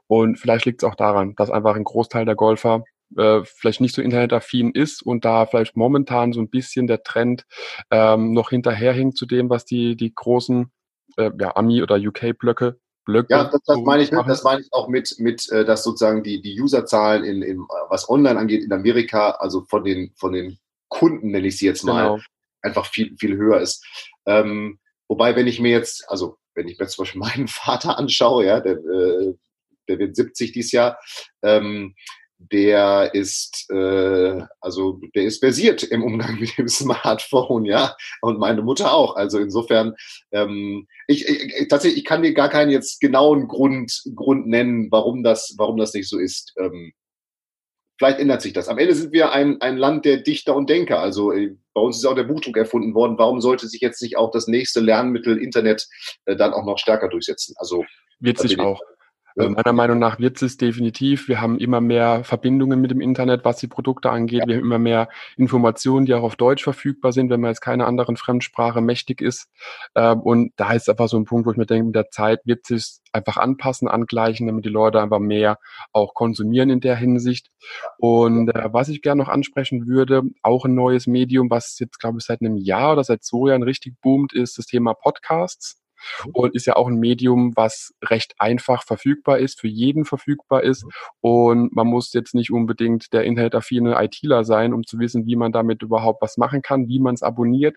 Und 0.06 0.38
vielleicht 0.38 0.64
liegt 0.66 0.82
es 0.82 0.88
auch 0.88 0.94
daran, 0.94 1.34
dass 1.36 1.50
einfach 1.50 1.76
ein 1.76 1.84
Großteil 1.84 2.24
der 2.24 2.34
Golfer 2.34 2.84
äh, 3.16 3.42
vielleicht 3.44 3.80
nicht 3.80 3.94
so 3.94 4.02
internetaffin 4.02 4.72
ist 4.72 5.02
und 5.02 5.24
da 5.24 5.46
vielleicht 5.46 5.76
momentan 5.76 6.32
so 6.32 6.40
ein 6.40 6.50
bisschen 6.50 6.86
der 6.86 7.02
Trend 7.02 7.44
ähm, 7.90 8.32
noch 8.32 8.50
hinterherhinkt 8.50 9.16
zu 9.16 9.26
dem, 9.26 9.50
was 9.50 9.64
die, 9.64 9.96
die 9.96 10.14
großen 10.14 10.70
äh, 11.16 11.30
ja, 11.38 11.56
Ami- 11.56 11.82
oder 11.82 11.96
UK-Blöcke 11.96 12.78
Blöcke. 13.04 13.28
Ja, 13.30 13.44
das, 13.44 13.60
das 13.66 13.78
meine 13.78 14.02
ich, 14.02 14.10
das 14.10 14.44
meine 14.44 14.60
ich 14.60 14.68
auch 14.72 14.88
mit, 14.88 15.16
mit, 15.18 15.50
äh, 15.50 15.64
dass 15.64 15.82
sozusagen 15.84 16.22
die, 16.22 16.40
die 16.40 16.60
Userzahlen 16.60 17.24
in, 17.24 17.42
in, 17.42 17.60
was 17.88 18.08
online 18.08 18.38
angeht, 18.38 18.62
in 18.64 18.72
Amerika, 18.72 19.30
also 19.32 19.64
von 19.68 19.84
den, 19.84 20.12
von 20.16 20.32
den 20.32 20.58
Kunden, 20.88 21.30
nenne 21.30 21.48
ich 21.48 21.58
sie 21.58 21.66
jetzt 21.66 21.84
mal, 21.84 22.02
genau. 22.02 22.18
einfach 22.62 22.86
viel, 22.86 23.16
viel 23.18 23.36
höher 23.36 23.60
ist. 23.60 23.84
Ähm, 24.26 24.78
wobei, 25.08 25.34
wenn 25.36 25.46
ich 25.46 25.60
mir 25.60 25.72
jetzt, 25.72 26.08
also 26.08 26.36
wenn 26.54 26.68
ich 26.68 26.78
mir 26.78 26.86
zum 26.86 27.02
Beispiel 27.02 27.20
meinen 27.20 27.48
Vater 27.48 27.98
anschaue, 27.98 28.46
ja, 28.46 28.60
der, 28.60 28.76
äh, 28.76 29.34
der 29.88 29.98
wird 29.98 30.14
70 30.14 30.52
dieses 30.52 30.72
Jahr, 30.72 30.98
ähm, 31.42 31.94
der 32.50 33.14
ist 33.14 33.70
äh, 33.70 34.42
also 34.60 35.00
der 35.14 35.24
ist 35.24 35.40
versiert 35.40 35.82
im 35.82 36.02
Umgang 36.02 36.36
mit 36.40 36.56
dem 36.58 36.68
Smartphone, 36.68 37.64
ja, 37.64 37.96
und 38.20 38.38
meine 38.38 38.62
Mutter 38.62 38.92
auch. 38.92 39.16
Also 39.16 39.38
insofern, 39.38 39.94
ähm, 40.32 40.86
ich, 41.06 41.28
ich 41.28 41.68
tatsächlich, 41.68 42.00
ich 42.00 42.04
kann 42.04 42.22
dir 42.22 42.34
gar 42.34 42.48
keinen 42.48 42.70
jetzt 42.70 43.00
genauen 43.00 43.48
Grund 43.48 44.02
Grund 44.14 44.46
nennen, 44.46 44.88
warum 44.90 45.22
das 45.22 45.54
warum 45.56 45.76
das 45.76 45.94
nicht 45.94 46.08
so 46.08 46.18
ist. 46.18 46.54
Ähm, 46.58 46.92
vielleicht 47.98 48.18
ändert 48.18 48.42
sich 48.42 48.52
das. 48.52 48.68
Am 48.68 48.78
Ende 48.78 48.94
sind 48.94 49.12
wir 49.12 49.32
ein 49.32 49.60
ein 49.60 49.76
Land 49.76 50.04
der 50.04 50.18
Dichter 50.18 50.56
und 50.56 50.68
Denker. 50.70 51.00
Also 51.00 51.32
äh, 51.32 51.56
bei 51.74 51.80
uns 51.80 51.98
ist 51.98 52.04
auch 52.04 52.14
der 52.14 52.24
Buchdruck 52.24 52.56
erfunden 52.56 52.94
worden. 52.94 53.18
Warum 53.18 53.40
sollte 53.40 53.68
sich 53.68 53.80
jetzt 53.80 54.02
nicht 54.02 54.16
auch 54.16 54.30
das 54.30 54.46
nächste 54.46 54.80
Lernmittel 54.80 55.38
Internet 55.38 55.88
äh, 56.26 56.36
dann 56.36 56.52
auch 56.52 56.64
noch 56.64 56.78
stärker 56.78 57.08
durchsetzen? 57.08 57.54
Also 57.58 57.84
wird 58.20 58.38
sich 58.38 58.58
auch. 58.58 58.80
Also 59.36 59.50
meiner 59.50 59.72
Meinung 59.72 59.98
nach 59.98 60.18
wird 60.18 60.40
es 60.42 60.56
definitiv. 60.56 61.28
Wir 61.28 61.40
haben 61.40 61.58
immer 61.58 61.80
mehr 61.80 62.24
Verbindungen 62.24 62.80
mit 62.80 62.90
dem 62.90 63.00
Internet, 63.00 63.44
was 63.44 63.56
die 63.58 63.66
Produkte 63.66 64.10
angeht. 64.10 64.40
Ja. 64.40 64.46
Wir 64.46 64.56
haben 64.56 64.64
immer 64.64 64.78
mehr 64.78 65.08
Informationen, 65.36 66.06
die 66.06 66.14
auch 66.14 66.22
auf 66.22 66.36
Deutsch 66.36 66.64
verfügbar 66.64 67.12
sind, 67.12 67.30
wenn 67.30 67.40
man 67.40 67.50
jetzt 67.50 67.60
keine 67.60 67.86
anderen 67.86 68.16
Fremdsprache 68.16 68.80
mächtig 68.80 69.20
ist. 69.20 69.48
Ähm, 69.94 70.20
und 70.20 70.52
da 70.56 70.72
ist 70.72 70.88
einfach 70.88 71.08
so 71.08 71.16
ein 71.16 71.24
Punkt, 71.24 71.46
wo 71.46 71.52
ich 71.52 71.56
mir 71.56 71.66
denke, 71.66 71.86
mit 71.86 71.94
der 71.94 72.10
Zeit 72.10 72.40
wird 72.44 72.66
sich 72.66 72.98
einfach 73.12 73.36
anpassen, 73.36 73.88
angleichen, 73.88 74.46
damit 74.46 74.64
die 74.64 74.70
Leute 74.70 75.00
einfach 75.00 75.18
mehr 75.18 75.58
auch 75.92 76.14
konsumieren 76.14 76.70
in 76.70 76.80
der 76.80 76.96
Hinsicht. 76.96 77.50
Und 77.98 78.48
äh, 78.48 78.68
was 78.72 78.88
ich 78.88 79.02
gerne 79.02 79.22
noch 79.22 79.28
ansprechen 79.28 79.86
würde, 79.86 80.22
auch 80.42 80.64
ein 80.64 80.74
neues 80.74 81.06
Medium, 81.06 81.50
was 81.50 81.78
jetzt, 81.78 82.00
glaube 82.00 82.18
ich, 82.18 82.24
seit 82.24 82.40
einem 82.40 82.56
Jahr 82.56 82.92
oder 82.92 83.04
seit 83.04 83.22
zwei 83.22 83.50
Jahren 83.50 83.62
richtig 83.62 84.00
boomt, 84.00 84.32
ist 84.32 84.58
das 84.58 84.66
Thema 84.66 84.94
Podcasts 84.94 85.81
und 86.32 86.54
ist 86.54 86.66
ja 86.66 86.76
auch 86.76 86.88
ein 86.88 86.96
Medium, 86.96 87.52
was 87.56 87.94
recht 88.02 88.34
einfach 88.38 88.84
verfügbar 88.84 89.38
ist, 89.38 89.60
für 89.60 89.68
jeden 89.68 90.04
verfügbar 90.04 90.62
ist 90.62 90.84
und 91.20 91.74
man 91.74 91.86
muss 91.86 92.12
jetzt 92.12 92.34
nicht 92.34 92.50
unbedingt 92.50 93.12
der 93.12 93.24
internetaffine 93.24 93.96
ITler 94.02 94.44
sein, 94.44 94.72
um 94.72 94.84
zu 94.84 94.98
wissen, 94.98 95.26
wie 95.26 95.36
man 95.36 95.52
damit 95.52 95.82
überhaupt 95.82 96.22
was 96.22 96.36
machen 96.36 96.62
kann, 96.62 96.88
wie 96.88 96.98
man 96.98 97.14
es 97.14 97.22
abonniert. 97.22 97.76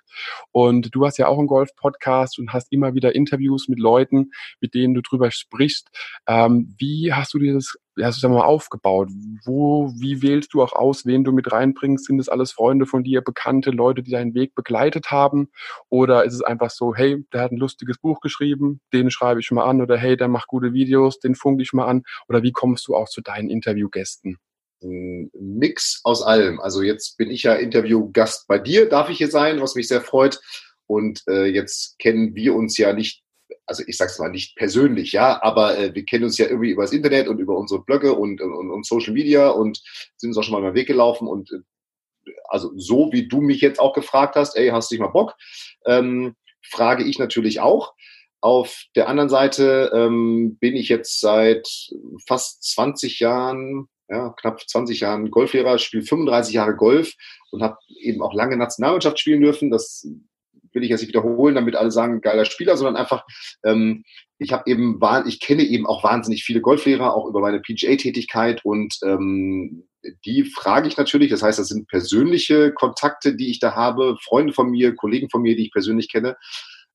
Und 0.52 0.94
du 0.94 1.06
hast 1.06 1.18
ja 1.18 1.28
auch 1.28 1.38
einen 1.38 1.48
Golf-Podcast 1.48 2.40
und 2.40 2.54
hast 2.54 2.72
immer 2.72 2.94
wieder 2.94 3.16
Interviews 3.16 3.68
mit 3.68 3.80
Leuten, 3.80 4.32
mit 4.62 4.74
denen 4.74 4.94
du 4.94 5.02
drüber 5.02 5.32
sprichst. 5.32 5.90
Ähm, 6.28 6.76
wie 6.78 7.14
hast 7.14 7.34
du 7.34 7.40
dir 7.40 7.54
das 7.54 7.78
hast 8.02 8.22
du 8.22 8.30
mal 8.30 8.44
aufgebaut? 8.44 9.10
Wo, 9.46 9.92
wie 9.98 10.22
wählst 10.22 10.54
du 10.54 10.62
auch 10.62 10.74
aus, 10.74 11.06
wen 11.06 11.24
du 11.24 11.32
mit 11.32 11.52
reinbringst? 11.52 12.06
Sind 12.06 12.20
es 12.20 12.30
alles 12.30 12.52
Freunde 12.52 12.86
von 12.86 13.04
dir, 13.04 13.22
Bekannte, 13.22 13.72
Leute, 13.72 14.04
die 14.04 14.12
deinen 14.12 14.34
Weg 14.34 14.56
begleitet 14.56 15.12
haben? 15.12 15.50
Oder 15.90 16.26
ist 16.26 16.34
es 16.34 16.42
einfach 16.42 16.70
so, 16.70 16.96
hey, 16.96 17.26
der 17.34 17.42
hat 17.42 17.52
ein 17.52 17.58
lustiges 17.58 17.98
Buch 17.98 18.20
geschrieben, 18.20 18.82
den 18.94 19.12
schreibe 19.12 19.40
ich 19.40 19.52
mal 19.52 19.66
an? 19.66 19.82
Oder 19.82 19.98
hey, 19.98 20.18
der 20.18 20.28
macht 20.28 20.48
gute 20.48 20.74
Videos, 20.74 21.20
den 21.20 21.36
funke 21.36 21.64
ich 21.64 21.74
mal 21.74 21.86
an? 21.86 22.04
Oder 22.28 22.44
wie 22.44 22.52
kommst 22.52 22.88
du 22.88 22.96
auch 22.96 23.08
zu 23.08 23.22
deinen 23.22 23.50
Interviewgästen? 23.50 24.38
Ein 24.84 25.32
Mix 25.34 26.02
aus 26.04 26.22
allem. 26.22 26.60
Also 26.60 26.82
jetzt 26.82 27.18
bin 27.18 27.32
ich 27.32 27.44
ja 27.44 27.54
Interviewgast 27.54 28.48
bei 28.48 28.60
dir, 28.60 28.90
darf 28.90 29.10
ich 29.10 29.18
hier 29.18 29.30
sein, 29.30 29.62
was 29.62 29.76
mich 29.76 29.88
sehr 29.88 30.02
freut. 30.02 30.40
Und 30.88 31.24
äh, 31.28 31.46
jetzt 31.46 31.98
kennen 31.98 32.36
wir 32.36 32.54
uns 32.54 32.78
ja 32.78 32.94
nicht 32.94 33.25
also 33.66 33.84
ich 33.88 33.98
sag's 33.98 34.20
mal 34.20 34.30
nicht 34.30 34.56
persönlich, 34.56 35.12
ja, 35.12 35.42
aber 35.42 35.78
äh, 35.78 35.94
wir 35.96 36.06
kennen 36.06 36.26
uns 36.26 36.38
ja 36.38 36.48
irgendwie 36.48 36.72
über 36.72 36.84
das 36.84 36.94
Internet 36.94 37.28
und 37.28 37.40
über 37.40 37.58
unsere 37.58 37.84
Blöcke 37.84 38.14
und, 38.14 38.42
und, 38.42 38.72
und 38.72 38.86
Social 38.86 39.14
Media 39.14 39.50
und 39.50 39.82
sind 40.18 40.30
uns 40.30 40.38
auch 40.38 40.44
schon 40.44 40.54
mal 40.54 40.62
den 40.62 40.76
Weg 40.76 40.88
gelaufen 40.88 41.28
und 41.28 41.52
äh, 41.52 42.32
also 42.48 42.72
so 42.76 43.12
wie 43.12 43.28
du 43.28 43.42
mich 43.42 43.62
jetzt 43.62 43.80
auch 43.80 43.94
gefragt 43.94 44.36
hast, 44.36 44.56
ey, 44.56 44.70
hast 44.70 44.90
du 44.90 44.96
nicht 44.96 45.02
mal 45.02 45.08
Bock, 45.08 45.36
ähm, 45.86 46.36
frage 46.64 47.04
ich 47.04 47.20
natürlich 47.20 47.60
auch. 47.60 47.94
Auf 48.42 48.84
der 48.96 49.08
anderen 49.08 49.30
Seite 49.30 49.92
ähm, 49.94 50.58
bin 50.60 50.76
ich 50.76 50.90
jetzt 50.90 51.20
seit 51.20 51.68
fast 52.28 52.64
20 52.64 53.20
Jahren, 53.20 53.88
ja, 54.08 54.34
knapp 54.40 54.62
20 54.62 55.00
Jahren 55.00 55.32
Golflehrer, 55.32 55.80
spiele 55.80 56.04
35 56.04 56.54
Jahre 56.54 56.76
Golf 56.76 57.14
und 57.50 57.64
habe 57.64 57.78
eben 58.00 58.22
auch 58.22 58.34
lange 58.34 58.58
Nationalmannschaft 58.58 59.20
spielen 59.20 59.42
dürfen. 59.42 59.72
Das 59.72 60.08
will 60.76 60.84
ich 60.84 60.90
jetzt 60.90 61.02
nicht 61.02 61.10
wiederholen, 61.10 61.56
damit 61.56 61.76
alle 61.76 61.92
sagen, 61.92 62.22
geiler 62.22 62.46
Spieler, 62.46 62.78
sondern 62.78 62.96
einfach, 62.96 63.26
ähm, 63.64 64.04
ich 64.38 64.52
habe 64.52 64.70
eben, 64.70 65.00
ich 65.26 65.40
kenne 65.40 65.64
eben 65.64 65.88
auch 65.88 66.04
wahnsinnig 66.04 66.44
viele 66.44 66.62
Golflehrer, 66.62 67.16
auch 67.16 67.28
über 67.28 67.40
meine 67.40 67.62
PGA-Tätigkeit 67.62 68.64
und 68.66 68.98
ähm, 69.04 69.88
die 70.26 70.44
frage 70.44 70.88
ich 70.88 70.98
natürlich. 70.98 71.30
Das 71.30 71.42
heißt, 71.42 71.58
das 71.58 71.70
sind 71.70 71.88
persönliche 71.88 72.72
Kontakte, 72.74 73.36
die 73.36 73.50
ich 73.50 73.60
da 73.60 73.76
habe, 73.76 74.18
Freunde 74.22 74.54
von 74.54 74.70
mir, 74.70 74.96
Kollegen 74.96 75.30
von 75.30 75.42
mir, 75.42 75.56
die 75.56 75.64
ich 75.64 75.72
persönlich 75.72 76.12
kenne. 76.12 76.36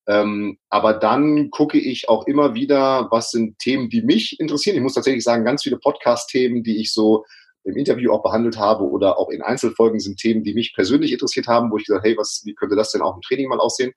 Ähm, 0.06 0.58
aber 0.70 0.94
dann 0.94 1.50
gucke 1.50 1.78
ich 1.78 2.08
auch 2.08 2.26
immer 2.26 2.54
wieder, 2.54 3.08
was 3.10 3.30
sind 3.30 3.58
Themen, 3.58 3.90
die 3.90 4.02
mich 4.02 4.38
interessieren. 4.40 4.76
Ich 4.76 4.82
muss 4.82 4.94
tatsächlich 4.94 5.24
sagen, 5.24 5.44
ganz 5.44 5.62
viele 5.62 5.78
Podcast-Themen, 5.78 6.62
die 6.62 6.80
ich 6.80 6.92
so 6.92 7.24
im 7.64 7.76
Interview 7.76 8.12
auch 8.12 8.22
behandelt 8.22 8.58
habe 8.58 8.84
oder 8.84 9.18
auch 9.18 9.28
in 9.30 9.42
Einzelfolgen 9.42 10.00
sind 10.00 10.18
Themen, 10.18 10.42
die 10.44 10.54
mich 10.54 10.74
persönlich 10.74 11.12
interessiert 11.12 11.46
haben, 11.46 11.70
wo 11.70 11.76
ich 11.76 11.84
gesagt, 11.84 12.04
hey, 12.04 12.16
was, 12.16 12.42
wie 12.44 12.54
könnte 12.54 12.76
das 12.76 12.92
denn 12.92 13.02
auch 13.02 13.14
im 13.14 13.22
Training 13.22 13.48
mal 13.48 13.60
aussehen? 13.60 13.92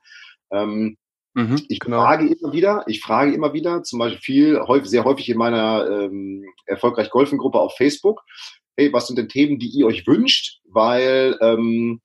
Ähm, 0.51 0.97
mhm, 1.33 1.61
ich 1.69 1.79
genau. 1.79 2.01
frage 2.01 2.27
immer 2.27 2.53
wieder, 2.53 2.83
ich 2.87 3.01
frage 3.01 3.33
immer 3.33 3.53
wieder, 3.53 3.83
zum 3.83 3.99
Beispiel 3.99 4.21
viel, 4.21 4.59
häufig, 4.59 4.89
sehr 4.89 5.05
häufig 5.05 5.29
in 5.29 5.37
meiner 5.37 5.87
ähm, 5.89 6.45
erfolgreich 6.65 7.09
Golfen 7.09 7.37
Gruppe 7.37 7.59
auf 7.59 7.75
Facebook, 7.75 8.21
hey, 8.77 8.91
was 8.91 9.07
sind 9.07 9.17
denn 9.17 9.29
Themen, 9.29 9.59
die 9.59 9.69
ihr 9.69 9.85
euch 9.85 10.05
wünscht? 10.07 10.59
Weil 10.65 11.37
ähm, 11.41 12.01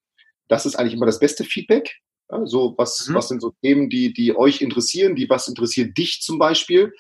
das 0.49 0.67
ist 0.67 0.77
eigentlich 0.77 0.95
immer 0.95 1.07
das 1.07 1.19
beste 1.19 1.45
Feedback. 1.45 1.97
Ja, 2.31 2.47
so, 2.47 2.75
was, 2.77 3.09
mhm. 3.09 3.15
was 3.15 3.29
sind 3.29 3.41
so 3.41 3.53
Themen, 3.63 3.89
die, 3.89 4.13
die 4.13 4.37
euch 4.37 4.61
interessieren? 4.61 5.17
Die, 5.17 5.29
was 5.31 5.49
interessiert 5.49 5.97
dich 5.97 6.21
zum 6.21 6.39
Beispiel? 6.39 6.93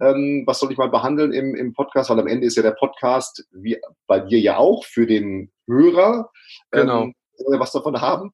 Ähm, 0.00 0.44
was 0.46 0.60
soll 0.60 0.70
ich 0.70 0.78
mal 0.78 0.90
behandeln 0.90 1.32
im, 1.32 1.54
im 1.54 1.72
Podcast? 1.72 2.10
Weil 2.10 2.20
am 2.20 2.28
Ende 2.28 2.46
ist 2.46 2.56
ja 2.56 2.62
der 2.62 2.72
Podcast, 2.72 3.46
wie 3.52 3.78
bei 4.06 4.20
dir 4.20 4.38
ja 4.38 4.58
auch, 4.58 4.84
für 4.84 5.06
den 5.06 5.50
Hörer, 5.66 6.30
genau. 6.70 7.02
ähm, 7.04 7.14
was 7.58 7.72
davon 7.72 8.00
haben. 8.00 8.32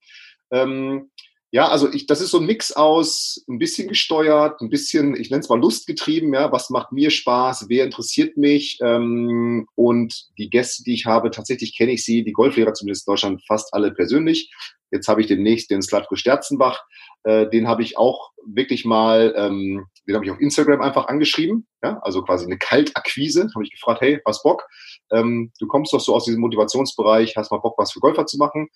Ähm, 0.50 1.10
ja, 1.54 1.68
also 1.68 1.92
ich, 1.92 2.06
das 2.06 2.22
ist 2.22 2.30
so 2.30 2.38
ein 2.38 2.46
Mix 2.46 2.72
aus 2.72 3.44
ein 3.46 3.58
bisschen 3.58 3.86
gesteuert, 3.86 4.62
ein 4.62 4.70
bisschen, 4.70 5.14
ich 5.14 5.30
nenne 5.30 5.42
es 5.42 5.50
mal 5.50 5.60
lustgetrieben, 5.60 6.32
ja, 6.32 6.50
was 6.50 6.70
macht 6.70 6.92
mir 6.92 7.10
Spaß, 7.10 7.66
wer 7.68 7.84
interessiert 7.84 8.38
mich 8.38 8.78
ähm, 8.82 9.66
und 9.74 10.28
die 10.38 10.48
Gäste, 10.48 10.82
die 10.82 10.94
ich 10.94 11.04
habe, 11.04 11.30
tatsächlich 11.30 11.76
kenne 11.76 11.92
ich 11.92 12.06
sie, 12.06 12.24
die 12.24 12.32
Golflehrer 12.32 12.72
zumindest 12.72 13.06
in 13.06 13.12
Deutschland 13.12 13.42
fast 13.46 13.74
alle 13.74 13.92
persönlich. 13.92 14.50
Jetzt 14.90 15.08
habe 15.08 15.20
ich 15.20 15.26
demnächst 15.26 15.70
den 15.70 15.82
Slatko 15.82 16.16
Sterzenbach, 16.16 16.82
äh, 17.24 17.46
den 17.50 17.68
habe 17.68 17.82
ich 17.82 17.98
auch 17.98 18.30
wirklich 18.46 18.86
mal, 18.86 19.34
ähm, 19.36 19.84
den 20.08 20.14
habe 20.14 20.24
ich 20.24 20.30
auf 20.30 20.40
Instagram 20.40 20.80
einfach 20.80 21.08
angeschrieben, 21.08 21.66
ja, 21.84 21.98
also 22.00 22.22
quasi 22.22 22.46
eine 22.46 22.56
Kaltakquise, 22.56 23.50
habe 23.54 23.64
ich 23.64 23.72
gefragt, 23.72 24.00
hey, 24.00 24.22
was 24.24 24.42
Bock? 24.42 24.66
Ähm, 25.10 25.52
du 25.58 25.66
kommst 25.66 25.92
doch 25.92 26.00
so 26.00 26.14
aus 26.14 26.24
diesem 26.24 26.40
Motivationsbereich, 26.40 27.36
hast 27.36 27.50
mal 27.50 27.58
Bock, 27.58 27.74
was 27.76 27.92
für 27.92 28.00
Golfer 28.00 28.24
zu 28.24 28.38
machen. 28.38 28.68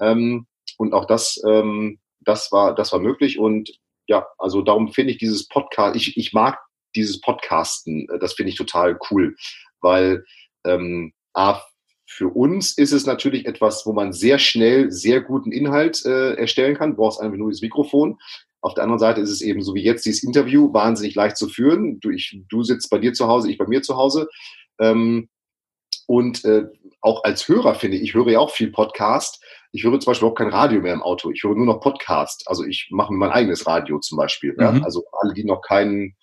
Ähm, 0.00 0.48
und 0.78 0.94
auch 0.94 1.04
das 1.04 1.40
ähm, 1.46 2.00
das 2.24 2.52
war, 2.52 2.74
das 2.74 2.92
war 2.92 3.00
möglich. 3.00 3.38
Und 3.38 3.70
ja, 4.06 4.26
also 4.38 4.62
darum 4.62 4.92
finde 4.92 5.12
ich 5.12 5.18
dieses 5.18 5.48
Podcast, 5.48 5.96
ich, 5.96 6.16
ich 6.16 6.32
mag 6.32 6.58
dieses 6.94 7.20
Podcasten, 7.20 8.08
äh, 8.08 8.18
das 8.18 8.34
finde 8.34 8.50
ich 8.50 8.56
total 8.56 8.98
cool, 9.10 9.36
weil 9.80 10.24
ähm, 10.64 11.12
A, 11.34 11.60
für 12.06 12.28
uns 12.28 12.76
ist 12.76 12.92
es 12.92 13.06
natürlich 13.06 13.46
etwas, 13.46 13.86
wo 13.86 13.92
man 13.92 14.12
sehr 14.12 14.38
schnell 14.38 14.90
sehr 14.90 15.20
guten 15.20 15.52
Inhalt 15.52 16.04
äh, 16.04 16.34
erstellen 16.34 16.76
kann. 16.76 16.90
Du 16.90 16.96
brauchst 16.96 17.20
einfach 17.20 17.38
nur 17.38 17.50
das 17.50 17.62
Mikrofon. 17.62 18.18
Auf 18.60 18.74
der 18.74 18.84
anderen 18.84 19.00
Seite 19.00 19.20
ist 19.20 19.30
es 19.30 19.40
eben 19.40 19.62
so 19.62 19.74
wie 19.74 19.82
jetzt 19.82 20.06
dieses 20.06 20.22
Interview 20.22 20.72
wahnsinnig 20.72 21.14
leicht 21.14 21.36
zu 21.36 21.48
führen. 21.48 22.00
Du, 22.00 22.10
ich, 22.10 22.38
du 22.48 22.62
sitzt 22.62 22.88
bei 22.90 22.98
dir 22.98 23.14
zu 23.14 23.26
Hause, 23.26 23.50
ich 23.50 23.58
bei 23.58 23.66
mir 23.66 23.82
zu 23.82 23.96
Hause. 23.96 24.28
Ähm, 24.78 25.28
und 26.06 26.44
äh, 26.44 26.66
auch 27.00 27.24
als 27.24 27.48
Hörer 27.48 27.74
finde 27.74 27.96
ich, 27.96 28.02
ich 28.02 28.14
höre 28.14 28.30
ja 28.30 28.38
auch 28.38 28.50
viel 28.50 28.70
Podcast, 28.70 29.42
ich 29.74 29.82
höre 29.82 29.98
zum 29.98 30.12
Beispiel 30.12 30.28
auch 30.28 30.36
kein 30.36 30.50
Radio 30.50 30.80
mehr 30.80 30.94
im 30.94 31.02
Auto. 31.02 31.32
Ich 31.32 31.42
höre 31.42 31.56
nur 31.56 31.66
noch 31.66 31.80
Podcast. 31.80 32.44
Also 32.46 32.64
ich 32.64 32.86
mache 32.90 33.12
mir 33.12 33.18
mein 33.18 33.32
eigenes 33.32 33.66
Radio 33.66 33.98
zum 33.98 34.16
Beispiel. 34.16 34.54
Ja? 34.56 34.70
Mhm. 34.70 34.84
Also 34.84 35.04
alle, 35.20 35.34
die 35.34 35.44
noch 35.44 35.62
keinen, 35.62 36.16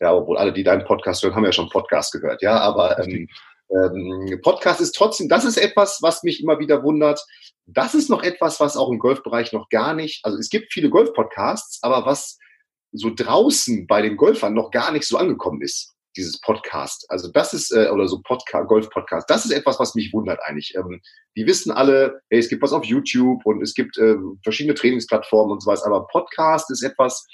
ja, 0.00 0.12
obwohl 0.12 0.36
alle, 0.36 0.52
die 0.52 0.64
deinen 0.64 0.84
Podcast 0.84 1.22
hören, 1.22 1.36
haben 1.36 1.44
ja 1.44 1.52
schon 1.52 1.70
Podcast 1.70 2.12
gehört. 2.12 2.42
Ja, 2.42 2.58
aber 2.58 2.98
ähm, 2.98 3.28
ähm, 3.70 4.40
Podcast 4.42 4.80
ist 4.80 4.96
trotzdem, 4.96 5.28
das 5.28 5.44
ist 5.44 5.58
etwas, 5.58 6.00
was 6.02 6.24
mich 6.24 6.42
immer 6.42 6.58
wieder 6.58 6.82
wundert. 6.82 7.24
Das 7.66 7.94
ist 7.94 8.10
noch 8.10 8.24
etwas, 8.24 8.58
was 8.58 8.76
auch 8.76 8.90
im 8.90 8.98
Golfbereich 8.98 9.52
noch 9.52 9.68
gar 9.68 9.94
nicht, 9.94 10.24
also 10.24 10.36
es 10.36 10.50
gibt 10.50 10.72
viele 10.72 10.90
Golf-Podcasts, 10.90 11.78
aber 11.82 12.04
was 12.04 12.36
so 12.90 13.12
draußen 13.14 13.86
bei 13.86 14.02
den 14.02 14.16
Golfern 14.16 14.54
noch 14.54 14.72
gar 14.72 14.90
nicht 14.90 15.06
so 15.06 15.18
angekommen 15.18 15.62
ist 15.62 15.94
dieses 16.16 16.40
Podcast. 16.40 17.06
Also 17.08 17.30
das 17.32 17.52
ist, 17.52 17.72
äh, 17.72 17.88
oder 17.88 18.06
so 18.08 18.20
Podcast, 18.22 18.68
Golf-Podcast, 18.68 19.28
das 19.28 19.44
ist 19.44 19.52
etwas, 19.52 19.78
was 19.78 19.94
mich 19.94 20.12
wundert 20.12 20.40
eigentlich. 20.44 20.74
Ähm, 20.76 21.00
die 21.36 21.46
wissen 21.46 21.72
alle, 21.72 22.20
hey, 22.30 22.38
es 22.38 22.48
gibt 22.48 22.62
was 22.62 22.72
auf 22.72 22.84
YouTube 22.84 23.44
und 23.44 23.62
es 23.62 23.74
gibt 23.74 23.98
äh, 23.98 24.16
verschiedene 24.42 24.74
Trainingsplattformen 24.74 25.52
und 25.52 25.62
so 25.62 25.70
was, 25.70 25.82
aber 25.82 26.06
Podcast 26.06 26.70
ist 26.70 26.82
etwas, 26.82 27.26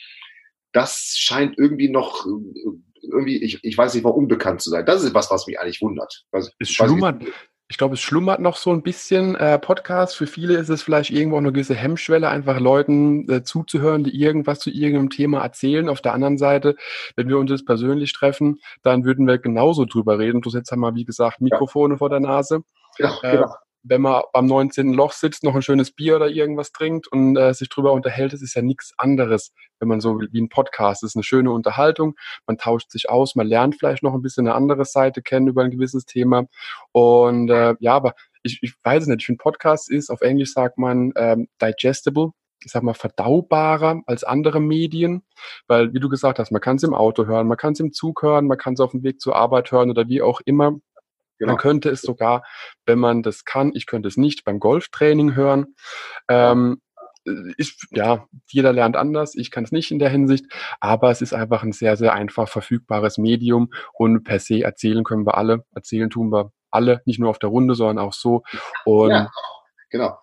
das 0.72 1.14
scheint 1.16 1.58
irgendwie 1.58 1.88
noch, 1.88 2.26
äh, 2.26 2.70
irgendwie, 3.02 3.42
ich, 3.42 3.58
ich 3.62 3.76
weiß 3.76 3.94
nicht, 3.94 4.04
warum 4.04 4.24
unbekannt 4.24 4.60
zu 4.60 4.70
sein. 4.70 4.84
Das 4.84 5.02
ist 5.02 5.10
etwas, 5.10 5.30
was 5.30 5.46
mich 5.46 5.58
eigentlich 5.58 5.80
wundert. 5.80 6.24
Also, 6.32 6.50
es 6.58 6.70
schlummert, 6.70 7.22
ich 7.68 7.76
glaube, 7.76 7.94
es 7.94 8.00
schlummert 8.00 8.40
noch 8.40 8.56
so 8.56 8.72
ein 8.72 8.82
bisschen 8.82 9.34
äh, 9.36 9.58
Podcast. 9.58 10.16
Für 10.16 10.26
viele 10.26 10.56
ist 10.56 10.70
es 10.70 10.82
vielleicht 10.82 11.10
irgendwo 11.10 11.36
auch 11.36 11.40
eine 11.40 11.52
gewisse 11.52 11.74
Hemmschwelle, 11.74 12.28
einfach 12.28 12.58
Leuten 12.60 13.30
äh, 13.30 13.42
zuzuhören, 13.42 14.04
die 14.04 14.18
irgendwas 14.18 14.58
zu 14.58 14.70
irgendeinem 14.70 15.10
Thema 15.10 15.42
erzählen. 15.42 15.88
Auf 15.88 16.00
der 16.00 16.14
anderen 16.14 16.38
Seite, 16.38 16.76
wenn 17.14 17.28
wir 17.28 17.38
uns 17.38 17.50
jetzt 17.50 17.66
persönlich 17.66 18.12
treffen, 18.14 18.60
dann 18.82 19.04
würden 19.04 19.26
wir 19.26 19.38
genauso 19.38 19.84
drüber 19.84 20.18
reden. 20.18 20.40
Bloß 20.40 20.54
jetzt 20.54 20.72
haben 20.72 20.80
wir, 20.80 20.94
wie 20.94 21.04
gesagt, 21.04 21.40
Mikrofone 21.40 21.94
ja. 21.94 21.98
vor 21.98 22.08
der 22.08 22.20
Nase. 22.20 22.60
Ja, 22.98 23.16
äh, 23.22 23.36
genau 23.36 23.54
wenn 23.82 24.02
man 24.02 24.22
beim 24.32 24.46
19. 24.46 24.92
Loch 24.92 25.12
sitzt, 25.12 25.44
noch 25.44 25.54
ein 25.54 25.62
schönes 25.62 25.92
Bier 25.92 26.16
oder 26.16 26.28
irgendwas 26.28 26.72
trinkt 26.72 27.08
und 27.08 27.36
äh, 27.36 27.54
sich 27.54 27.68
drüber 27.68 27.92
unterhält, 27.92 28.32
das 28.32 28.42
ist 28.42 28.54
ja 28.54 28.62
nichts 28.62 28.92
anderes, 28.98 29.52
wenn 29.78 29.88
man 29.88 30.00
so 30.00 30.20
wie 30.20 30.40
ein 30.40 30.48
Podcast. 30.48 31.02
Das 31.02 31.10
ist 31.10 31.16
eine 31.16 31.22
schöne 31.22 31.50
Unterhaltung, 31.52 32.14
man 32.46 32.58
tauscht 32.58 32.90
sich 32.90 33.08
aus, 33.08 33.34
man 33.34 33.46
lernt 33.46 33.76
vielleicht 33.76 34.02
noch 34.02 34.14
ein 34.14 34.22
bisschen 34.22 34.46
eine 34.46 34.56
andere 34.56 34.84
Seite 34.84 35.22
kennen 35.22 35.48
über 35.48 35.62
ein 35.62 35.70
gewisses 35.70 36.04
Thema. 36.04 36.46
Und 36.92 37.50
äh, 37.50 37.74
ja, 37.80 37.94
aber 37.94 38.14
ich, 38.42 38.58
ich 38.62 38.74
weiß 38.82 39.02
es 39.02 39.08
nicht, 39.08 39.20
ich 39.20 39.26
finde 39.26 39.42
Podcast 39.42 39.90
ist, 39.90 40.10
auf 40.10 40.20
Englisch 40.20 40.52
sagt 40.52 40.78
man 40.78 41.12
ähm, 41.16 41.48
digestible, 41.60 42.30
ich 42.64 42.72
sag 42.72 42.82
mal, 42.82 42.94
verdaubarer 42.94 44.02
als 44.06 44.24
andere 44.24 44.60
Medien, 44.60 45.22
weil, 45.68 45.92
wie 45.92 46.00
du 46.00 46.08
gesagt 46.08 46.38
hast, 46.38 46.50
man 46.50 46.60
kann 46.60 46.76
es 46.76 46.82
im 46.82 46.94
Auto 46.94 47.26
hören, 47.26 47.46
man 47.46 47.56
kann 47.56 47.72
es 47.72 47.80
im 47.80 47.92
Zug 47.92 48.22
hören, 48.22 48.46
man 48.46 48.58
kann 48.58 48.74
es 48.74 48.80
auf 48.80 48.90
dem 48.90 49.02
Weg 49.02 49.20
zur 49.20 49.36
Arbeit 49.36 49.70
hören 49.70 49.90
oder 49.90 50.08
wie 50.08 50.22
auch 50.22 50.40
immer. 50.44 50.78
Genau. 51.38 51.52
Man 51.52 51.58
könnte 51.58 51.90
es 51.90 52.02
sogar, 52.02 52.44
wenn 52.86 52.98
man 52.98 53.22
das 53.22 53.44
kann, 53.44 53.72
ich 53.74 53.86
könnte 53.86 54.08
es 54.08 54.16
nicht 54.16 54.44
beim 54.44 54.60
Golftraining 54.60 55.34
hören. 55.34 55.74
Ähm, 56.28 56.80
ist, 57.56 57.86
ja, 57.90 58.26
jeder 58.48 58.72
lernt 58.72 58.96
anders. 58.96 59.34
Ich 59.34 59.50
kann 59.50 59.64
es 59.64 59.72
nicht 59.72 59.90
in 59.90 59.98
der 59.98 60.08
Hinsicht, 60.08 60.46
aber 60.80 61.10
es 61.10 61.20
ist 61.20 61.34
einfach 61.34 61.62
ein 61.62 61.72
sehr, 61.72 61.96
sehr 61.96 62.14
einfach 62.14 62.48
verfügbares 62.48 63.18
Medium 63.18 63.70
und 63.92 64.24
per 64.24 64.38
se 64.38 64.62
erzählen 64.62 65.04
können 65.04 65.26
wir 65.26 65.36
alle. 65.36 65.64
Erzählen 65.74 66.08
tun 66.08 66.32
wir 66.32 66.52
alle, 66.70 67.02
nicht 67.04 67.18
nur 67.20 67.30
auf 67.30 67.38
der 67.38 67.50
Runde, 67.50 67.74
sondern 67.74 67.98
auch 67.98 68.12
so. 68.12 68.42
Und 68.84 69.10
ja, 69.10 69.30
genau 69.90 70.18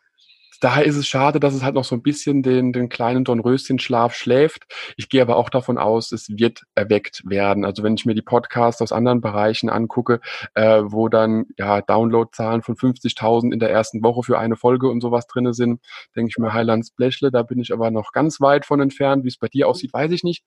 daher 0.60 0.86
ist 0.86 0.96
es 0.96 1.08
schade, 1.08 1.40
dass 1.40 1.54
es 1.54 1.64
halt 1.64 1.76
noch 1.76 1.84
so 1.84 1.96
ein 1.96 2.02
bisschen 2.02 2.44
den, 2.44 2.74
den 2.74 2.90
kleinen 2.90 3.24
Dornröschen-Schlaf 3.24 4.14
schläft. 4.14 4.64
Ich 4.98 5.10
gehe 5.10 5.22
aber 5.22 5.38
auch 5.38 5.50
davon 5.50 5.78
aus, 5.78 6.12
es 6.12 6.30
wird 6.30 6.64
erweckt 6.76 7.24
werden. 7.26 7.66
Also 7.66 7.84
wenn 7.84 7.96
ich 7.96 8.06
mir 8.06 8.16
die 8.16 8.22
Podcasts 8.22 8.82
aus 8.82 8.92
anderen 8.92 9.22
Bereichen 9.22 9.70
angucke, 9.70 10.20
äh, 10.54 10.82
wo 10.86 11.10
dann 11.10 11.46
ja 11.58 11.82
Downloadzahlen 11.82 12.62
von 12.62 12.76
50.000 12.76 13.54
in 13.54 13.60
der 13.60 13.72
ersten 13.72 14.04
Woche 14.04 14.24
für 14.24 14.40
eine 14.40 14.56
Folge 14.56 14.88
und 14.88 15.02
sowas 15.02 15.28
drinne 15.28 15.54
sind, 15.54 15.82
denke 16.16 16.30
ich 16.30 16.38
mir 16.38 16.54
Highlands 16.54 16.92
Blechle, 16.92 17.32
da 17.32 17.44
bin 17.44 17.60
ich 17.60 17.74
aber 17.74 17.92
noch 17.92 18.12
ganz 18.12 18.42
weit 18.42 18.66
von 18.66 18.80
entfernt. 18.80 19.24
Wie 19.24 19.30
es 19.30 19.38
bei 19.38 19.48
dir 19.48 19.68
aussieht, 19.68 19.94
weiß 19.94 20.12
ich 20.12 20.24
nicht. 20.24 20.44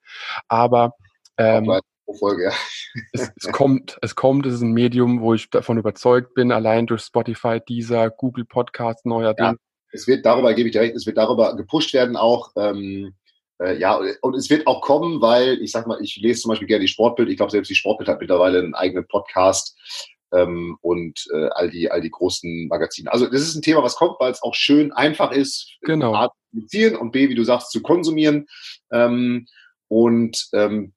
Aber 0.47 0.93
ähm, 1.37 1.79
Folge, 2.17 2.45
ja. 2.45 2.51
es, 3.13 3.31
es, 3.35 3.51
kommt, 3.51 3.97
es 4.01 4.15
kommt, 4.15 4.45
es 4.45 4.55
ist 4.55 4.61
ein 4.61 4.71
Medium, 4.71 5.21
wo 5.21 5.33
ich 5.33 5.49
davon 5.49 5.77
überzeugt 5.77 6.33
bin, 6.33 6.51
allein 6.51 6.87
durch 6.87 7.03
Spotify, 7.03 7.59
dieser 7.67 8.09
Google 8.09 8.45
Podcast 8.45 9.05
neuerdings. 9.05 9.59
Es 9.91 10.07
wird 10.07 10.25
darüber, 10.25 10.53
gebe 10.53 10.69
ich 10.69 10.73
dir 10.73 10.81
recht, 10.81 10.95
es 10.95 11.05
wird 11.05 11.17
darüber 11.17 11.55
gepusht 11.55 11.93
werden 11.93 12.15
auch. 12.15 12.51
Ähm, 12.55 13.13
äh, 13.61 13.77
ja, 13.77 13.99
und 14.21 14.35
es 14.35 14.49
wird 14.49 14.67
auch 14.67 14.81
kommen, 14.81 15.21
weil 15.21 15.61
ich 15.61 15.71
sag 15.71 15.87
mal, 15.87 15.99
ich 16.01 16.15
lese 16.17 16.41
zum 16.41 16.49
Beispiel 16.49 16.67
gerne 16.67 16.81
die 16.81 16.87
Sportbild. 16.87 17.29
Ich 17.29 17.37
glaube, 17.37 17.51
selbst 17.51 17.69
die 17.69 17.75
Sportbild 17.75 18.07
hat 18.07 18.21
mittlerweile 18.21 18.59
einen 18.59 18.75
eigenen 18.75 19.07
Podcast 19.07 19.77
ähm, 20.31 20.77
und 20.81 21.25
äh, 21.33 21.49
all 21.51 21.69
die 21.69 21.91
all 21.91 22.01
die 22.01 22.11
großen 22.11 22.67
Magazine. 22.67 23.11
Also 23.11 23.25
das 23.27 23.41
ist 23.41 23.55
ein 23.55 23.61
Thema, 23.61 23.83
was 23.83 23.95
kommt, 23.95 24.19
weil 24.19 24.31
es 24.31 24.41
auch 24.41 24.55
schön 24.55 24.91
einfach 24.91 25.31
ist, 25.31 25.77
genau. 25.81 26.13
A, 26.13 26.31
zu 26.67 26.99
und 26.99 27.11
B, 27.11 27.29
wie 27.29 27.35
du 27.35 27.43
sagst, 27.43 27.71
zu 27.71 27.81
konsumieren. 27.81 28.47
Ähm, 28.91 29.45
und 29.87 30.47
ähm, 30.53 30.93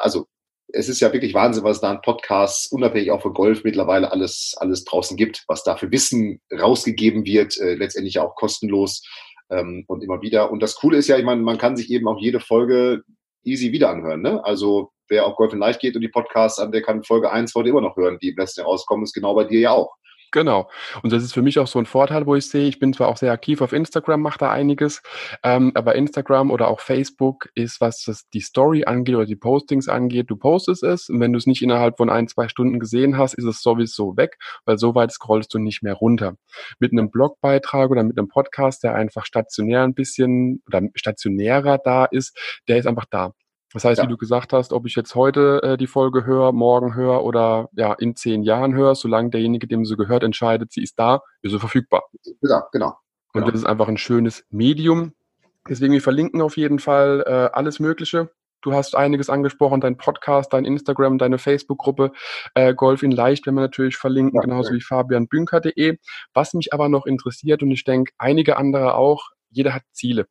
also 0.00 0.26
es 0.72 0.88
ist 0.88 1.00
ja 1.00 1.12
wirklich 1.12 1.34
Wahnsinn, 1.34 1.64
was 1.64 1.80
da 1.80 1.90
an 1.90 2.02
Podcasts, 2.02 2.70
unabhängig 2.70 3.10
auch 3.10 3.22
von 3.22 3.34
Golf, 3.34 3.64
mittlerweile 3.64 4.12
alles, 4.12 4.54
alles 4.58 4.84
draußen 4.84 5.16
gibt, 5.16 5.44
was 5.48 5.64
da 5.64 5.76
für 5.76 5.90
Wissen 5.90 6.40
rausgegeben 6.52 7.24
wird, 7.24 7.58
äh, 7.58 7.74
letztendlich 7.74 8.18
auch 8.18 8.34
kostenlos 8.34 9.02
ähm, 9.50 9.84
und 9.86 10.02
immer 10.02 10.22
wieder. 10.22 10.50
Und 10.50 10.62
das 10.62 10.76
Coole 10.76 10.98
ist 10.98 11.08
ja, 11.08 11.18
ich 11.18 11.24
meine, 11.24 11.42
man 11.42 11.58
kann 11.58 11.76
sich 11.76 11.90
eben 11.90 12.08
auch 12.08 12.18
jede 12.20 12.40
Folge 12.40 13.02
easy 13.44 13.72
wieder 13.72 13.90
anhören. 13.90 14.22
Ne? 14.22 14.44
Also 14.44 14.90
wer 15.08 15.26
auf 15.26 15.36
Golf 15.36 15.52
in 15.52 15.58
Leicht 15.58 15.80
geht 15.80 15.96
und 15.96 16.02
die 16.02 16.08
Podcasts 16.08 16.58
an, 16.58 16.72
der 16.72 16.82
kann 16.82 17.04
Folge 17.04 17.30
1 17.30 17.54
heute 17.54 17.70
immer 17.70 17.80
noch 17.80 17.96
hören, 17.96 18.18
die 18.20 18.30
im 18.30 18.36
letzten 18.36 18.60
Jahr 18.60 18.68
rauskommen, 18.68 19.04
ist 19.04 19.14
genau 19.14 19.34
bei 19.34 19.44
dir 19.44 19.60
ja 19.60 19.70
auch. 19.72 19.94
Genau. 20.32 20.70
Und 21.02 21.12
das 21.12 21.24
ist 21.24 21.32
für 21.32 21.42
mich 21.42 21.58
auch 21.58 21.66
so 21.66 21.78
ein 21.78 21.86
Vorteil, 21.86 22.26
wo 22.26 22.36
ich 22.36 22.48
sehe, 22.48 22.68
ich 22.68 22.78
bin 22.78 22.92
zwar 22.92 23.08
auch 23.08 23.16
sehr 23.16 23.32
aktiv 23.32 23.60
auf 23.62 23.72
Instagram, 23.72 24.20
mache 24.20 24.38
da 24.38 24.50
einiges, 24.50 25.02
ähm, 25.42 25.72
aber 25.74 25.96
Instagram 25.96 26.50
oder 26.50 26.68
auch 26.68 26.80
Facebook 26.80 27.48
ist, 27.54 27.80
was 27.80 28.04
das 28.04 28.28
die 28.30 28.40
Story 28.40 28.84
angeht 28.84 29.16
oder 29.16 29.26
die 29.26 29.36
Postings 29.36 29.88
angeht, 29.88 30.30
du 30.30 30.36
postest 30.36 30.84
es 30.84 31.08
und 31.08 31.20
wenn 31.20 31.32
du 31.32 31.38
es 31.38 31.46
nicht 31.46 31.62
innerhalb 31.62 31.96
von 31.96 32.10
ein, 32.10 32.28
zwei 32.28 32.48
Stunden 32.48 32.78
gesehen 32.78 33.18
hast, 33.18 33.34
ist 33.34 33.44
es 33.44 33.60
sowieso 33.62 34.16
weg, 34.16 34.38
weil 34.64 34.78
so 34.78 34.94
weit 34.94 35.10
scrollst 35.12 35.52
du 35.54 35.58
nicht 35.58 35.82
mehr 35.82 35.94
runter. 35.94 36.36
Mit 36.78 36.92
einem 36.92 37.10
Blogbeitrag 37.10 37.90
oder 37.90 38.04
mit 38.04 38.16
einem 38.16 38.28
Podcast, 38.28 38.84
der 38.84 38.94
einfach 38.94 39.24
stationär 39.26 39.82
ein 39.82 39.94
bisschen 39.94 40.62
oder 40.66 40.82
stationärer 40.94 41.78
da 41.78 42.04
ist, 42.04 42.38
der 42.68 42.78
ist 42.78 42.86
einfach 42.86 43.06
da. 43.10 43.32
Das 43.72 43.84
heißt, 43.84 43.98
ja. 43.98 44.04
wie 44.04 44.08
du 44.08 44.16
gesagt 44.16 44.52
hast, 44.52 44.72
ob 44.72 44.86
ich 44.86 44.96
jetzt 44.96 45.14
heute 45.14 45.60
äh, 45.62 45.76
die 45.76 45.86
Folge 45.86 46.24
höre, 46.24 46.52
morgen 46.52 46.94
höre 46.94 47.22
oder 47.22 47.68
ja 47.72 47.92
in 47.92 48.16
zehn 48.16 48.42
Jahren 48.42 48.74
höre, 48.74 48.94
solange 48.94 49.30
derjenige, 49.30 49.68
dem 49.68 49.84
sie 49.84 49.96
gehört, 49.96 50.24
entscheidet, 50.24 50.72
sie 50.72 50.82
ist 50.82 50.98
da, 50.98 51.20
ist 51.42 51.52
sie 51.52 51.60
verfügbar. 51.60 52.02
Ja, 52.42 52.66
genau. 52.72 52.96
Und 53.32 53.42
genau. 53.42 53.46
das 53.46 53.60
ist 53.60 53.66
einfach 53.66 53.86
ein 53.86 53.96
schönes 53.96 54.44
Medium. 54.50 55.12
Deswegen, 55.68 55.92
wir 55.92 56.02
verlinken 56.02 56.40
auf 56.40 56.56
jeden 56.56 56.80
Fall 56.80 57.22
äh, 57.26 57.50
alles 57.56 57.78
Mögliche. 57.78 58.30
Du 58.62 58.74
hast 58.74 58.96
einiges 58.96 59.30
angesprochen, 59.30 59.80
dein 59.80 59.96
Podcast, 59.96 60.52
dein 60.52 60.64
Instagram, 60.64 61.16
deine 61.16 61.38
Facebook-Gruppe 61.38 62.12
äh, 62.54 62.74
Golf 62.74 63.02
in 63.02 63.12
Leicht, 63.12 63.46
wenn 63.46 63.54
wir 63.54 63.62
natürlich 63.62 63.96
verlinken, 63.96 64.34
ja, 64.34 64.42
genauso 64.42 64.70
ja. 64.70 64.76
wie 64.76 64.80
fabianbünker.de. 64.82 65.96
Was 66.34 66.54
mich 66.54 66.74
aber 66.74 66.88
noch 66.88 67.06
interessiert 67.06 67.62
und 67.62 67.70
ich 67.70 67.84
denke, 67.84 68.12
einige 68.18 68.56
andere 68.56 68.94
auch, 68.94 69.30
jeder 69.48 69.74
hat 69.74 69.82
Ziele 69.92 70.26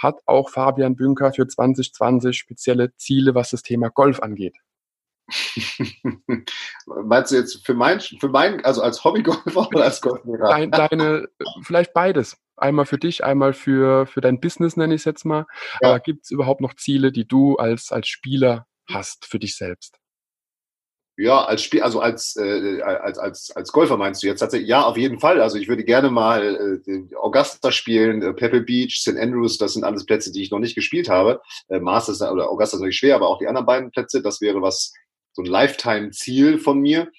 hat 0.00 0.20
auch 0.26 0.50
Fabian 0.50 0.96
Bünker 0.96 1.32
für 1.32 1.46
2020 1.46 2.36
spezielle 2.36 2.94
Ziele, 2.96 3.34
was 3.34 3.50
das 3.50 3.62
Thema 3.62 3.90
Golf 3.90 4.20
angeht? 4.20 4.56
Meinst 6.86 7.30
du 7.30 7.36
jetzt 7.36 7.64
für 7.64 7.74
mein, 7.74 8.00
für 8.00 8.28
mein, 8.28 8.64
also 8.64 8.82
als 8.82 9.04
Hobbygolfer 9.04 9.68
oder 9.68 9.84
als 9.84 10.00
Golflehrer? 10.00 10.48
Deine, 10.48 10.70
deine, 10.70 11.28
vielleicht 11.62 11.92
beides. 11.92 12.36
Einmal 12.56 12.86
für 12.86 12.98
dich, 12.98 13.24
einmal 13.24 13.52
für, 13.52 14.06
für 14.06 14.20
dein 14.20 14.40
Business, 14.40 14.76
nenne 14.76 14.94
ich 14.94 15.02
es 15.02 15.04
jetzt 15.04 15.24
mal. 15.24 15.46
Ja. 15.80 15.90
Aber 15.90 16.00
gibt 16.00 16.24
es 16.24 16.30
überhaupt 16.30 16.60
noch 16.60 16.74
Ziele, 16.74 17.12
die 17.12 17.26
du 17.26 17.56
als, 17.56 17.92
als 17.92 18.08
Spieler 18.08 18.66
hast 18.88 19.26
für 19.26 19.38
dich 19.38 19.56
selbst? 19.56 19.99
Ja, 21.20 21.44
als 21.44 21.62
Spiel, 21.62 21.82
also 21.82 22.00
als, 22.00 22.34
äh, 22.36 22.80
als, 22.80 23.18
als, 23.18 23.50
als 23.50 23.72
Golfer 23.72 23.98
meinst 23.98 24.22
du 24.22 24.26
jetzt 24.26 24.40
tatsächlich? 24.40 24.68
Ja, 24.68 24.84
auf 24.84 24.96
jeden 24.96 25.20
Fall. 25.20 25.42
Also 25.42 25.58
ich 25.58 25.68
würde 25.68 25.84
gerne 25.84 26.10
mal 26.10 26.82
äh, 26.86 27.14
Augusta 27.16 27.70
spielen, 27.70 28.22
äh, 28.22 28.32
Pebble 28.32 28.62
Beach, 28.62 29.00
St. 29.00 29.18
Andrews, 29.18 29.58
das 29.58 29.74
sind 29.74 29.84
alles 29.84 30.06
Plätze, 30.06 30.32
die 30.32 30.42
ich 30.42 30.50
noch 30.50 30.60
nicht 30.60 30.74
gespielt 30.74 31.10
habe. 31.10 31.42
Äh, 31.68 31.80
Masters 31.80 32.22
oder 32.22 32.50
Augusta 32.50 32.76
ist 32.76 32.80
natürlich 32.80 32.96
schwer, 32.96 33.16
aber 33.16 33.28
auch 33.28 33.38
die 33.38 33.48
anderen 33.48 33.66
beiden 33.66 33.90
Plätze, 33.90 34.22
das 34.22 34.40
wäre 34.40 34.62
was, 34.62 34.94
so 35.32 35.42
ein 35.42 35.46
Lifetime-Ziel 35.46 36.58
von 36.58 36.80
mir. 36.80 37.10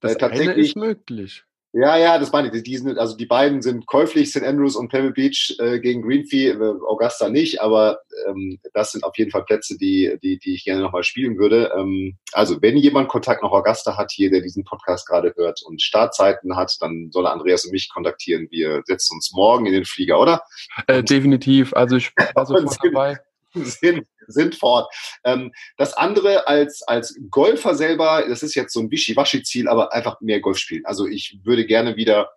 Das 0.00 0.12
äh, 0.12 0.18
tatsächlich, 0.18 0.68
ist 0.68 0.76
möglich. 0.76 1.44
Ja, 1.74 1.96
ja, 1.96 2.18
das 2.18 2.32
meine 2.32 2.54
ich. 2.54 2.62
Die 2.62 2.76
sind, 2.76 2.98
also 2.98 3.16
die 3.16 3.24
beiden 3.24 3.62
sind 3.62 3.86
käuflich, 3.86 4.30
St. 4.30 4.42
Andrews 4.42 4.76
und 4.76 4.90
Pebble 4.90 5.12
Beach 5.12 5.56
äh, 5.58 5.80
gegen 5.80 6.02
Greenfee, 6.02 6.48
äh, 6.48 6.74
Augusta 6.86 7.30
nicht, 7.30 7.62
aber 7.62 8.00
ähm, 8.28 8.58
das 8.74 8.92
sind 8.92 9.04
auf 9.04 9.16
jeden 9.16 9.30
Fall 9.30 9.44
Plätze, 9.44 9.78
die, 9.78 10.18
die, 10.22 10.38
die 10.38 10.54
ich 10.54 10.64
gerne 10.64 10.82
nochmal 10.82 11.02
spielen 11.02 11.38
würde. 11.38 11.72
Ähm, 11.74 12.18
also 12.32 12.60
wenn 12.60 12.76
jemand 12.76 13.08
Kontakt 13.08 13.42
nach 13.42 13.52
Augusta 13.52 13.96
hat 13.96 14.12
hier, 14.12 14.30
der 14.30 14.42
diesen 14.42 14.64
Podcast 14.64 15.08
gerade 15.08 15.32
hört 15.34 15.62
und 15.62 15.80
Startzeiten 15.80 16.56
hat, 16.56 16.76
dann 16.80 17.08
soll 17.10 17.26
Andreas 17.26 17.64
und 17.64 17.72
mich 17.72 17.88
kontaktieren. 17.88 18.48
Wir 18.50 18.82
setzen 18.84 19.14
uns 19.14 19.32
morgen 19.32 19.64
in 19.64 19.72
den 19.72 19.86
Flieger, 19.86 20.20
oder? 20.20 20.42
Äh, 20.88 21.02
definitiv. 21.02 21.72
Also 21.72 21.96
ich 21.96 22.12
war 22.34 22.44
sofort 22.46 22.76
dabei. 22.82 23.18
sind, 23.80 24.06
sind 24.26 24.54
fort. 24.54 24.92
Ähm, 25.24 25.52
das 25.76 25.94
andere 25.94 26.46
als, 26.48 26.82
als 26.82 27.18
Golfer 27.30 27.74
selber, 27.74 28.24
das 28.28 28.42
ist 28.42 28.54
jetzt 28.54 28.72
so 28.72 28.80
ein 28.80 28.90
Wischiwaschi-Ziel, 28.90 29.68
aber 29.68 29.92
einfach 29.92 30.20
mehr 30.20 30.40
Golf 30.40 30.58
spielen. 30.58 30.86
Also 30.86 31.06
ich 31.06 31.38
würde 31.44 31.66
gerne 31.66 31.96
wieder 31.96 32.30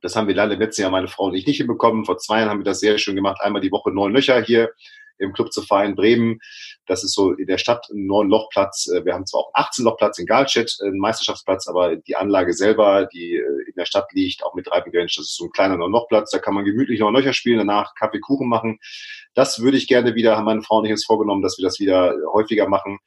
Das 0.00 0.14
haben 0.14 0.28
wir 0.28 0.34
leider 0.34 0.54
im 0.54 0.60
letzten 0.60 0.82
Jahr 0.82 0.90
meine 0.92 1.08
Frau 1.08 1.24
und 1.24 1.34
ich 1.34 1.46
nicht 1.46 1.58
hinbekommen. 1.58 2.04
Vor 2.04 2.18
zwei 2.18 2.38
Jahren 2.38 2.50
haben 2.50 2.60
wir 2.60 2.64
das 2.64 2.80
sehr 2.80 2.98
schön 2.98 3.16
gemacht. 3.16 3.40
Einmal 3.40 3.62
die 3.62 3.72
Woche 3.72 3.90
neun 3.90 4.12
Löcher 4.12 4.40
hier 4.42 4.70
im 5.18 5.32
Club 5.32 5.52
zu 5.52 5.62
feiern, 5.62 5.94
Bremen. 5.94 6.38
Das 6.86 7.04
ist 7.04 7.14
so 7.14 7.32
in 7.32 7.46
der 7.46 7.58
Stadt 7.58 7.86
ein 7.90 8.06
neun 8.06 8.28
Lochplatz. 8.28 8.88
Äh, 8.88 9.04
wir 9.04 9.14
haben 9.14 9.26
zwar 9.26 9.42
auch 9.42 9.50
18 9.54 9.84
Lochplatz 9.84 10.18
in 10.18 10.26
Galstedt, 10.26 10.78
einen 10.82 10.98
Meisterschaftsplatz, 10.98 11.68
aber 11.68 11.96
die 11.96 12.16
Anlage 12.16 12.54
selber, 12.54 13.06
die 13.06 13.36
äh, 13.36 13.68
in 13.68 13.74
der 13.76 13.84
Stadt 13.84 14.12
liegt, 14.12 14.44
auch 14.44 14.54
mit 14.54 14.66
drei 14.66 14.80
das 14.80 15.18
ist 15.18 15.36
so 15.36 15.46
ein 15.46 15.52
kleiner 15.52 15.76
Lochplatz. 15.76 16.30
Da 16.30 16.38
kann 16.38 16.54
man 16.54 16.64
gemütlich 16.64 17.00
noch 17.00 17.10
Löcher 17.10 17.32
spielen, 17.32 17.58
danach 17.58 17.94
Kaffee, 17.94 18.20
Kuchen 18.20 18.48
machen. 18.48 18.78
Das 19.34 19.60
würde 19.62 19.76
ich 19.76 19.86
gerne 19.86 20.14
wieder, 20.14 20.36
haben 20.36 20.44
meine 20.44 20.62
Frau 20.62 20.78
und 20.78 20.86
ich 20.86 20.92
uns 20.92 21.04
vorgenommen, 21.04 21.42
dass 21.42 21.58
wir 21.58 21.64
das 21.64 21.78
wieder 21.78 22.14
häufiger 22.32 22.68
machen. 22.68 22.98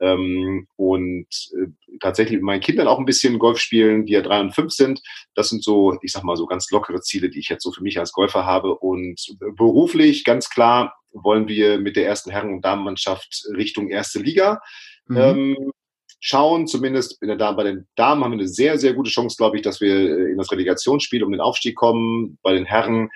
Ähm, 0.00 0.68
und 0.76 1.26
äh, 1.56 1.66
tatsächlich 2.00 2.36
mit 2.36 2.44
meinen 2.44 2.60
Kindern 2.60 2.88
auch 2.88 2.98
ein 2.98 3.04
bisschen 3.04 3.38
Golf 3.38 3.58
spielen, 3.58 4.06
die 4.06 4.12
ja 4.12 4.22
drei 4.22 4.40
und 4.40 4.54
fünf 4.54 4.72
sind. 4.72 5.00
Das 5.34 5.48
sind 5.48 5.64
so, 5.64 5.98
ich 6.02 6.12
sag 6.12 6.24
mal, 6.24 6.36
so 6.36 6.46
ganz 6.46 6.70
lockere 6.70 7.00
Ziele, 7.00 7.30
die 7.30 7.40
ich 7.40 7.48
jetzt 7.48 7.64
so 7.64 7.72
für 7.72 7.82
mich 7.82 7.98
als 7.98 8.12
Golfer 8.12 8.46
habe. 8.46 8.76
Und 8.76 9.20
beruflich 9.56 10.24
ganz 10.24 10.50
klar 10.50 10.94
wollen 11.12 11.48
wir 11.48 11.78
mit 11.78 11.96
der 11.96 12.06
ersten 12.06 12.30
Herren- 12.30 12.52
und 12.52 12.64
Damenmannschaft 12.64 13.44
Richtung 13.56 13.88
erste 13.88 14.20
Liga 14.20 14.60
mhm. 15.06 15.16
ähm, 15.16 15.72
schauen. 16.20 16.66
Zumindest 16.66 17.20
in 17.22 17.36
der, 17.36 17.52
bei 17.54 17.64
den 17.64 17.88
Damen 17.96 18.22
haben 18.22 18.32
wir 18.32 18.38
eine 18.38 18.48
sehr, 18.48 18.78
sehr 18.78 18.94
gute 18.94 19.10
Chance, 19.10 19.36
glaube 19.36 19.56
ich, 19.56 19.62
dass 19.62 19.80
wir 19.80 19.94
äh, 19.94 20.30
in 20.30 20.38
das 20.38 20.50
Relegationsspiel 20.52 21.24
um 21.24 21.32
den 21.32 21.40
Aufstieg 21.40 21.76
kommen. 21.76 22.38
Bei 22.42 22.52
den 22.52 22.64
Herren 22.64 23.10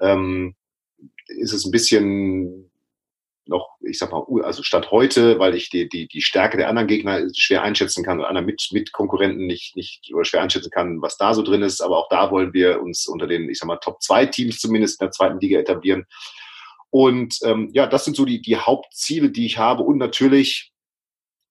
ähm, 0.00 0.54
ist 1.28 1.52
es 1.52 1.64
ein 1.64 1.70
bisschen 1.70 2.65
noch, 3.48 3.76
ich 3.80 3.98
sag 3.98 4.12
mal, 4.12 4.24
also 4.42 4.62
statt 4.62 4.90
heute, 4.90 5.38
weil 5.38 5.54
ich 5.54 5.70
die, 5.70 5.88
die, 5.88 6.08
die 6.08 6.22
Stärke 6.22 6.56
der 6.56 6.68
anderen 6.68 6.88
Gegner 6.88 7.22
schwer 7.34 7.62
einschätzen 7.62 8.04
kann 8.04 8.18
oder 8.18 8.28
anderen 8.28 8.46
mit, 8.46 8.68
mit 8.72 8.92
Konkurrenten 8.92 9.46
nicht, 9.46 9.76
nicht 9.76 10.10
oder 10.12 10.24
schwer 10.24 10.42
einschätzen 10.42 10.70
kann, 10.70 11.00
was 11.02 11.16
da 11.16 11.34
so 11.34 11.42
drin 11.42 11.62
ist. 11.62 11.80
Aber 11.80 11.98
auch 11.98 12.08
da 12.08 12.30
wollen 12.30 12.52
wir 12.52 12.80
uns 12.82 13.06
unter 13.06 13.26
den, 13.26 13.48
ich 13.48 13.58
sag 13.58 13.66
mal, 13.66 13.76
Top 13.76 14.02
2 14.02 14.26
Teams 14.26 14.58
zumindest 14.58 15.00
in 15.00 15.06
der 15.06 15.12
zweiten 15.12 15.40
Liga 15.40 15.58
etablieren. 15.58 16.06
Und 16.90 17.38
ähm, 17.42 17.70
ja, 17.72 17.86
das 17.86 18.04
sind 18.04 18.16
so 18.16 18.24
die, 18.24 18.40
die 18.40 18.56
Hauptziele, 18.56 19.30
die 19.30 19.46
ich 19.46 19.58
habe. 19.58 19.82
Und 19.82 19.98
natürlich 19.98 20.72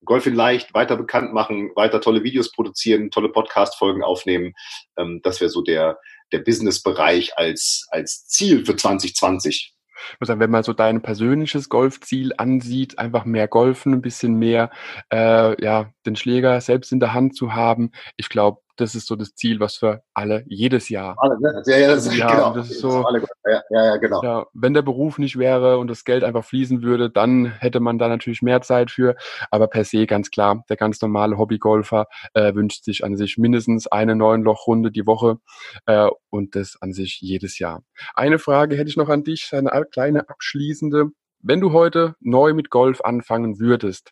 Golf 0.03 0.25
in 0.25 0.35
leicht 0.35 0.73
weiter 0.73 0.95
bekannt 0.95 1.33
machen, 1.33 1.71
weiter 1.75 1.99
tolle 1.99 2.23
Videos 2.23 2.51
produzieren, 2.51 3.11
tolle 3.11 3.29
Podcast-Folgen 3.29 4.03
aufnehmen. 4.03 4.53
Ähm, 4.97 5.19
das 5.23 5.41
wäre 5.41 5.49
so 5.49 5.61
der, 5.61 5.99
der 6.31 6.39
Business-Bereich 6.39 7.37
als, 7.37 7.87
als 7.89 8.27
Ziel 8.27 8.65
für 8.65 8.75
2020. 8.75 9.74
Ich 10.13 10.19
muss 10.19 10.27
sagen, 10.27 10.39
wenn 10.39 10.51
man 10.51 10.63
so 10.63 10.73
dein 10.73 11.01
persönliches 11.01 11.69
Golfziel 11.69 12.33
ansieht, 12.37 12.99
einfach 12.99 13.25
mehr 13.25 13.47
golfen, 13.47 13.93
ein 13.93 14.01
bisschen 14.01 14.35
mehr, 14.35 14.69
äh, 15.11 15.61
ja, 15.63 15.91
den 16.05 16.15
Schläger 16.15 16.59
selbst 16.61 16.91
in 16.91 16.99
der 16.99 17.13
Hand 17.13 17.35
zu 17.35 17.53
haben. 17.53 17.91
Ich 18.17 18.29
glaube, 18.29 18.61
das 18.77 18.95
ist 18.95 19.07
so 19.07 19.15
das 19.15 19.35
Ziel, 19.35 19.59
was 19.59 19.75
für 19.77 20.03
alle 20.13 20.43
jedes 20.47 20.89
Jahr. 20.89 21.15
Alle, 21.17 21.39
ne? 21.39 21.63
Ja, 21.65 21.77
ja, 21.77 21.87
das, 21.87 22.15
ja, 22.15 22.31
genau. 22.31 22.53
das 22.53 22.69
ist 22.69 22.79
so. 22.79 23.05
Ja, 23.45 23.61
ja, 23.69 23.97
genau. 23.97 24.23
Ja, 24.23 24.45
wenn 24.53 24.73
der 24.73 24.81
Beruf 24.81 25.17
nicht 25.17 25.37
wäre 25.37 25.77
und 25.77 25.87
das 25.87 26.03
Geld 26.03 26.23
einfach 26.23 26.43
fließen 26.43 26.81
würde, 26.81 27.09
dann 27.09 27.45
hätte 27.45 27.79
man 27.79 27.97
da 27.97 28.07
natürlich 28.07 28.41
mehr 28.41 28.61
Zeit 28.61 28.91
für. 28.91 29.15
Aber 29.51 29.67
per 29.67 29.83
se 29.83 30.05
ganz 30.05 30.31
klar, 30.31 30.63
der 30.69 30.77
ganz 30.77 31.01
normale 31.01 31.37
Hobbygolfer 31.37 32.07
äh, 32.33 32.53
wünscht 32.53 32.83
sich 32.83 33.03
an 33.03 33.15
sich 33.15 33.37
mindestens 33.37 33.87
eine 33.87 34.15
neun 34.15 34.43
Lochrunde 34.43 34.91
die 34.91 35.05
Woche 35.05 35.37
äh, 35.85 36.09
und 36.29 36.55
das 36.55 36.77
an 36.81 36.93
sich 36.93 37.21
jedes 37.21 37.59
Jahr. 37.59 37.83
Eine 38.13 38.39
Frage 38.39 38.75
hätte 38.75 38.89
ich 38.89 38.97
noch 38.97 39.09
an 39.09 39.23
dich, 39.23 39.51
eine 39.53 39.85
kleine 39.91 40.29
abschließende. 40.29 41.07
Wenn 41.39 41.61
du 41.61 41.71
heute 41.71 42.15
neu 42.19 42.53
mit 42.53 42.69
Golf 42.69 43.01
anfangen 43.01 43.59
würdest, 43.59 44.11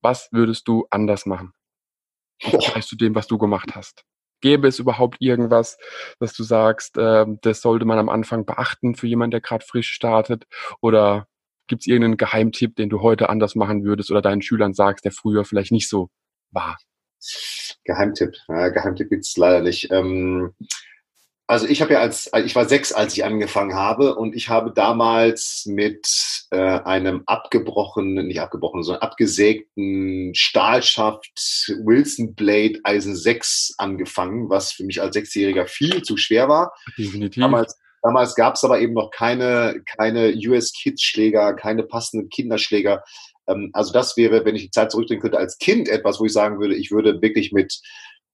was 0.00 0.28
würdest 0.32 0.66
du 0.66 0.86
anders 0.90 1.26
machen? 1.26 1.52
Vergleich 2.40 2.86
zu 2.86 2.96
dem, 2.96 3.14
was 3.14 3.26
du 3.26 3.38
gemacht 3.38 3.74
hast. 3.74 4.04
Gäbe 4.40 4.66
es 4.66 4.78
überhaupt 4.78 5.16
irgendwas, 5.20 5.78
dass 6.18 6.34
du 6.34 6.42
sagst, 6.42 6.98
äh, 6.98 7.26
das 7.42 7.60
sollte 7.60 7.84
man 7.84 7.98
am 7.98 8.08
Anfang 8.08 8.44
beachten 8.44 8.96
für 8.96 9.06
jemanden, 9.06 9.32
der 9.32 9.40
gerade 9.40 9.64
frisch 9.64 9.92
startet? 9.92 10.46
Oder 10.80 11.28
gibt 11.68 11.82
es 11.82 11.86
irgendeinen 11.86 12.16
Geheimtipp, 12.16 12.74
den 12.76 12.88
du 12.88 13.02
heute 13.02 13.28
anders 13.28 13.54
machen 13.54 13.84
würdest 13.84 14.10
oder 14.10 14.20
deinen 14.20 14.42
Schülern 14.42 14.74
sagst, 14.74 15.04
der 15.04 15.12
früher 15.12 15.44
vielleicht 15.44 15.70
nicht 15.70 15.88
so 15.88 16.10
war? 16.50 16.76
Geheimtipp. 17.84 18.34
Ja, 18.48 18.68
Geheimtipp 18.68 19.10
gibt's 19.10 19.36
leider 19.36 19.62
nicht. 19.62 19.90
Ähm, 19.90 20.54
also 21.46 21.66
ich 21.66 21.82
habe 21.82 21.94
ja 21.94 22.00
als, 22.00 22.30
ich 22.44 22.54
war 22.54 22.66
sechs, 22.66 22.92
als 22.92 23.14
ich 23.14 23.24
angefangen 23.24 23.74
habe 23.74 24.14
und 24.14 24.34
ich 24.34 24.48
habe 24.48 24.72
damals 24.72 25.66
mit 25.66 26.06
äh, 26.50 26.56
einem 26.56 27.22
abgebrochenen, 27.26 28.26
nicht 28.26 28.40
abgebrochenen, 28.40 28.84
sondern 28.84 29.02
abgesägten 29.02 30.34
Stahlschaft 30.34 31.66
Wilson 31.84 32.34
Blade 32.34 32.78
Eisen 32.84 33.16
6 33.16 33.74
angefangen, 33.78 34.48
was 34.48 34.72
für 34.72 34.84
mich 34.84 35.02
als 35.02 35.14
Sechsjähriger 35.14 35.66
viel 35.66 36.02
zu 36.02 36.16
schwer 36.16 36.48
war. 36.48 36.72
Definitiv. 36.96 37.42
Damals, 37.42 37.76
damals 38.02 38.34
gab 38.34 38.54
es 38.54 38.64
aber 38.64 38.80
eben 38.80 38.94
noch 38.94 39.10
keine, 39.10 39.82
keine 39.96 40.34
US 40.46 40.72
Kids 40.72 41.02
Schläger, 41.02 41.54
keine 41.54 41.82
passenden 41.82 42.28
Kinderschläger. 42.28 43.02
Ähm, 43.48 43.70
also 43.72 43.92
das 43.92 44.16
wäre, 44.16 44.44
wenn 44.44 44.56
ich 44.56 44.62
die 44.62 44.70
Zeit 44.70 44.90
zurückdrehen 44.90 45.20
könnte, 45.20 45.38
als 45.38 45.58
Kind 45.58 45.88
etwas, 45.88 46.20
wo 46.20 46.24
ich 46.24 46.32
sagen 46.32 46.60
würde, 46.60 46.76
ich 46.76 46.90
würde 46.90 47.20
wirklich 47.20 47.52
mit 47.52 47.80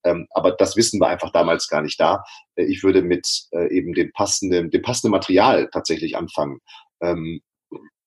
aber 0.03 0.53
das 0.53 0.77
Wissen 0.77 1.01
war 1.01 1.09
einfach 1.09 1.33
damals 1.33 1.69
gar 1.69 1.83
nicht 1.83 2.01
da. 2.01 2.25
Äh, 2.57 2.65
ich 2.65 2.83
würde 2.83 3.03
mit 3.03 3.27
äh, 3.53 3.75
eben 3.75 3.95
dem 3.95 4.13
passenden, 4.13 4.71
dem 4.71 4.83
passenden 4.83 5.13
Material 5.13 5.69
tatsächlich 5.73 6.17
anfangen. 6.17 6.59
Ähm, 7.01 7.41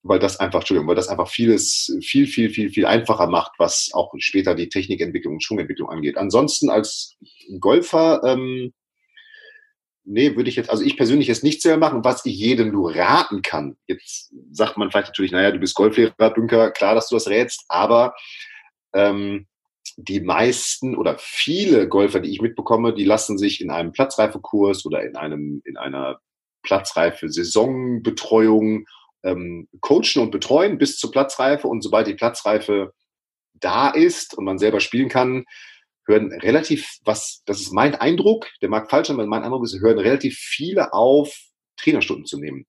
weil 0.04 0.20
das 0.20 0.40
einfach, 0.40 0.60
Entschuldigung, 0.62 0.88
weil 0.88 0.96
das 0.96 1.10
einfach 1.10 1.30
vieles, 1.30 1.96
viel, 2.02 2.26
viel, 2.26 2.50
viel, 2.50 2.72
viel 2.72 2.86
einfacher 2.86 3.28
macht, 3.28 3.52
was 3.60 3.92
auch 3.94 4.12
später 4.18 4.56
die 4.56 4.70
Technikentwicklung 4.70 5.36
und 5.36 5.44
Schwungentwicklung 5.44 5.90
angeht. 5.90 6.18
Ansonsten 6.18 6.70
als 6.70 7.18
Golfer, 7.60 8.22
ähm, 8.26 8.74
nee, 10.04 10.36
würde 10.36 10.50
ich 10.50 10.56
jetzt, 10.56 10.72
also 10.72 10.84
ich 10.84 10.98
persönlich 10.98 11.28
jetzt 11.28 11.44
nichts 11.44 11.64
mehr 11.66 11.78
machen, 11.78 12.04
was 12.04 12.26
ich 12.26 12.36
jedem 12.36 12.72
nur 12.72 12.96
raten 12.96 13.44
kann. 13.44 13.78
Jetzt 13.86 14.34
sagt 14.52 14.78
man 14.78 14.90
vielleicht 14.90 15.10
natürlich, 15.10 15.32
naja, 15.32 15.52
du 15.52 15.60
bist 15.60 15.76
Golflehrer, 15.76 16.32
Dünker, 16.32 16.72
klar, 16.72 16.96
dass 16.96 17.10
du 17.10 17.16
das 17.16 17.28
rätst, 17.28 17.66
aber 17.70 18.16
ähm, 18.94 19.48
die 20.04 20.22
meisten 20.22 20.96
oder 20.96 21.18
viele 21.20 21.88
Golfer, 21.88 22.20
die 22.20 22.32
ich 22.32 22.42
mitbekomme, 22.42 22.94
die 22.94 23.06
lassen 23.06 23.38
sich 23.38 23.62
in 23.62 23.72
einem 23.72 23.92
Platzreifekurs 23.92 24.86
oder 24.86 25.04
in 25.04 25.16
einem 25.16 25.62
in 25.66 25.78
einer 25.78 26.20
Platzreife 26.64 27.30
Saisonbetreuung 27.30 28.86
ähm, 29.24 29.68
coachen 29.82 30.22
und 30.22 30.32
betreuen 30.32 30.78
bis 30.78 30.98
zur 30.98 31.12
Platzreife 31.12 31.68
und 31.68 31.82
sobald 31.82 32.08
die 32.08 32.16
Platzreife 32.16 32.94
da 33.54 33.90
ist 33.90 34.38
und 34.38 34.46
man 34.46 34.58
selber 34.58 34.80
spielen 34.80 35.10
kann, 35.10 35.46
hören 36.08 36.32
relativ 36.32 36.98
was, 37.04 37.44
das 37.46 37.62
ist 37.62 37.74
mein 37.74 37.96
Eindruck, 37.96 38.48
der 38.62 38.70
mag 38.70 38.90
falsch 38.90 39.08
sein, 39.08 39.18
weil 39.18 39.28
mein 39.28 39.44
Eindruck 39.44 39.64
ist, 39.64 39.80
hören 39.80 40.00
relativ 40.00 40.38
viele 40.38 40.94
auf, 40.94 41.32
Trainerstunden 41.78 42.26
zu 42.26 42.40
nehmen. 42.40 42.66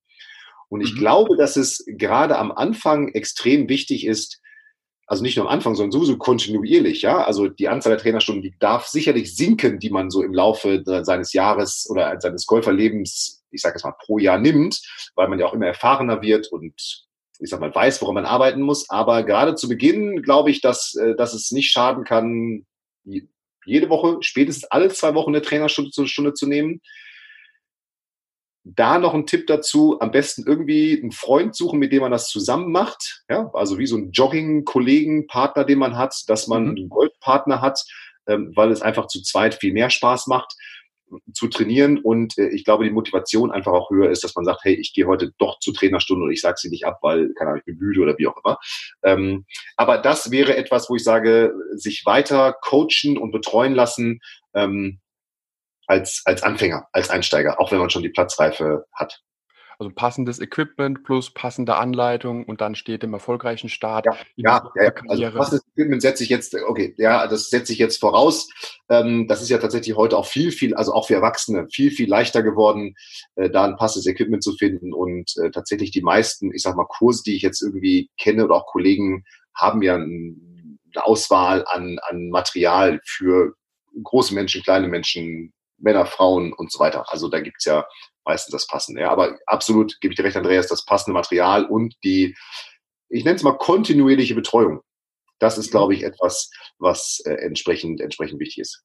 Und 0.69 0.81
ich 0.81 0.95
mhm. 0.95 0.99
glaube, 0.99 1.37
dass 1.37 1.57
es 1.57 1.85
gerade 1.87 2.39
am 2.39 2.53
Anfang 2.53 3.09
extrem 3.09 3.69
wichtig 3.69 4.07
ist, 4.07 4.42
also 5.07 5.23
nicht 5.23 5.37
nur 5.37 5.47
am 5.47 5.53
Anfang, 5.53 5.75
sondern 5.75 5.93
sowieso 5.93 6.17
kontinuierlich, 6.17 7.03
ja. 7.03 7.25
Also 7.25 7.49
die 7.49 7.69
Anzahl 7.69 7.91
der 7.91 7.99
Trainerstunden, 7.99 8.43
die 8.43 8.55
darf 8.59 8.87
sicherlich 8.87 9.35
sinken, 9.37 9.79
die 9.79 9.91
man 9.91 10.11
so 10.11 10.23
im 10.23 10.33
Laufe 10.33 10.83
seines 11.03 11.33
Jahres 11.33 11.87
oder 11.91 12.21
seines 12.21 12.47
Golferlebens, 12.47 13.45
ich 13.51 13.61
sage 13.61 13.77
es 13.77 13.85
mal, 13.85 13.95
pro 13.99 14.19
Jahr 14.19 14.39
nimmt, 14.39 14.81
weil 15.15 15.29
man 15.29 15.39
ja 15.39 15.47
auch 15.47 15.55
immer 15.55 15.67
erfahrener 15.67 16.23
wird 16.23 16.51
und 16.51 16.75
ich 17.39 17.51
sag 17.51 17.61
mal, 17.61 17.75
weiß, 17.75 18.01
woran 18.01 18.15
man 18.15 18.25
arbeiten 18.25 18.63
muss. 18.63 18.89
Aber 18.89 19.25
gerade 19.25 19.57
zu 19.57 19.69
Beginn 19.69 20.23
glaube 20.23 20.51
ich, 20.51 20.61
dass, 20.61 20.95
äh, 20.95 21.17
dass 21.17 21.35
es 21.35 21.51
nicht 21.51 21.71
schaden 21.71 22.05
kann, 22.05 22.65
jede 23.65 23.89
Woche, 23.89 24.19
spätestens 24.21 24.65
alle 24.71 24.89
zwei 24.89 25.15
Wochen 25.15 25.31
eine 25.31 25.43
Trainerstunde 25.43 26.35
zu 26.35 26.47
nehmen 26.47 26.81
da 28.65 28.99
noch 28.99 29.15
ein 29.15 29.27
Tipp 29.27 29.47
dazu, 29.47 29.99
am 30.01 30.11
besten 30.11 30.45
irgendwie 30.47 30.99
einen 31.01 31.13
Freund 31.13 31.57
suchen, 31.57 31.79
mit 31.79 31.93
dem 31.93 32.03
man 32.03 32.13
das 32.13 32.29
zusammen 32.29 32.71
macht. 32.71 33.25
Ja, 33.29 33.51
also 33.55 33.79
wie 33.79 33.87
so 33.87 33.97
ein 33.97 34.13
Jogging-Kollegen, 34.13 35.27
Partner, 35.27 35.65
den 35.65 35.79
man 35.79 35.97
hat, 35.97 36.15
dass 36.29 36.47
man 36.47 36.65
mhm. 36.65 36.71
einen 36.71 36.89
Golfpartner 36.89 37.61
hat, 37.61 37.85
ähm, 38.27 38.53
weil 38.55 38.71
es 38.71 38.83
einfach 38.83 39.09
zu 39.09 39.23
zweit 39.23 39.55
viel 39.55 39.73
mehr 39.73 39.91
Spaß 39.91 40.29
macht 40.29 40.55
zu 41.35 41.49
trainieren 41.49 41.99
und 41.99 42.39
äh, 42.39 42.49
ich 42.49 42.65
glaube, 42.65 42.85
die 42.85 42.91
Motivation 42.91 43.51
einfach 43.51 43.73
auch 43.73 43.91
höher 43.91 44.11
ist, 44.11 44.25
dass 44.25 44.35
man 44.35 44.45
sagt, 44.45 44.61
hey, 44.65 44.75
ich 44.75 44.93
gehe 44.93 45.07
heute 45.07 45.33
doch 45.39 45.59
zur 45.61 45.75
Trainerstunde 45.75 46.25
und 46.25 46.33
ich 46.33 46.41
sage 46.41 46.57
sie 46.59 46.71
nicht 46.71 46.87
ab, 46.87 46.99
weil, 47.03 47.33
keine 47.35 47.51
Ahnung, 47.51 47.61
ich 47.61 47.67
bin 47.67 47.77
müde 47.79 48.01
oder 48.01 48.17
wie 48.19 48.27
auch 48.27 48.37
immer. 48.43 48.59
Ähm, 49.03 49.45
aber 49.77 49.99
das 49.99 50.31
wäre 50.31 50.57
etwas, 50.57 50.89
wo 50.89 50.97
ich 50.97 51.05
sage, 51.05 51.53
sich 51.75 52.03
weiter 52.07 52.55
coachen 52.63 53.19
und 53.19 53.33
betreuen 53.33 53.75
lassen, 53.75 54.21
ähm, 54.55 55.01
als, 55.93 56.23
als 56.25 56.43
Anfänger, 56.43 56.89
als 56.93 57.11
Einsteiger, 57.11 57.61
auch 57.61 57.71
wenn 57.71 57.79
man 57.79 57.91
schon 57.91 58.03
die 58.03 58.09
Platzreife 58.09 58.87
hat. 58.95 59.23
Also 59.79 59.91
passendes 59.95 60.39
Equipment 60.41 61.03
plus 61.03 61.35
passende 61.35 61.75
Anleitung 61.75 62.45
und 62.45 62.61
dann 62.61 62.75
steht 62.77 63.03
im 63.03 63.13
erfolgreichen 63.13 63.69
Start. 63.69 64.07
Ja, 64.07 64.15
ja, 64.37 64.71
ja, 64.77 64.93
also 65.09 65.31
passendes 65.31 65.67
Equipment 65.73 66.01
setze 66.01 66.23
ich 66.23 66.31
jetzt, 66.31 66.55
okay, 66.55 66.95
ja, 66.99 67.27
das 67.27 67.51
setze 67.51 67.73
ich 67.73 67.79
jetzt 67.79 67.99
voraus. 67.99 68.49
Ähm, 68.89 69.27
das 69.27 69.43
ist 69.43 69.49
ja 69.49 69.59
tatsächlich 69.59 69.97
heute 69.97 70.17
auch 70.17 70.27
viel, 70.27 70.53
viel, 70.53 70.75
also 70.75 70.93
auch 70.95 71.09
für 71.09 71.15
Erwachsene 71.15 71.67
viel, 71.71 71.91
viel 71.91 72.09
leichter 72.09 72.43
geworden, 72.43 72.95
äh, 73.35 73.51
da 73.51 73.65
ein 73.65 73.77
passendes 73.77 74.07
Equipment 74.07 74.43
zu 74.43 74.53
finden. 74.53 74.95
Und 74.95 75.33
äh, 75.43 75.51
tatsächlich 75.51 75.91
die 75.91 76.03
meisten, 76.03 76.55
ich 76.55 76.63
sag 76.63 76.77
mal, 76.77 76.87
Kurse, 76.87 77.25
die 77.25 77.37
ich 77.37 77.43
jetzt 77.43 77.61
irgendwie 77.61 78.09
kenne 78.19 78.45
oder 78.45 78.55
auch 78.55 78.67
Kollegen, 78.67 79.25
haben 79.55 79.83
ja 79.83 79.97
eine 79.97 81.05
Auswahl 81.05 81.65
an, 81.67 81.99
an 82.09 82.31
Material 82.31 83.01
für 83.05 83.55
große 84.01 84.35
Menschen, 84.35 84.63
kleine 84.63 84.89
Menschen, 84.89 85.53
Männer, 85.83 86.07
Frauen 86.07 86.53
und 86.53 86.73
so 86.73 86.79
weiter. 86.79 87.05
Also 87.09 87.29
da 87.29 87.41
gibt's 87.41 87.65
ja 87.65 87.85
meistens 88.25 88.53
das 88.53 88.67
Passende. 88.67 89.03
Ja. 89.03 89.11
Aber 89.11 89.39
absolut 89.47 90.01
gebe 90.01 90.13
ich 90.13 90.17
dir 90.17 90.25
recht, 90.25 90.37
Andreas, 90.37 90.69
das 90.69 90.85
passende 90.85 91.15
Material 91.15 91.65
und 91.65 91.95
die, 92.05 92.35
ich 93.09 93.25
nenne 93.25 93.37
es 93.37 93.43
mal 93.43 93.59
kontinuierliche 93.59 94.35
Betreuung. 94.35 94.81
Das 95.39 95.59
ist, 95.59 95.71
glaube 95.71 95.95
ich, 95.95 96.05
etwas, 96.05 96.51
was 96.79 97.21
äh, 97.25 97.35
entsprechend, 97.35 98.01
entsprechend 98.01 98.39
wichtig 98.39 98.61
ist. 98.61 98.85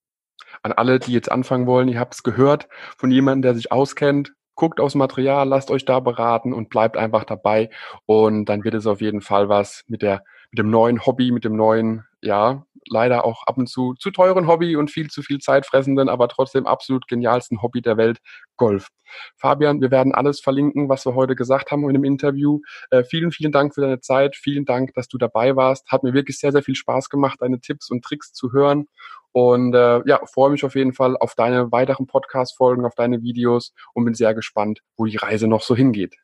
An 0.63 0.71
alle, 0.71 0.99
die 0.99 1.13
jetzt 1.13 1.31
anfangen 1.31 1.67
wollen, 1.67 1.87
ihr 1.87 1.99
habt 1.99 2.15
es 2.15 2.23
gehört 2.23 2.67
von 2.97 3.11
jemandem, 3.11 3.43
der 3.43 3.55
sich 3.55 3.71
auskennt, 3.71 4.33
guckt 4.55 4.79
aufs 4.79 4.95
Material, 4.95 5.47
lasst 5.47 5.69
euch 5.69 5.85
da 5.85 5.99
beraten 5.99 6.51
und 6.51 6.69
bleibt 6.69 6.97
einfach 6.97 7.25
dabei. 7.25 7.69
Und 8.05 8.45
dann 8.45 8.63
wird 8.63 8.73
es 8.73 8.87
auf 8.87 9.01
jeden 9.01 9.21
Fall 9.21 9.49
was 9.49 9.83
mit 9.87 10.01
der, 10.01 10.23
mit 10.49 10.59
dem 10.59 10.71
neuen 10.71 11.05
Hobby, 11.05 11.31
mit 11.31 11.45
dem 11.45 11.55
neuen, 11.55 12.05
ja, 12.21 12.65
leider 12.89 13.25
auch 13.25 13.43
ab 13.45 13.57
und 13.57 13.67
zu 13.67 13.93
zu 13.95 14.11
teuren 14.11 14.47
Hobby 14.47 14.75
und 14.75 14.91
viel 14.91 15.09
zu 15.09 15.21
viel 15.21 15.39
zeitfressenden, 15.39 16.09
aber 16.09 16.27
trotzdem 16.27 16.67
absolut 16.67 17.07
genialsten 17.07 17.61
Hobby 17.61 17.81
der 17.81 17.97
Welt, 17.97 18.19
Golf. 18.57 18.89
Fabian, 19.37 19.81
wir 19.81 19.91
werden 19.91 20.13
alles 20.13 20.39
verlinken, 20.39 20.89
was 20.89 21.05
wir 21.05 21.15
heute 21.15 21.35
gesagt 21.35 21.71
haben 21.71 21.87
in 21.87 21.93
dem 21.93 22.03
Interview. 22.03 22.59
Äh, 22.89 23.03
vielen, 23.03 23.31
vielen 23.31 23.51
Dank 23.51 23.73
für 23.73 23.81
deine 23.81 23.99
Zeit. 23.99 24.35
Vielen 24.35 24.65
Dank, 24.65 24.93
dass 24.93 25.07
du 25.07 25.17
dabei 25.17 25.55
warst. 25.55 25.89
Hat 25.91 26.03
mir 26.03 26.13
wirklich 26.13 26.39
sehr, 26.39 26.51
sehr 26.51 26.63
viel 26.63 26.75
Spaß 26.75 27.09
gemacht, 27.09 27.37
deine 27.41 27.59
Tipps 27.59 27.89
und 27.89 28.03
Tricks 28.03 28.33
zu 28.33 28.51
hören. 28.51 28.87
Und 29.31 29.73
äh, 29.75 30.01
ja, 30.07 30.19
freue 30.25 30.49
mich 30.51 30.65
auf 30.65 30.75
jeden 30.75 30.93
Fall 30.93 31.15
auf 31.17 31.35
deine 31.35 31.71
weiteren 31.71 32.07
Podcast-Folgen, 32.07 32.85
auf 32.85 32.95
deine 32.95 33.21
Videos 33.21 33.73
und 33.93 34.05
bin 34.05 34.13
sehr 34.13 34.33
gespannt, 34.33 34.81
wo 34.97 35.05
die 35.05 35.17
Reise 35.17 35.47
noch 35.47 35.61
so 35.61 35.75
hingeht. 35.75 36.15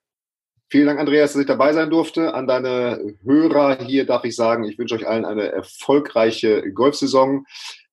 Vielen 0.74 0.88
Dank, 0.88 1.00
Andreas, 1.00 1.34
dass 1.34 1.42
ich 1.42 1.46
dabei 1.46 1.72
sein 1.72 1.92
durfte. 1.92 2.34
An 2.34 2.48
deine 2.48 3.16
Hörer 3.24 3.78
hier 3.86 4.08
darf 4.08 4.24
ich 4.24 4.36
sagen, 4.36 4.64
ich 4.64 4.80
wünsche 4.80 4.96
euch 4.96 5.08
allen 5.08 5.24
eine 5.24 5.52
erfolgreiche 5.52 6.74
Golfsaison. 6.74 7.46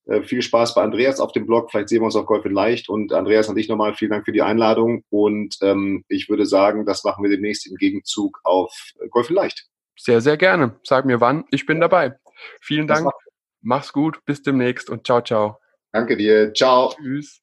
Äh, 0.07 0.23
viel 0.23 0.41
Spaß 0.41 0.75
bei 0.75 0.83
Andreas 0.83 1.21
auf 1.21 1.33
dem 1.33 1.45
Blog. 1.45 1.71
Vielleicht 1.71 1.91
sehen 1.91 2.01
wir 2.01 2.07
uns 2.07 2.17
auf 2.17 2.25
Golf 2.25 2.47
in 2.47 2.53
Leicht. 2.53 2.89
Und 2.89 3.13
Andreas, 3.13 3.51
an 3.51 3.57
dich 3.57 3.69
nochmal 3.69 3.93
vielen 3.93 4.13
Dank 4.13 4.25
für 4.25 4.33
die 4.33 4.41
Einladung. 4.41 5.05
Und 5.11 5.59
ähm, 5.61 6.07
ich 6.09 6.31
würde 6.31 6.47
sagen, 6.47 6.87
das 6.87 7.05
machen 7.05 7.23
wir 7.23 7.29
demnächst 7.31 7.67
im 7.67 7.77
Gegenzug 7.77 8.41
auf 8.45 8.73
Golf 9.11 9.29
in 9.29 9.37
Leicht. 9.37 9.67
Sehr, 9.99 10.23
sehr 10.23 10.39
gerne. 10.39 10.81
Sag 10.83 11.05
mir 11.05 11.21
wann. 11.21 11.45
Ich 11.51 11.67
bin 11.67 11.81
dabei. 11.81 12.17
Vielen 12.63 12.87
Dank. 12.87 13.11
Mach's 13.61 13.93
gut. 13.93 14.25
Bis 14.25 14.41
demnächst 14.41 14.89
und 14.89 15.05
ciao, 15.05 15.21
ciao. 15.21 15.59
Danke 15.93 16.17
dir. 16.17 16.55
Ciao. 16.55 16.95
Tschüss. 16.97 17.43